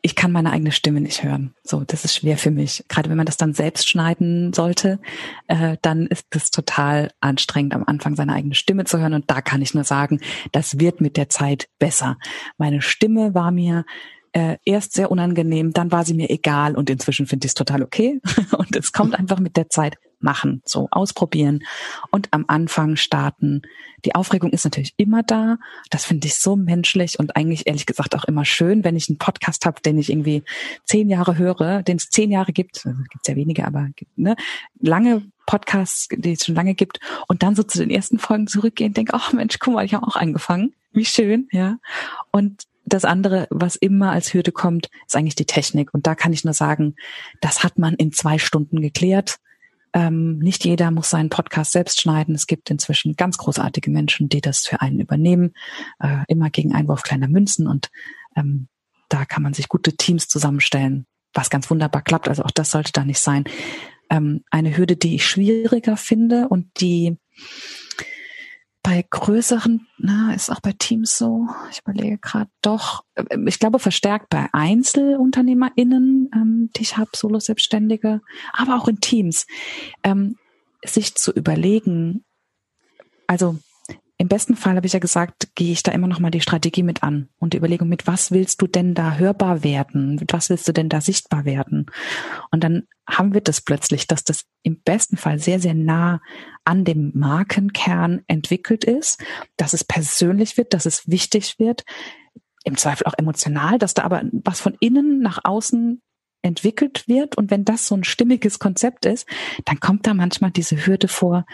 Ich 0.00 0.14
kann 0.14 0.30
meine 0.30 0.52
eigene 0.52 0.70
Stimme 0.70 1.00
nicht 1.00 1.24
hören. 1.24 1.54
So, 1.64 1.82
das 1.84 2.04
ist 2.04 2.14
schwer 2.14 2.38
für 2.38 2.52
mich. 2.52 2.84
Gerade 2.88 3.10
wenn 3.10 3.16
man 3.16 3.26
das 3.26 3.36
dann 3.36 3.52
selbst 3.52 3.88
schneiden 3.88 4.52
sollte, 4.52 5.00
äh, 5.48 5.76
dann 5.82 6.06
ist 6.06 6.26
es 6.30 6.50
total 6.50 7.10
anstrengend, 7.20 7.74
am 7.74 7.82
Anfang 7.84 8.14
seine 8.14 8.32
eigene 8.32 8.54
Stimme 8.54 8.84
zu 8.84 9.00
hören. 9.00 9.14
Und 9.14 9.28
da 9.28 9.40
kann 9.40 9.60
ich 9.60 9.74
nur 9.74 9.84
sagen, 9.84 10.20
das 10.52 10.78
wird 10.78 11.00
mit 11.00 11.16
der 11.16 11.28
Zeit 11.28 11.68
besser. 11.80 12.16
Meine 12.58 12.80
Stimme 12.80 13.34
war 13.34 13.50
mir 13.50 13.84
äh, 14.32 14.56
erst 14.64 14.92
sehr 14.92 15.10
unangenehm, 15.10 15.72
dann 15.72 15.90
war 15.90 16.04
sie 16.04 16.14
mir 16.14 16.30
egal 16.30 16.76
und 16.76 16.90
inzwischen 16.90 17.26
finde 17.26 17.46
ich 17.46 17.50
es 17.50 17.54
total 17.54 17.82
okay. 17.82 18.20
und 18.56 18.76
es 18.76 18.92
kommt 18.92 19.18
einfach 19.18 19.40
mit 19.40 19.56
der 19.56 19.68
Zeit 19.68 19.96
machen, 20.20 20.62
so 20.64 20.88
ausprobieren 20.90 21.64
und 22.10 22.28
am 22.32 22.44
Anfang 22.48 22.96
starten. 22.96 23.62
Die 24.04 24.14
Aufregung 24.14 24.50
ist 24.50 24.64
natürlich 24.64 24.94
immer 24.96 25.22
da. 25.22 25.58
Das 25.90 26.04
finde 26.04 26.26
ich 26.26 26.36
so 26.36 26.56
menschlich 26.56 27.18
und 27.18 27.36
eigentlich 27.36 27.66
ehrlich 27.66 27.86
gesagt 27.86 28.14
auch 28.14 28.24
immer 28.24 28.44
schön, 28.44 28.84
wenn 28.84 28.96
ich 28.96 29.08
einen 29.08 29.18
Podcast 29.18 29.66
habe, 29.66 29.80
den 29.80 29.98
ich 29.98 30.10
irgendwie 30.10 30.44
zehn 30.84 31.08
Jahre 31.08 31.38
höre, 31.38 31.82
den 31.82 31.96
es 31.96 32.10
zehn 32.10 32.30
Jahre 32.30 32.52
gibt, 32.52 32.86
also 32.86 33.02
gibt 33.10 33.22
es 33.22 33.28
ja 33.28 33.36
wenige, 33.36 33.66
aber 33.66 33.88
ne, 34.16 34.36
lange 34.80 35.22
Podcasts, 35.46 36.08
die 36.10 36.32
es 36.32 36.44
schon 36.44 36.54
lange 36.54 36.74
gibt, 36.74 37.00
und 37.26 37.42
dann 37.42 37.56
so 37.56 37.62
zu 37.62 37.78
den 37.78 37.90
ersten 37.90 38.18
Folgen 38.18 38.46
zurückgehen 38.46 38.92
denke, 38.92 39.14
ach 39.14 39.32
Mensch, 39.32 39.58
guck 39.58 39.74
mal, 39.74 39.84
ich 39.84 39.94
habe 39.94 40.06
auch 40.06 40.16
angefangen. 40.16 40.74
Wie 40.92 41.04
schön, 41.04 41.48
ja. 41.52 41.78
Und 42.30 42.64
das 42.88 43.04
andere, 43.04 43.46
was 43.50 43.76
immer 43.76 44.12
als 44.12 44.32
Hürde 44.32 44.52
kommt, 44.52 44.88
ist 45.06 45.16
eigentlich 45.16 45.34
die 45.34 45.46
Technik. 45.46 45.92
Und 45.92 46.06
da 46.06 46.14
kann 46.14 46.32
ich 46.32 46.44
nur 46.44 46.54
sagen, 46.54 46.96
das 47.40 47.62
hat 47.62 47.78
man 47.78 47.94
in 47.94 48.12
zwei 48.12 48.38
Stunden 48.38 48.80
geklärt. 48.80 49.38
Ähm, 49.94 50.38
nicht 50.38 50.64
jeder 50.64 50.90
muss 50.90 51.10
seinen 51.10 51.30
Podcast 51.30 51.72
selbst 51.72 52.00
schneiden. 52.00 52.34
Es 52.34 52.46
gibt 52.46 52.70
inzwischen 52.70 53.16
ganz 53.16 53.38
großartige 53.38 53.90
Menschen, 53.90 54.28
die 54.28 54.40
das 54.40 54.66
für 54.66 54.80
einen 54.80 55.00
übernehmen, 55.00 55.54
äh, 56.00 56.24
immer 56.28 56.50
gegen 56.50 56.74
Einwurf 56.74 57.02
kleiner 57.02 57.28
Münzen. 57.28 57.66
Und 57.66 57.88
ähm, 58.36 58.68
da 59.08 59.24
kann 59.24 59.42
man 59.42 59.54
sich 59.54 59.68
gute 59.68 59.96
Teams 59.96 60.28
zusammenstellen, 60.28 61.06
was 61.32 61.50
ganz 61.50 61.70
wunderbar 61.70 62.02
klappt. 62.02 62.28
Also 62.28 62.42
auch 62.42 62.50
das 62.50 62.70
sollte 62.70 62.92
da 62.92 63.04
nicht 63.04 63.20
sein. 63.20 63.44
Ähm, 64.10 64.44
eine 64.50 64.76
Hürde, 64.76 64.96
die 64.96 65.14
ich 65.14 65.26
schwieriger 65.26 65.96
finde 65.96 66.48
und 66.48 66.80
die 66.80 67.16
bei 68.88 69.04
größeren, 69.10 69.86
na, 69.98 70.32
ist 70.32 70.50
auch 70.50 70.60
bei 70.60 70.72
Teams 70.72 71.18
so, 71.18 71.46
ich 71.70 71.80
überlege 71.80 72.16
gerade 72.16 72.50
doch, 72.62 73.04
äh, 73.16 73.24
ich 73.46 73.58
glaube 73.58 73.78
verstärkt 73.78 74.30
bei 74.30 74.48
EinzelunternehmerInnen, 74.54 76.30
ähm, 76.34 76.70
die 76.74 76.80
ich 76.80 76.96
habe, 76.96 77.10
Solo-Selbstständige, 77.14 78.22
aber 78.54 78.76
auch 78.76 78.88
in 78.88 78.98
Teams, 79.00 79.46
ähm, 80.04 80.36
sich 80.82 81.14
zu 81.14 81.32
überlegen, 81.32 82.24
also 83.26 83.58
im 84.20 84.26
besten 84.26 84.56
Fall 84.56 84.74
habe 84.74 84.86
ich 84.86 84.92
ja 84.92 84.98
gesagt, 84.98 85.54
gehe 85.54 85.70
ich 85.70 85.84
da 85.84 85.92
immer 85.92 86.08
noch 86.08 86.18
mal 86.18 86.32
die 86.32 86.40
Strategie 86.40 86.82
mit 86.82 87.04
an 87.04 87.28
und 87.38 87.52
die 87.52 87.56
Überlegung 87.56 87.88
mit, 87.88 88.08
was 88.08 88.32
willst 88.32 88.60
du 88.60 88.66
denn 88.66 88.94
da 88.94 89.14
hörbar 89.14 89.62
werden? 89.62 90.16
Mit 90.16 90.32
was 90.32 90.50
willst 90.50 90.66
du 90.66 90.72
denn 90.72 90.88
da 90.88 91.00
sichtbar 91.00 91.44
werden? 91.44 91.86
Und 92.50 92.64
dann 92.64 92.88
haben 93.08 93.32
wir 93.32 93.40
das 93.40 93.60
plötzlich, 93.60 94.08
dass 94.08 94.24
das 94.24 94.44
im 94.64 94.82
besten 94.82 95.16
Fall 95.16 95.38
sehr, 95.38 95.60
sehr 95.60 95.74
nah 95.74 96.20
an 96.64 96.84
dem 96.84 97.12
Markenkern 97.14 98.22
entwickelt 98.26 98.82
ist, 98.82 99.22
dass 99.56 99.72
es 99.72 99.84
persönlich 99.84 100.56
wird, 100.56 100.74
dass 100.74 100.84
es 100.84 101.08
wichtig 101.08 101.60
wird, 101.60 101.84
im 102.64 102.76
Zweifel 102.76 103.06
auch 103.06 103.14
emotional, 103.16 103.78
dass 103.78 103.94
da 103.94 104.02
aber 104.02 104.22
was 104.32 104.60
von 104.60 104.76
innen 104.80 105.20
nach 105.20 105.38
außen 105.44 106.02
entwickelt 106.42 107.06
wird. 107.06 107.38
Und 107.38 107.52
wenn 107.52 107.64
das 107.64 107.86
so 107.86 107.94
ein 107.94 108.02
stimmiges 108.02 108.58
Konzept 108.58 109.06
ist, 109.06 109.28
dann 109.64 109.78
kommt 109.78 110.08
da 110.08 110.12
manchmal 110.12 110.50
diese 110.50 110.86
Hürde 110.86 111.06
vor, 111.06 111.46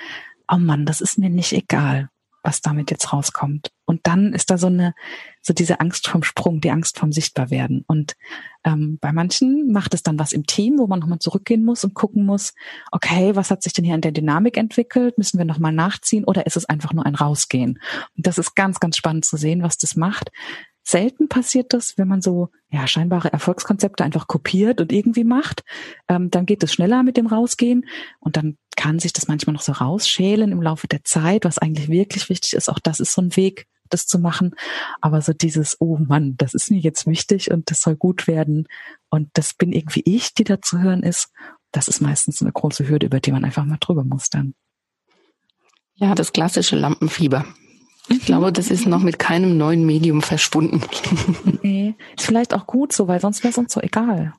oh 0.50 0.56
Mann, 0.56 0.86
das 0.86 1.02
ist 1.02 1.18
mir 1.18 1.28
nicht 1.28 1.52
egal 1.52 2.08
was 2.44 2.60
damit 2.60 2.90
jetzt 2.90 3.12
rauskommt. 3.12 3.72
Und 3.86 4.00
dann 4.04 4.32
ist 4.32 4.50
da 4.50 4.58
so 4.58 4.68
eine, 4.68 4.94
so 5.42 5.52
diese 5.52 5.80
Angst 5.80 6.06
vom 6.08 6.22
Sprung, 6.22 6.60
die 6.60 6.70
Angst 6.70 6.98
vom 6.98 7.10
Sichtbarwerden. 7.10 7.84
Und 7.86 8.14
ähm, 8.64 8.98
bei 9.00 9.12
manchen 9.12 9.72
macht 9.72 9.94
es 9.94 10.02
dann 10.02 10.18
was 10.18 10.32
im 10.32 10.46
Team, 10.46 10.78
wo 10.78 10.86
man 10.86 11.00
nochmal 11.00 11.18
zurückgehen 11.18 11.64
muss 11.64 11.84
und 11.84 11.94
gucken 11.94 12.24
muss, 12.24 12.54
okay, 12.92 13.34
was 13.34 13.50
hat 13.50 13.62
sich 13.62 13.72
denn 13.72 13.84
hier 13.84 13.94
an 13.94 14.00
der 14.02 14.12
Dynamik 14.12 14.56
entwickelt? 14.56 15.18
Müssen 15.18 15.38
wir 15.38 15.44
nochmal 15.44 15.72
nachziehen 15.72 16.24
oder 16.24 16.46
ist 16.46 16.56
es 16.56 16.66
einfach 16.66 16.92
nur 16.92 17.06
ein 17.06 17.14
Rausgehen? 17.14 17.80
Und 18.16 18.26
das 18.26 18.38
ist 18.38 18.54
ganz, 18.54 18.78
ganz 18.78 18.96
spannend 18.96 19.24
zu 19.24 19.36
sehen, 19.36 19.62
was 19.62 19.78
das 19.78 19.96
macht. 19.96 20.30
Selten 20.86 21.28
passiert 21.28 21.72
das, 21.72 21.96
wenn 21.96 22.08
man 22.08 22.20
so 22.20 22.50
ja 22.68 22.86
scheinbare 22.86 23.32
Erfolgskonzepte 23.32 24.04
einfach 24.04 24.26
kopiert 24.26 24.82
und 24.82 24.92
irgendwie 24.92 25.24
macht. 25.24 25.62
Ähm, 26.08 26.30
dann 26.30 26.44
geht 26.44 26.62
es 26.62 26.74
schneller 26.74 27.02
mit 27.02 27.16
dem 27.16 27.26
Rausgehen 27.26 27.86
und 28.20 28.36
dann 28.36 28.58
kann 28.76 28.98
sich 28.98 29.14
das 29.14 29.26
manchmal 29.26 29.54
noch 29.54 29.62
so 29.62 29.72
rausschälen 29.72 30.52
im 30.52 30.60
Laufe 30.60 30.86
der 30.86 31.02
Zeit, 31.02 31.46
was 31.46 31.58
eigentlich 31.58 31.88
wirklich 31.88 32.28
wichtig 32.28 32.52
ist. 32.52 32.68
Auch 32.68 32.78
das 32.78 33.00
ist 33.00 33.12
so 33.12 33.22
ein 33.22 33.34
Weg, 33.34 33.66
das 33.88 34.06
zu 34.06 34.18
machen. 34.18 34.54
Aber 35.00 35.22
so 35.22 35.32
dieses, 35.32 35.80
oh 35.80 35.96
Mann, 35.96 36.36
das 36.36 36.52
ist 36.52 36.70
mir 36.70 36.80
jetzt 36.80 37.06
wichtig 37.06 37.50
und 37.50 37.70
das 37.70 37.80
soll 37.80 37.96
gut 37.96 38.26
werden 38.26 38.68
und 39.08 39.30
das 39.32 39.54
bin 39.54 39.72
irgendwie 39.72 40.02
ich, 40.04 40.34
die 40.34 40.44
da 40.44 40.60
zu 40.60 40.80
hören 40.80 41.02
ist. 41.02 41.30
Das 41.72 41.88
ist 41.88 42.02
meistens 42.02 42.42
eine 42.42 42.52
große 42.52 42.88
Hürde, 42.88 43.06
über 43.06 43.20
die 43.20 43.32
man 43.32 43.44
einfach 43.44 43.64
mal 43.64 43.78
drüber 43.80 44.04
muss 44.04 44.28
dann. 44.28 44.54
Ja, 45.94 46.14
das 46.14 46.32
klassische 46.32 46.76
Lampenfieber. 46.76 47.46
Ich 48.08 48.26
glaube, 48.26 48.52
das 48.52 48.70
ist 48.70 48.86
noch 48.86 49.02
mit 49.02 49.18
keinem 49.18 49.56
neuen 49.56 49.84
Medium 49.86 50.22
verschwunden. 50.22 50.82
Nee, 51.62 51.94
ist 52.14 52.26
vielleicht 52.26 52.52
auch 52.52 52.66
gut 52.66 52.92
so, 52.92 53.08
weil 53.08 53.20
sonst 53.20 53.42
wäre 53.42 53.50
es 53.50 53.56
uns 53.56 53.72
so 53.72 53.80
egal. 53.80 54.34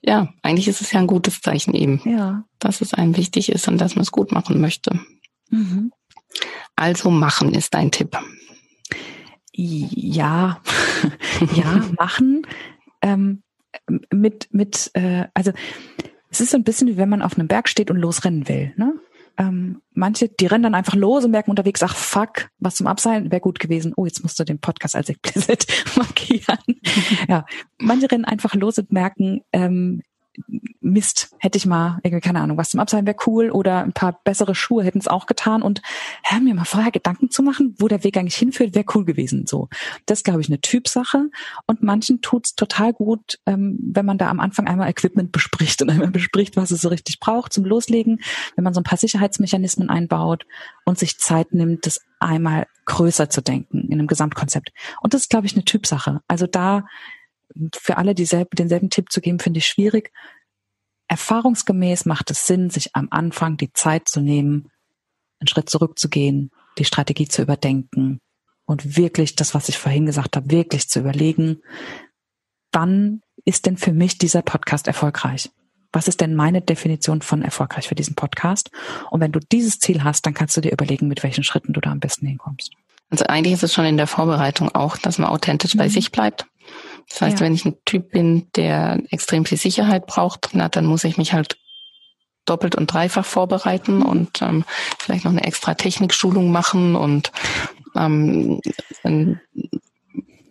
Ja, 0.00 0.32
eigentlich 0.42 0.68
ist 0.68 0.80
es 0.80 0.90
ja 0.90 1.00
ein 1.00 1.06
gutes 1.06 1.42
Zeichen 1.42 1.74
eben. 1.74 2.00
Ja. 2.06 2.44
Dass 2.58 2.80
es 2.80 2.94
einem 2.94 3.14
wichtig 3.16 3.50
ist 3.50 3.68
und 3.68 3.76
dass 3.78 3.94
man 3.94 4.02
es 4.02 4.10
gut 4.10 4.32
machen 4.32 4.58
möchte. 4.58 4.98
Mhm. 5.50 5.92
Also 6.74 7.10
machen 7.10 7.54
ist 7.54 7.74
dein 7.74 7.90
Tipp. 7.90 8.18
Ja, 9.52 10.62
ja, 11.54 11.84
machen. 11.98 12.46
Ähm, 13.02 13.42
mit, 14.10 14.48
mit, 14.50 14.90
äh, 14.94 15.26
also 15.34 15.52
es 16.30 16.40
ist 16.40 16.50
so 16.50 16.56
ein 16.56 16.64
bisschen 16.64 16.88
wie 16.88 16.96
wenn 16.96 17.10
man 17.10 17.22
auf 17.22 17.38
einem 17.38 17.48
Berg 17.48 17.68
steht 17.68 17.90
und 17.90 17.98
losrennen 17.98 18.48
will. 18.48 18.72
Ne? 18.76 18.94
Ähm, 19.38 19.80
manche, 19.94 20.28
die 20.28 20.46
rennen 20.46 20.64
dann 20.64 20.74
einfach 20.74 20.94
los 20.94 21.24
und 21.24 21.30
merken 21.30 21.50
unterwegs, 21.50 21.82
ach 21.82 21.96
fuck, 21.96 22.50
was 22.58 22.76
zum 22.76 22.86
Abseilen 22.86 23.30
wäre 23.30 23.40
gut 23.40 23.58
gewesen. 23.58 23.92
Oh, 23.96 24.06
jetzt 24.06 24.22
musst 24.22 24.38
du 24.38 24.44
den 24.44 24.58
Podcast 24.60 24.96
als 24.96 25.08
explicit 25.08 25.66
markieren. 25.96 26.58
ja, 27.28 27.44
manche 27.78 28.10
rennen 28.10 28.24
einfach 28.24 28.54
los 28.54 28.78
und 28.78 28.92
merken, 28.92 29.42
ähm, 29.52 30.02
Mist, 30.80 31.34
hätte 31.38 31.58
ich 31.58 31.66
mal, 31.66 31.98
irgendwie, 32.02 32.20
keine 32.20 32.40
Ahnung, 32.40 32.56
was 32.56 32.70
zum 32.70 32.80
Abseilen 32.80 33.06
wäre 33.06 33.16
cool 33.26 33.50
oder 33.50 33.82
ein 33.82 33.92
paar 33.92 34.20
bessere 34.24 34.54
Schuhe 34.54 34.82
hätten 34.82 34.98
es 34.98 35.08
auch 35.08 35.26
getan 35.26 35.62
und 35.62 35.82
hä, 36.24 36.40
mir 36.40 36.54
mal 36.54 36.64
vorher 36.64 36.90
Gedanken 36.90 37.30
zu 37.30 37.42
machen, 37.42 37.74
wo 37.78 37.88
der 37.88 38.02
Weg 38.04 38.16
eigentlich 38.16 38.36
hinführt, 38.36 38.74
wäre 38.74 38.86
cool 38.94 39.04
gewesen. 39.04 39.46
So, 39.46 39.68
das 40.06 40.24
glaube 40.24 40.40
ich 40.40 40.48
eine 40.48 40.60
Typsache 40.60 41.28
und 41.66 41.82
manchen 41.82 42.20
tut's 42.20 42.54
total 42.54 42.92
gut, 42.92 43.38
ähm, 43.46 43.78
wenn 43.82 44.06
man 44.06 44.18
da 44.18 44.28
am 44.30 44.40
Anfang 44.40 44.66
einmal 44.66 44.88
Equipment 44.88 45.32
bespricht 45.32 45.82
und 45.82 45.90
einmal 45.90 46.10
bespricht, 46.10 46.56
was 46.56 46.70
es 46.70 46.80
so 46.80 46.88
richtig 46.88 47.20
braucht 47.20 47.52
zum 47.52 47.64
Loslegen, 47.64 48.20
wenn 48.56 48.64
man 48.64 48.74
so 48.74 48.80
ein 48.80 48.84
paar 48.84 48.98
Sicherheitsmechanismen 48.98 49.90
einbaut 49.90 50.46
und 50.84 50.98
sich 50.98 51.18
Zeit 51.18 51.52
nimmt, 51.52 51.86
das 51.86 52.00
einmal 52.18 52.66
größer 52.86 53.30
zu 53.30 53.42
denken 53.42 53.88
in 53.88 53.94
einem 53.94 54.06
Gesamtkonzept. 54.06 54.72
Und 55.00 55.14
das 55.14 55.22
ist, 55.22 55.30
glaube 55.30 55.46
ich, 55.46 55.54
eine 55.54 55.64
Typsache. 55.64 56.20
Also 56.28 56.46
da 56.46 56.84
für 57.74 57.96
alle 57.96 58.14
dieselbe, 58.14 58.56
denselben 58.56 58.90
Tipp 58.90 59.10
zu 59.10 59.20
geben, 59.20 59.38
finde 59.38 59.58
ich 59.58 59.66
schwierig. 59.66 60.12
Erfahrungsgemäß 61.08 62.06
macht 62.06 62.30
es 62.30 62.46
Sinn, 62.46 62.70
sich 62.70 62.94
am 62.94 63.08
Anfang 63.10 63.56
die 63.56 63.72
Zeit 63.72 64.08
zu 64.08 64.20
nehmen, 64.20 64.70
einen 65.40 65.48
Schritt 65.48 65.68
zurückzugehen, 65.68 66.50
die 66.78 66.84
Strategie 66.84 67.28
zu 67.28 67.42
überdenken 67.42 68.20
und 68.64 68.96
wirklich 68.96 69.36
das, 69.36 69.54
was 69.54 69.68
ich 69.68 69.78
vorhin 69.78 70.06
gesagt 70.06 70.36
habe, 70.36 70.50
wirklich 70.50 70.88
zu 70.88 71.00
überlegen, 71.00 71.62
wann 72.72 73.20
ist 73.44 73.66
denn 73.66 73.76
für 73.76 73.92
mich 73.92 74.18
dieser 74.18 74.42
Podcast 74.42 74.86
erfolgreich? 74.86 75.50
Was 75.92 76.08
ist 76.08 76.22
denn 76.22 76.34
meine 76.34 76.62
Definition 76.62 77.20
von 77.20 77.42
erfolgreich 77.42 77.88
für 77.88 77.94
diesen 77.94 78.14
Podcast? 78.14 78.70
Und 79.10 79.20
wenn 79.20 79.32
du 79.32 79.40
dieses 79.40 79.78
Ziel 79.78 80.04
hast, 80.04 80.24
dann 80.24 80.32
kannst 80.32 80.56
du 80.56 80.62
dir 80.62 80.72
überlegen, 80.72 81.08
mit 81.08 81.22
welchen 81.22 81.44
Schritten 81.44 81.74
du 81.74 81.80
da 81.82 81.90
am 81.90 82.00
besten 82.00 82.26
hinkommst. 82.26 82.72
Also 83.10 83.26
eigentlich 83.26 83.52
ist 83.52 83.62
es 83.62 83.74
schon 83.74 83.84
in 83.84 83.98
der 83.98 84.06
Vorbereitung 84.06 84.74
auch, 84.74 84.96
dass 84.96 85.18
man 85.18 85.28
authentisch 85.28 85.74
mhm. 85.74 85.80
bei 85.80 85.88
sich 85.90 86.10
bleibt 86.10 86.46
das 87.08 87.20
heißt, 87.20 87.40
ja. 87.40 87.46
wenn 87.46 87.54
ich 87.54 87.64
ein 87.64 87.76
Typ 87.84 88.10
bin, 88.10 88.48
der 88.56 89.02
extrem 89.10 89.44
viel 89.44 89.58
Sicherheit 89.58 90.06
braucht, 90.06 90.50
na, 90.52 90.68
dann 90.68 90.86
muss 90.86 91.04
ich 91.04 91.18
mich 91.18 91.32
halt 91.32 91.58
doppelt 92.44 92.74
und 92.74 92.92
dreifach 92.92 93.24
vorbereiten 93.24 94.02
und 94.02 94.42
ähm, 94.42 94.64
vielleicht 94.98 95.24
noch 95.24 95.32
eine 95.32 95.44
extra 95.44 95.74
Technikschulung 95.74 96.50
machen 96.50 96.96
und 96.96 97.30
ähm, 97.94 98.60
ein 99.04 99.40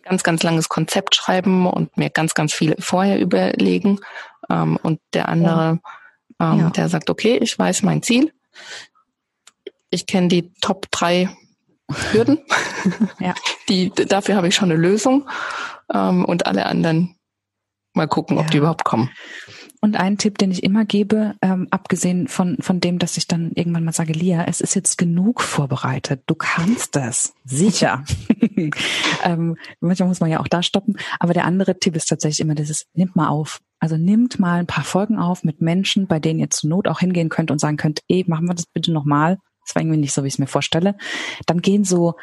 ganz, 0.04 0.24
ganz 0.24 0.44
langes 0.44 0.70
Konzept 0.70 1.16
schreiben 1.16 1.68
und 1.68 1.96
mir 1.98 2.10
ganz, 2.10 2.34
ganz 2.34 2.54
viel 2.54 2.76
vorher 2.80 3.20
überlegen. 3.20 4.00
Ähm, 4.50 4.78
und 4.82 5.00
der 5.14 5.30
andere, 5.30 5.80
ja. 6.40 6.54
Ähm, 6.54 6.60
ja. 6.60 6.70
der 6.70 6.90
sagt, 6.90 7.10
okay, 7.10 7.38
ich 7.42 7.58
weiß 7.58 7.84
mein 7.84 8.04
Ziel. 8.04 8.34
Ich 9.90 10.06
kenne 10.06 10.30
die 10.30 10.54
Top 10.62 10.88
drei 10.92 11.30
Hürden. 11.94 12.40
ja. 13.20 13.34
Die, 13.70 13.90
dafür 13.92 14.36
habe 14.36 14.48
ich 14.48 14.56
schon 14.56 14.72
eine 14.72 14.80
Lösung 14.80 15.30
ähm, 15.94 16.26
und 16.26 16.46
alle 16.46 16.66
anderen 16.66 17.16
mal 17.94 18.08
gucken, 18.08 18.38
ob 18.38 18.46
ja. 18.46 18.50
die 18.52 18.58
überhaupt 18.58 18.84
kommen. 18.84 19.10
Und 19.84 19.96
ein 19.96 20.20
Tipp, 20.20 20.38
den 20.38 20.52
ich 20.52 20.62
immer 20.62 20.86
gebe, 20.86 21.34
ähm, 21.42 21.68
abgesehen 21.72 22.28
von, 22.28 22.58
von 22.60 22.80
dem, 22.80 23.00
dass 23.00 23.18
ich 23.18 23.28
dann 23.28 23.52
irgendwann 23.56 23.84
mal 23.84 23.94
sage, 23.94 24.14
Lia, 24.14 24.46
es 24.46 24.62
ist 24.62 24.76
jetzt 24.76 25.00
genug 25.00 25.42
vorbereitet. 25.42 26.22
Du 26.28 26.36
kannst 26.36 26.96
das. 26.96 27.34
Sicher. 27.46 28.04
ähm, 29.24 29.58
manchmal 29.80 30.08
muss 30.08 30.20
man 30.20 30.30
ja 30.30 30.40
auch 30.40 30.48
da 30.48 30.62
stoppen. 30.62 30.98
Aber 31.20 31.34
der 31.34 31.46
andere 31.46 31.80
Tipp 31.80 31.96
ist 31.96 32.06
tatsächlich 32.06 32.42
immer 32.42 32.54
dieses, 32.54 32.86
nimmt 32.94 33.16
mal 33.16 33.30
auf. 33.30 33.60
Also 33.80 33.98
nimmt 33.98 34.38
mal 34.38 34.60
ein 34.60 34.68
paar 34.68 34.84
Folgen 34.84 35.18
auf 35.18 35.44
mit 35.44 35.62
Menschen, 35.62 36.06
bei 36.06 36.20
denen 36.20 36.40
ihr 36.40 36.52
zur 36.52 36.70
Not 36.70 36.88
auch 36.88 37.00
hingehen 37.00 37.30
könnt 37.30 37.50
und 37.50 37.60
sagen 37.60 37.78
könnt, 37.78 38.02
ey, 38.08 38.24
machen 38.28 38.48
wir 38.48 38.54
das 38.54 38.68
bitte 38.68 38.92
nochmal. 38.92 39.40
Das 39.66 39.76
war 39.76 39.82
irgendwie 39.82 40.00
nicht 40.00 40.14
so, 40.14 40.24
wie 40.24 40.28
ich 40.28 40.36
es 40.36 40.40
mir 40.40 40.48
vorstelle. 40.48 40.96
Dann 41.46 41.62
gehen 41.62 41.84
so 41.84 42.16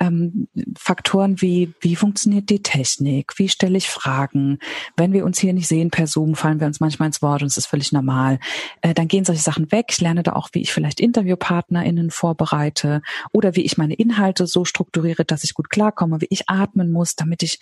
ähm, 0.00 0.48
Faktoren 0.76 1.40
wie, 1.40 1.72
wie 1.80 1.96
funktioniert 1.96 2.50
die 2.50 2.62
Technik, 2.62 3.38
wie 3.38 3.48
stelle 3.48 3.78
ich 3.78 3.88
Fragen. 3.88 4.58
Wenn 4.96 5.12
wir 5.12 5.24
uns 5.24 5.38
hier 5.38 5.52
nicht 5.52 5.68
sehen 5.68 5.90
per 5.90 6.06
Zoom, 6.06 6.34
fallen 6.34 6.60
wir 6.60 6.66
uns 6.66 6.80
manchmal 6.80 7.06
ins 7.06 7.22
Wort 7.22 7.42
und 7.42 7.48
es 7.48 7.56
ist 7.56 7.66
völlig 7.66 7.92
normal. 7.92 8.38
Äh, 8.82 8.94
dann 8.94 9.08
gehen 9.08 9.24
solche 9.24 9.42
Sachen 9.42 9.72
weg. 9.72 9.86
Ich 9.90 10.00
lerne 10.00 10.22
da 10.22 10.32
auch, 10.32 10.50
wie 10.52 10.60
ich 10.60 10.72
vielleicht 10.72 11.00
InterviewpartnerInnen 11.00 12.10
vorbereite 12.10 13.00
oder 13.32 13.56
wie 13.56 13.62
ich 13.62 13.78
meine 13.78 13.94
Inhalte 13.94 14.46
so 14.46 14.64
strukturiere, 14.64 15.24
dass 15.24 15.44
ich 15.44 15.54
gut 15.54 15.70
klarkomme, 15.70 16.20
wie 16.20 16.28
ich 16.30 16.48
atmen 16.48 16.92
muss, 16.92 17.16
damit 17.16 17.42
ich 17.42 17.58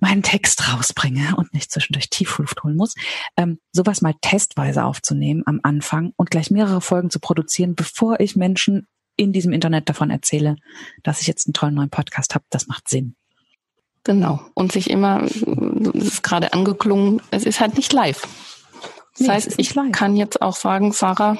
meinen 0.00 0.22
Text 0.22 0.72
rausbringe 0.72 1.36
und 1.36 1.54
nicht 1.54 1.70
zwischendurch 1.70 2.10
Tiefluft 2.10 2.62
holen 2.64 2.76
muss. 2.76 2.94
Ähm, 3.36 3.58
sowas 3.72 4.02
mal 4.02 4.14
testweise 4.20 4.84
aufzunehmen 4.84 5.42
am 5.46 5.60
Anfang 5.62 6.12
und 6.16 6.30
gleich 6.30 6.50
mehrere 6.50 6.80
Folgen 6.80 7.10
zu 7.10 7.20
produzieren, 7.20 7.74
bevor 7.74 8.20
ich 8.20 8.36
Menschen 8.36 8.86
in 9.18 9.32
diesem 9.32 9.52
Internet 9.52 9.88
davon 9.88 10.10
erzähle, 10.10 10.56
dass 11.02 11.20
ich 11.20 11.26
jetzt 11.26 11.46
einen 11.46 11.52
tollen 11.52 11.74
neuen 11.74 11.90
Podcast 11.90 12.34
habe, 12.34 12.44
das 12.48 12.68
macht 12.68 12.88
Sinn. 12.88 13.16
Genau. 14.04 14.40
Und 14.54 14.72
sich 14.72 14.88
immer, 14.88 15.20
das 15.22 16.04
ist 16.04 16.22
gerade 16.22 16.54
angeklungen, 16.54 17.20
es 17.30 17.44
ist 17.44 17.60
halt 17.60 17.76
nicht 17.76 17.92
live. 17.92 18.22
Das 19.12 19.20
nee, 19.20 19.28
heißt, 19.28 19.54
ich 19.58 19.74
live. 19.74 19.92
kann 19.92 20.16
jetzt 20.16 20.40
auch 20.40 20.56
sagen, 20.56 20.92
Sarah, 20.92 21.38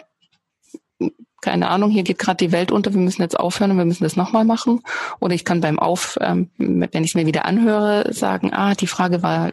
keine 1.41 1.69
Ahnung, 1.69 1.91
hier 1.91 2.03
geht 2.03 2.19
gerade 2.19 2.45
die 2.45 2.53
Welt 2.53 2.73
unter, 2.73 2.93
wir 2.93 3.01
müssen 3.01 3.23
jetzt 3.23 3.39
aufhören 3.39 3.71
und 3.71 3.79
wir 3.79 3.85
müssen 3.85 4.05
das 4.05 4.17
nochmal 4.17 4.45
machen. 4.45 4.83
Oder 5.21 5.35
ich 5.35 5.45
kann 5.45 5.61
beim 5.61 5.79
Auf, 5.79 6.19
ähm, 6.21 6.51
wenn 6.57 7.05
ich 7.05 7.11
es 7.11 7.15
mir 7.15 7.27
wieder 7.27 7.45
anhöre, 7.45 8.13
sagen, 8.13 8.53
ah, 8.53 8.75
die 8.75 8.87
Frage 8.87 9.23
war 9.23 9.53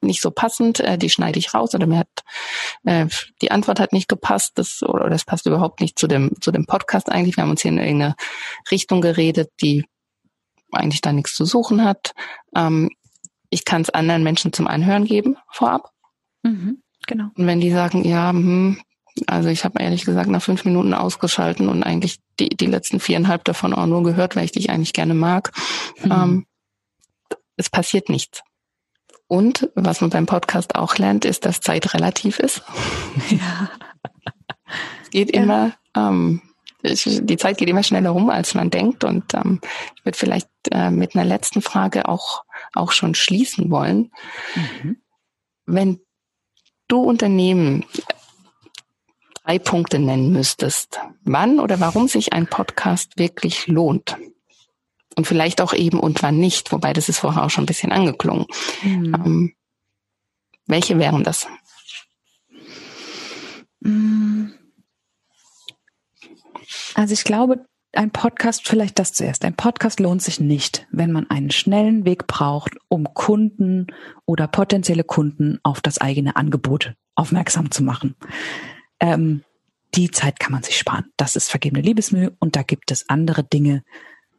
nicht 0.00 0.22
so 0.22 0.30
passend, 0.30 0.80
äh, 0.80 0.98
die 0.98 1.10
schneide 1.10 1.38
ich 1.38 1.54
raus 1.54 1.74
oder 1.74 1.86
mir 1.86 1.98
hat 1.98 2.08
äh, 2.84 3.06
die 3.42 3.50
Antwort 3.50 3.80
hat 3.80 3.92
nicht 3.92 4.08
gepasst, 4.08 4.52
das 4.56 4.82
oder 4.82 5.10
das 5.10 5.24
passt 5.24 5.46
überhaupt 5.46 5.80
nicht 5.80 5.98
zu 5.98 6.06
dem 6.06 6.32
zu 6.40 6.52
dem 6.52 6.66
Podcast 6.66 7.10
eigentlich. 7.10 7.36
Wir 7.36 7.42
haben 7.42 7.50
uns 7.50 7.62
hier 7.62 7.72
in 7.72 7.78
irgendeine 7.78 8.14
Richtung 8.70 9.00
geredet, 9.00 9.50
die 9.60 9.84
eigentlich 10.72 11.00
da 11.00 11.12
nichts 11.12 11.34
zu 11.34 11.44
suchen 11.44 11.84
hat. 11.84 12.14
Ähm, 12.54 12.90
ich 13.50 13.64
kann 13.64 13.82
es 13.82 13.90
anderen 13.90 14.22
Menschen 14.22 14.52
zum 14.52 14.66
Anhören 14.66 15.04
geben 15.04 15.36
vorab. 15.50 15.90
Mhm, 16.42 16.82
genau. 17.06 17.26
Und 17.36 17.46
wenn 17.46 17.60
die 17.60 17.70
sagen, 17.70 18.04
ja, 18.04 18.30
hm, 18.30 18.80
also 19.26 19.48
ich 19.48 19.64
habe 19.64 19.82
ehrlich 19.82 20.04
gesagt 20.04 20.28
nach 20.28 20.42
fünf 20.42 20.64
Minuten 20.64 20.94
ausgeschalten 20.94 21.68
und 21.68 21.82
eigentlich 21.82 22.20
die, 22.38 22.50
die 22.50 22.66
letzten 22.66 23.00
viereinhalb 23.00 23.44
davon 23.44 23.72
auch 23.72 23.86
nur 23.86 24.02
gehört, 24.02 24.36
weil 24.36 24.44
ich 24.44 24.52
dich 24.52 24.70
eigentlich 24.70 24.92
gerne 24.92 25.14
mag. 25.14 25.52
Mhm. 26.02 26.12
Ähm, 26.12 26.46
es 27.56 27.70
passiert 27.70 28.08
nichts. 28.08 28.42
Und 29.28 29.70
was 29.74 30.00
man 30.00 30.10
beim 30.10 30.26
Podcast 30.26 30.76
auch 30.76 30.98
lernt, 30.98 31.24
ist, 31.24 31.46
dass 31.46 31.60
Zeit 31.60 31.94
relativ 31.94 32.38
ist. 32.38 32.62
Ja. 33.30 33.70
es 35.02 35.10
geht 35.10 35.34
ja. 35.34 35.42
immer, 35.42 35.72
ähm, 35.96 36.42
die 36.82 37.36
Zeit 37.36 37.58
geht 37.58 37.68
immer 37.68 37.82
schneller 37.82 38.10
rum, 38.10 38.30
als 38.30 38.54
man 38.54 38.70
denkt. 38.70 39.02
Und 39.04 39.32
ähm, 39.34 39.60
ich 39.96 40.04
würde 40.04 40.18
vielleicht 40.18 40.48
äh, 40.70 40.90
mit 40.90 41.14
einer 41.14 41.24
letzten 41.24 41.62
Frage 41.62 42.08
auch, 42.08 42.44
auch 42.74 42.92
schon 42.92 43.14
schließen 43.14 43.70
wollen. 43.70 44.12
Mhm. 44.54 44.96
Wenn 45.64 46.00
du 46.88 47.00
Unternehmen 47.00 47.84
drei 49.46 49.58
Punkte 49.60 49.98
nennen 49.98 50.32
müsstest, 50.32 51.00
wann 51.22 51.60
oder 51.60 51.78
warum 51.78 52.08
sich 52.08 52.32
ein 52.32 52.48
Podcast 52.48 53.16
wirklich 53.16 53.68
lohnt. 53.68 54.16
Und 55.14 55.26
vielleicht 55.26 55.60
auch 55.60 55.72
eben 55.72 56.00
und 56.00 56.22
wann 56.22 56.38
nicht, 56.38 56.72
wobei 56.72 56.92
das 56.92 57.08
ist 57.08 57.20
vorher 57.20 57.44
auch 57.44 57.50
schon 57.50 57.62
ein 57.62 57.68
bisschen 57.68 57.92
angeklungen. 57.92 58.46
Mhm. 58.82 59.14
Ähm, 59.14 59.54
welche 60.66 60.98
wären 60.98 61.22
das? 61.22 61.46
Mm. 63.80 64.48
Also 66.94 67.14
ich 67.14 67.24
glaube, 67.24 67.64
ein 67.92 68.10
Podcast, 68.10 68.66
vielleicht 68.66 68.98
das 68.98 69.12
zuerst. 69.12 69.44
Ein 69.44 69.54
Podcast 69.54 70.00
lohnt 70.00 70.22
sich 70.22 70.40
nicht, 70.40 70.86
wenn 70.90 71.12
man 71.12 71.30
einen 71.30 71.50
schnellen 71.50 72.04
Weg 72.04 72.26
braucht, 72.26 72.72
um 72.88 73.14
Kunden 73.14 73.86
oder 74.26 74.48
potenzielle 74.48 75.04
Kunden 75.04 75.60
auf 75.62 75.80
das 75.80 75.98
eigene 75.98 76.36
Angebot 76.36 76.94
aufmerksam 77.14 77.70
zu 77.70 77.84
machen 77.84 78.16
ähm, 79.00 79.44
die 79.94 80.10
Zeit 80.10 80.40
kann 80.40 80.52
man 80.52 80.62
sich 80.62 80.78
sparen. 80.78 81.12
Das 81.16 81.36
ist 81.36 81.50
vergebene 81.50 81.82
Liebesmühe 81.82 82.34
und 82.38 82.56
da 82.56 82.62
gibt 82.62 82.90
es 82.90 83.08
andere 83.08 83.44
Dinge, 83.44 83.82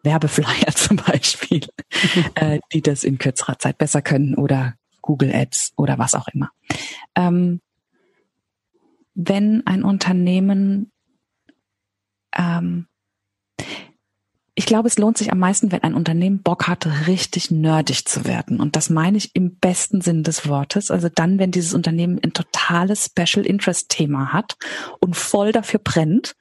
Werbeflyer 0.03 0.67
zum 0.75 0.97
Beispiel, 0.97 1.67
äh, 2.35 2.59
die 2.73 2.81
das 2.81 3.03
in 3.03 3.17
kürzerer 3.17 3.59
Zeit 3.59 3.77
besser 3.77 4.01
können 4.01 4.35
oder 4.35 4.75
Google 5.01 5.33
Ads 5.33 5.73
oder 5.77 5.97
was 5.97 6.15
auch 6.15 6.27
immer. 6.27 6.51
Ähm, 7.15 7.61
wenn 9.15 9.65
ein 9.65 9.83
Unternehmen 9.83 10.91
ähm, 12.37 12.87
ich 14.59 14.65
glaube, 14.65 14.87
es 14.87 14.97
lohnt 14.97 15.19
sich 15.19 15.31
am 15.31 15.37
meisten, 15.37 15.71
wenn 15.71 15.83
ein 15.83 15.93
Unternehmen 15.93 16.41
Bock 16.41 16.67
hat, 16.67 16.87
richtig 17.05 17.51
nerdig 17.51 18.07
zu 18.07 18.25
werden. 18.25 18.59
Und 18.59 18.75
das 18.75 18.89
meine 18.89 19.15
ich 19.15 19.35
im 19.35 19.57
besten 19.57 20.01
Sinn 20.01 20.23
des 20.23 20.49
Wortes. 20.49 20.89
Also 20.89 21.09
dann, 21.13 21.37
wenn 21.37 21.51
dieses 21.51 21.75
Unternehmen 21.75 22.19
ein 22.23 22.33
totales 22.33 23.05
Special 23.05 23.45
Interest 23.45 23.87
Thema 23.87 24.33
hat 24.33 24.57
und 24.99 25.15
voll 25.15 25.51
dafür 25.51 25.79
brennt 25.79 26.35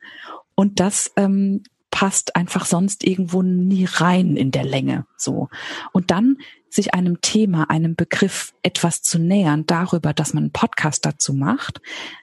und 0.55 0.81
das 0.81 1.13
ähm, 1.17 1.63
passt 1.91 2.37
einfach 2.37 2.65
sonst 2.65 3.05
irgendwo 3.05 3.43
nie 3.43 3.85
rein 3.85 4.39
in 4.39 4.51
der 4.51 4.65
Länge. 4.65 5.05
So. 5.19 5.51
Und 5.93 6.11
dann 6.11 6.39
sich 6.77 6.95
einem 6.95 7.21
Thema, 7.21 7.69
einem 7.71 7.97
Begriff 7.97 8.55
etwas 8.63 9.03
zu 9.03 9.19
nähern 9.19 9.67
darüber, 9.67 10.13
dass 10.13 10.33
man 10.33 10.45
einen 10.45 10.53
Podcast 10.53 11.05
dazu 11.05 11.35
macht. 11.35 11.81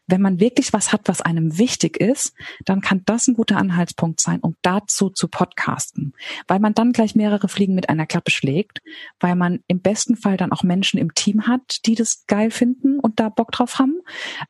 Wenn 0.08 0.22
man 0.22 0.40
wirklich 0.40 0.74
was 0.74 0.94
hat, 0.94 1.02
was 1.06 1.22
einem 1.22 1.58
wichtig 1.58 1.98
ist, 1.98 2.34
dann 2.66 2.82
kann 2.82 3.02
das 3.06 3.28
ein 3.28 3.36
guter 3.36 3.58
Anhaltspunkt 3.58 4.22
sein, 4.22 4.40
um 4.40 4.56
dazu 4.62 5.10
zu 5.10 5.28
podcasten, 5.28 6.14
weil 6.48 6.60
man 6.60 6.74
dann 6.74 6.92
gleich 6.92 7.16
mehrere 7.16 7.48
Fliegen 7.48 7.76
mit 7.76 7.90
einer 7.90 8.06
Klappe 8.06 8.32
schlägt, 8.32 8.82
weil 9.20 9.36
man 9.36 9.60
im 9.68 9.82
besten 9.82 10.16
Fall 10.16 10.38
dann 10.38 10.52
auch 10.52 10.64
Menschen 10.64 11.00
im 11.00 11.14
Team 11.14 11.48
hat, 11.48 11.86
die 11.86 11.96
das 11.96 12.26
geil 12.28 12.52
finden 12.52 13.00
und 13.00 13.20
da 13.20 13.30
Bock 13.30 13.52
drauf 13.52 13.80
haben. 13.80 14.02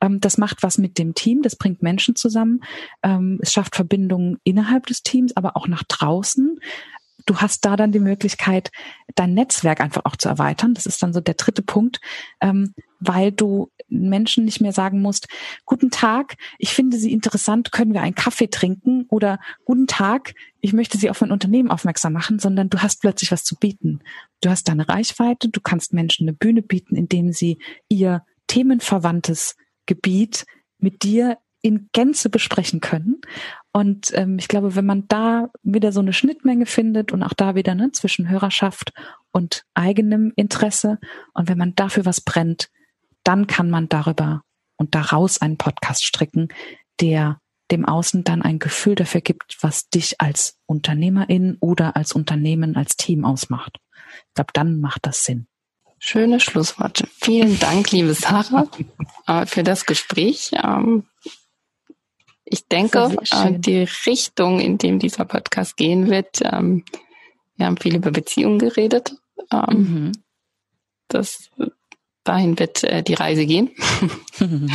Ähm, 0.02 0.20
das 0.20 0.38
macht 0.38 0.64
was 0.64 0.78
mit 0.78 0.98
dem 0.98 1.16
Team, 1.16 1.42
das 1.42 1.56
bringt 1.56 1.82
Menschen 1.82 2.16
zusammen, 2.16 2.62
ähm, 3.04 3.40
es 3.42 3.54
schafft 3.54 3.76
Verbindungen 3.76 4.40
innerhalb 4.44 4.88
des 4.88 5.04
Teams, 5.04 5.36
aber 5.38 5.56
auch 5.56 5.68
nach 5.68 5.84
draußen 5.84 6.60
du 7.26 7.38
hast 7.38 7.66
da 7.66 7.76
dann 7.76 7.92
die 7.92 8.00
Möglichkeit, 8.00 8.72
dein 9.16 9.34
Netzwerk 9.34 9.82
einfach 9.82 10.02
auch 10.06 10.16
zu 10.16 10.30
erweitern. 10.30 10.74
Das 10.74 10.86
ist 10.86 11.02
dann 11.02 11.14
so 11.14 11.20
der 11.20 11.36
dritte 11.36 11.62
Punkt, 11.62 12.00
ähm, 12.42 12.74
weil 13.00 13.32
du 13.32 13.70
Menschen 13.90 14.46
nicht 14.46 14.62
mehr 14.62 14.72
sagen 14.72 15.02
musst, 15.02 15.28
guten 15.66 15.92
Tag, 15.92 16.36
ich 16.58 16.74
finde 16.74 16.98
Sie 16.98 17.12
interessant, 17.12 17.72
können 17.72 17.94
wir 17.94 18.02
einen 18.02 18.16
Kaffee 18.16 18.48
trinken 18.48 19.06
oder 19.10 19.40
guten 19.66 19.88
Tag, 19.88 20.34
ich 20.62 20.74
möchte 20.74 20.98
Sie 20.98 21.10
auf 21.10 21.22
mein 21.22 21.32
Unternehmen 21.32 21.72
aufmerksam 21.72 22.14
machen, 22.14 22.40
sondern 22.40 22.70
du 22.70 22.80
hast 22.80 23.02
plötzlich 23.02 23.32
was 23.32 23.44
zu 23.44 23.56
bieten. 23.56 24.00
Du 24.42 24.50
hast 24.50 24.68
deine 24.68 24.88
Reichweite, 24.88 25.50
du 25.50 25.62
kannst 25.62 25.94
Menschen 25.94 26.28
eine 26.28 26.36
Bühne 26.36 26.62
bieten, 26.62 26.96
indem 26.96 27.32
sie 27.32 27.60
ihr 27.90 28.26
themenverwandtes 28.48 29.56
Gebiet 29.86 30.46
mit 30.78 31.04
dir 31.04 31.38
in 31.62 31.90
Gänze 31.94 32.30
besprechen 32.30 32.82
können. 32.82 33.22
Und 33.76 34.12
ähm, 34.16 34.38
ich 34.38 34.48
glaube, 34.48 34.76
wenn 34.76 34.86
man 34.86 35.08
da 35.08 35.50
wieder 35.64 35.92
so 35.92 36.00
eine 36.00 36.14
Schnittmenge 36.14 36.68
findet 36.68 37.12
und 37.12 37.24
auch 37.24 37.34
da 37.34 37.56
wieder 37.56 37.74
ne, 37.74 37.92
zwischen 37.92 38.30
Hörerschaft 38.30 38.94
und 39.32 39.66
eigenem 39.74 40.32
Interesse 40.36 41.00
und 41.34 41.50
wenn 41.50 41.58
man 41.58 41.74
dafür 41.76 42.06
was 42.06 42.22
brennt, 42.22 42.70
dann 43.24 43.48
kann 43.48 43.72
man 43.72 43.90
darüber 43.90 44.44
und 44.78 44.94
daraus 44.94 45.42
einen 45.42 45.58
Podcast 45.58 46.06
stricken, 46.06 46.50
der 47.02 47.40
dem 47.72 47.86
Außen 47.86 48.24
dann 48.24 48.44
ein 48.44 48.60
Gefühl 48.60 48.94
dafür 48.94 49.22
gibt, 49.22 49.58
was 49.62 49.90
dich 49.90 50.22
als 50.22 50.60
Unternehmerin 50.68 51.58
oder 51.60 51.96
als 51.96 52.14
Unternehmen, 52.14 52.76
als 52.76 52.96
Team 52.96 53.26
ausmacht. 53.26 53.80
Ich 54.28 54.34
glaube, 54.36 54.52
dann 54.54 54.80
macht 54.80 55.08
das 55.08 55.24
Sinn. 55.24 55.48
Schöne 55.98 56.40
Schlussworte. 56.40 57.08
Vielen 57.22 57.58
Dank, 57.60 57.90
liebe 57.92 58.14
Sarah, 58.14 58.68
äh, 59.26 59.46
für 59.48 59.64
das 59.64 59.86
Gespräch. 59.86 60.52
Ich 62.54 62.68
denke, 62.68 63.18
äh, 63.32 63.52
die 63.52 63.88
Richtung, 64.06 64.60
in 64.60 64.78
dem 64.78 65.00
dieser 65.00 65.26
Podcast 65.26 65.76
gehen 65.76 66.12
wird, 66.12 66.42
ähm, 66.44 66.86
wir 67.56 67.66
haben 67.66 67.78
viel 67.78 67.96
über 67.96 68.12
Beziehungen 68.12 68.60
geredet. 68.60 69.16
Ähm, 69.52 69.64
mhm. 69.72 70.12
Das 71.08 71.50
dahin 72.24 72.60
wird 72.60 72.84
äh, 72.84 73.02
die 73.02 73.16
Reise 73.16 73.48
gehen. 73.48 73.72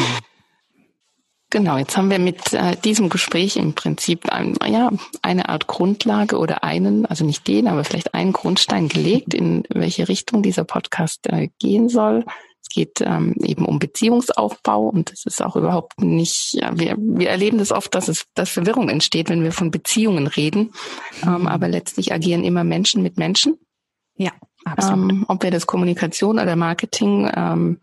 genau, 1.50 1.78
jetzt 1.78 1.96
haben 1.96 2.10
wir 2.10 2.18
mit 2.18 2.52
äh, 2.52 2.74
diesem 2.74 3.10
Gespräch 3.10 3.56
im 3.56 3.74
Prinzip 3.74 4.28
ein, 4.32 4.56
ja, 4.66 4.90
eine 5.22 5.48
Art 5.48 5.68
Grundlage 5.68 6.36
oder 6.38 6.64
einen, 6.64 7.06
also 7.06 7.24
nicht 7.24 7.46
den, 7.46 7.68
aber 7.68 7.84
vielleicht 7.84 8.12
einen 8.12 8.32
Grundstein 8.32 8.88
gelegt, 8.88 9.34
in 9.34 9.62
welche 9.68 10.08
Richtung 10.08 10.42
dieser 10.42 10.64
Podcast 10.64 11.28
äh, 11.28 11.48
gehen 11.60 11.88
soll. 11.88 12.24
Es 12.68 12.74
geht 12.74 13.00
ähm, 13.00 13.34
eben 13.42 13.64
um 13.64 13.78
Beziehungsaufbau 13.78 14.88
und 14.88 15.12
es 15.12 15.24
ist 15.24 15.42
auch 15.42 15.56
überhaupt 15.56 16.00
nicht, 16.00 16.52
ja, 16.52 16.78
wir, 16.78 16.96
wir 16.98 17.30
erleben 17.30 17.58
das 17.58 17.72
oft, 17.72 17.94
dass 17.94 18.08
es, 18.08 18.26
dass 18.34 18.50
Verwirrung 18.50 18.88
entsteht, 18.88 19.30
wenn 19.30 19.42
wir 19.42 19.52
von 19.52 19.70
Beziehungen 19.70 20.26
reden. 20.26 20.72
Ähm, 21.22 21.40
mhm. 21.40 21.46
aber 21.46 21.68
letztlich 21.68 22.12
agieren 22.12 22.44
immer 22.44 22.64
Menschen 22.64 23.02
mit 23.02 23.16
Menschen. 23.16 23.58
Ja, 24.16 24.32
absolut. 24.64 25.10
Ähm, 25.10 25.24
ob 25.28 25.42
wir 25.42 25.50
das 25.50 25.66
Kommunikation 25.66 26.38
oder 26.38 26.56
Marketing 26.56 27.30
ähm, 27.34 27.78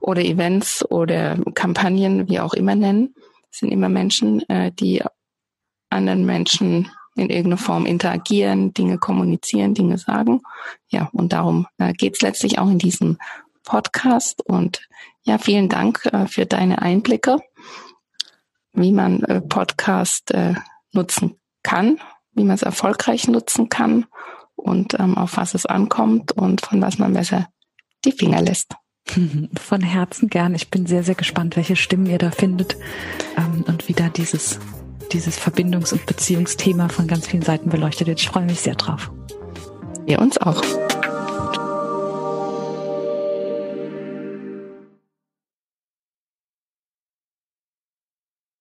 oder 0.00 0.22
Events 0.22 0.88
oder 0.90 1.36
Kampagnen, 1.54 2.28
wie 2.28 2.40
auch 2.40 2.54
immer 2.54 2.74
nennen, 2.74 3.14
sind 3.50 3.70
immer 3.70 3.88
Menschen, 3.88 4.48
äh, 4.48 4.72
die 4.72 5.02
anderen 5.90 6.24
Menschen 6.24 6.90
in 7.16 7.30
irgendeiner 7.30 7.58
Form 7.58 7.84
interagieren, 7.84 8.72
Dinge 8.72 8.98
kommunizieren, 8.98 9.74
Dinge 9.74 9.98
sagen. 9.98 10.40
Ja, 10.88 11.10
und 11.12 11.32
darum 11.32 11.66
äh, 11.78 11.92
geht 11.92 12.14
es 12.14 12.22
letztlich 12.22 12.58
auch 12.58 12.70
in 12.70 12.78
diesem 12.78 13.18
Podcast. 13.68 14.40
Und 14.44 14.88
ja, 15.24 15.36
vielen 15.36 15.68
Dank 15.68 16.06
äh, 16.06 16.26
für 16.26 16.46
deine 16.46 16.80
Einblicke, 16.80 17.38
wie 18.72 18.92
man 18.92 19.22
äh, 19.24 19.40
Podcast 19.42 20.30
äh, 20.32 20.54
nutzen 20.92 21.38
kann, 21.62 22.00
wie 22.32 22.44
man 22.44 22.54
es 22.54 22.62
erfolgreich 22.62 23.28
nutzen 23.28 23.68
kann 23.68 24.06
und 24.56 24.98
ähm, 24.98 25.18
auf 25.18 25.36
was 25.36 25.54
es 25.54 25.66
ankommt 25.66 26.32
und 26.32 26.62
von 26.62 26.80
was 26.80 26.98
man 26.98 27.12
besser 27.12 27.48
die 28.04 28.12
Finger 28.12 28.40
lässt. 28.40 28.74
Von 29.58 29.80
Herzen 29.80 30.28
gern. 30.28 30.54
Ich 30.54 30.70
bin 30.70 30.86
sehr, 30.86 31.02
sehr 31.02 31.14
gespannt, 31.14 31.56
welche 31.56 31.76
Stimmen 31.76 32.06
ihr 32.06 32.18
da 32.18 32.30
findet 32.30 32.76
ähm, 33.36 33.64
und 33.66 33.88
wie 33.88 33.94
da 33.94 34.08
dieses, 34.08 34.60
dieses 35.12 35.38
Verbindungs- 35.38 35.92
und 35.92 36.04
Beziehungsthema 36.06 36.88
von 36.88 37.06
ganz 37.06 37.26
vielen 37.26 37.42
Seiten 37.42 37.70
beleuchtet 37.70 38.06
wird. 38.06 38.20
Ich 38.20 38.28
freue 38.28 38.44
mich 38.44 38.60
sehr 38.60 38.74
drauf. 38.74 39.10
Wir 40.04 40.20
uns 40.20 40.38
auch. 40.38 40.62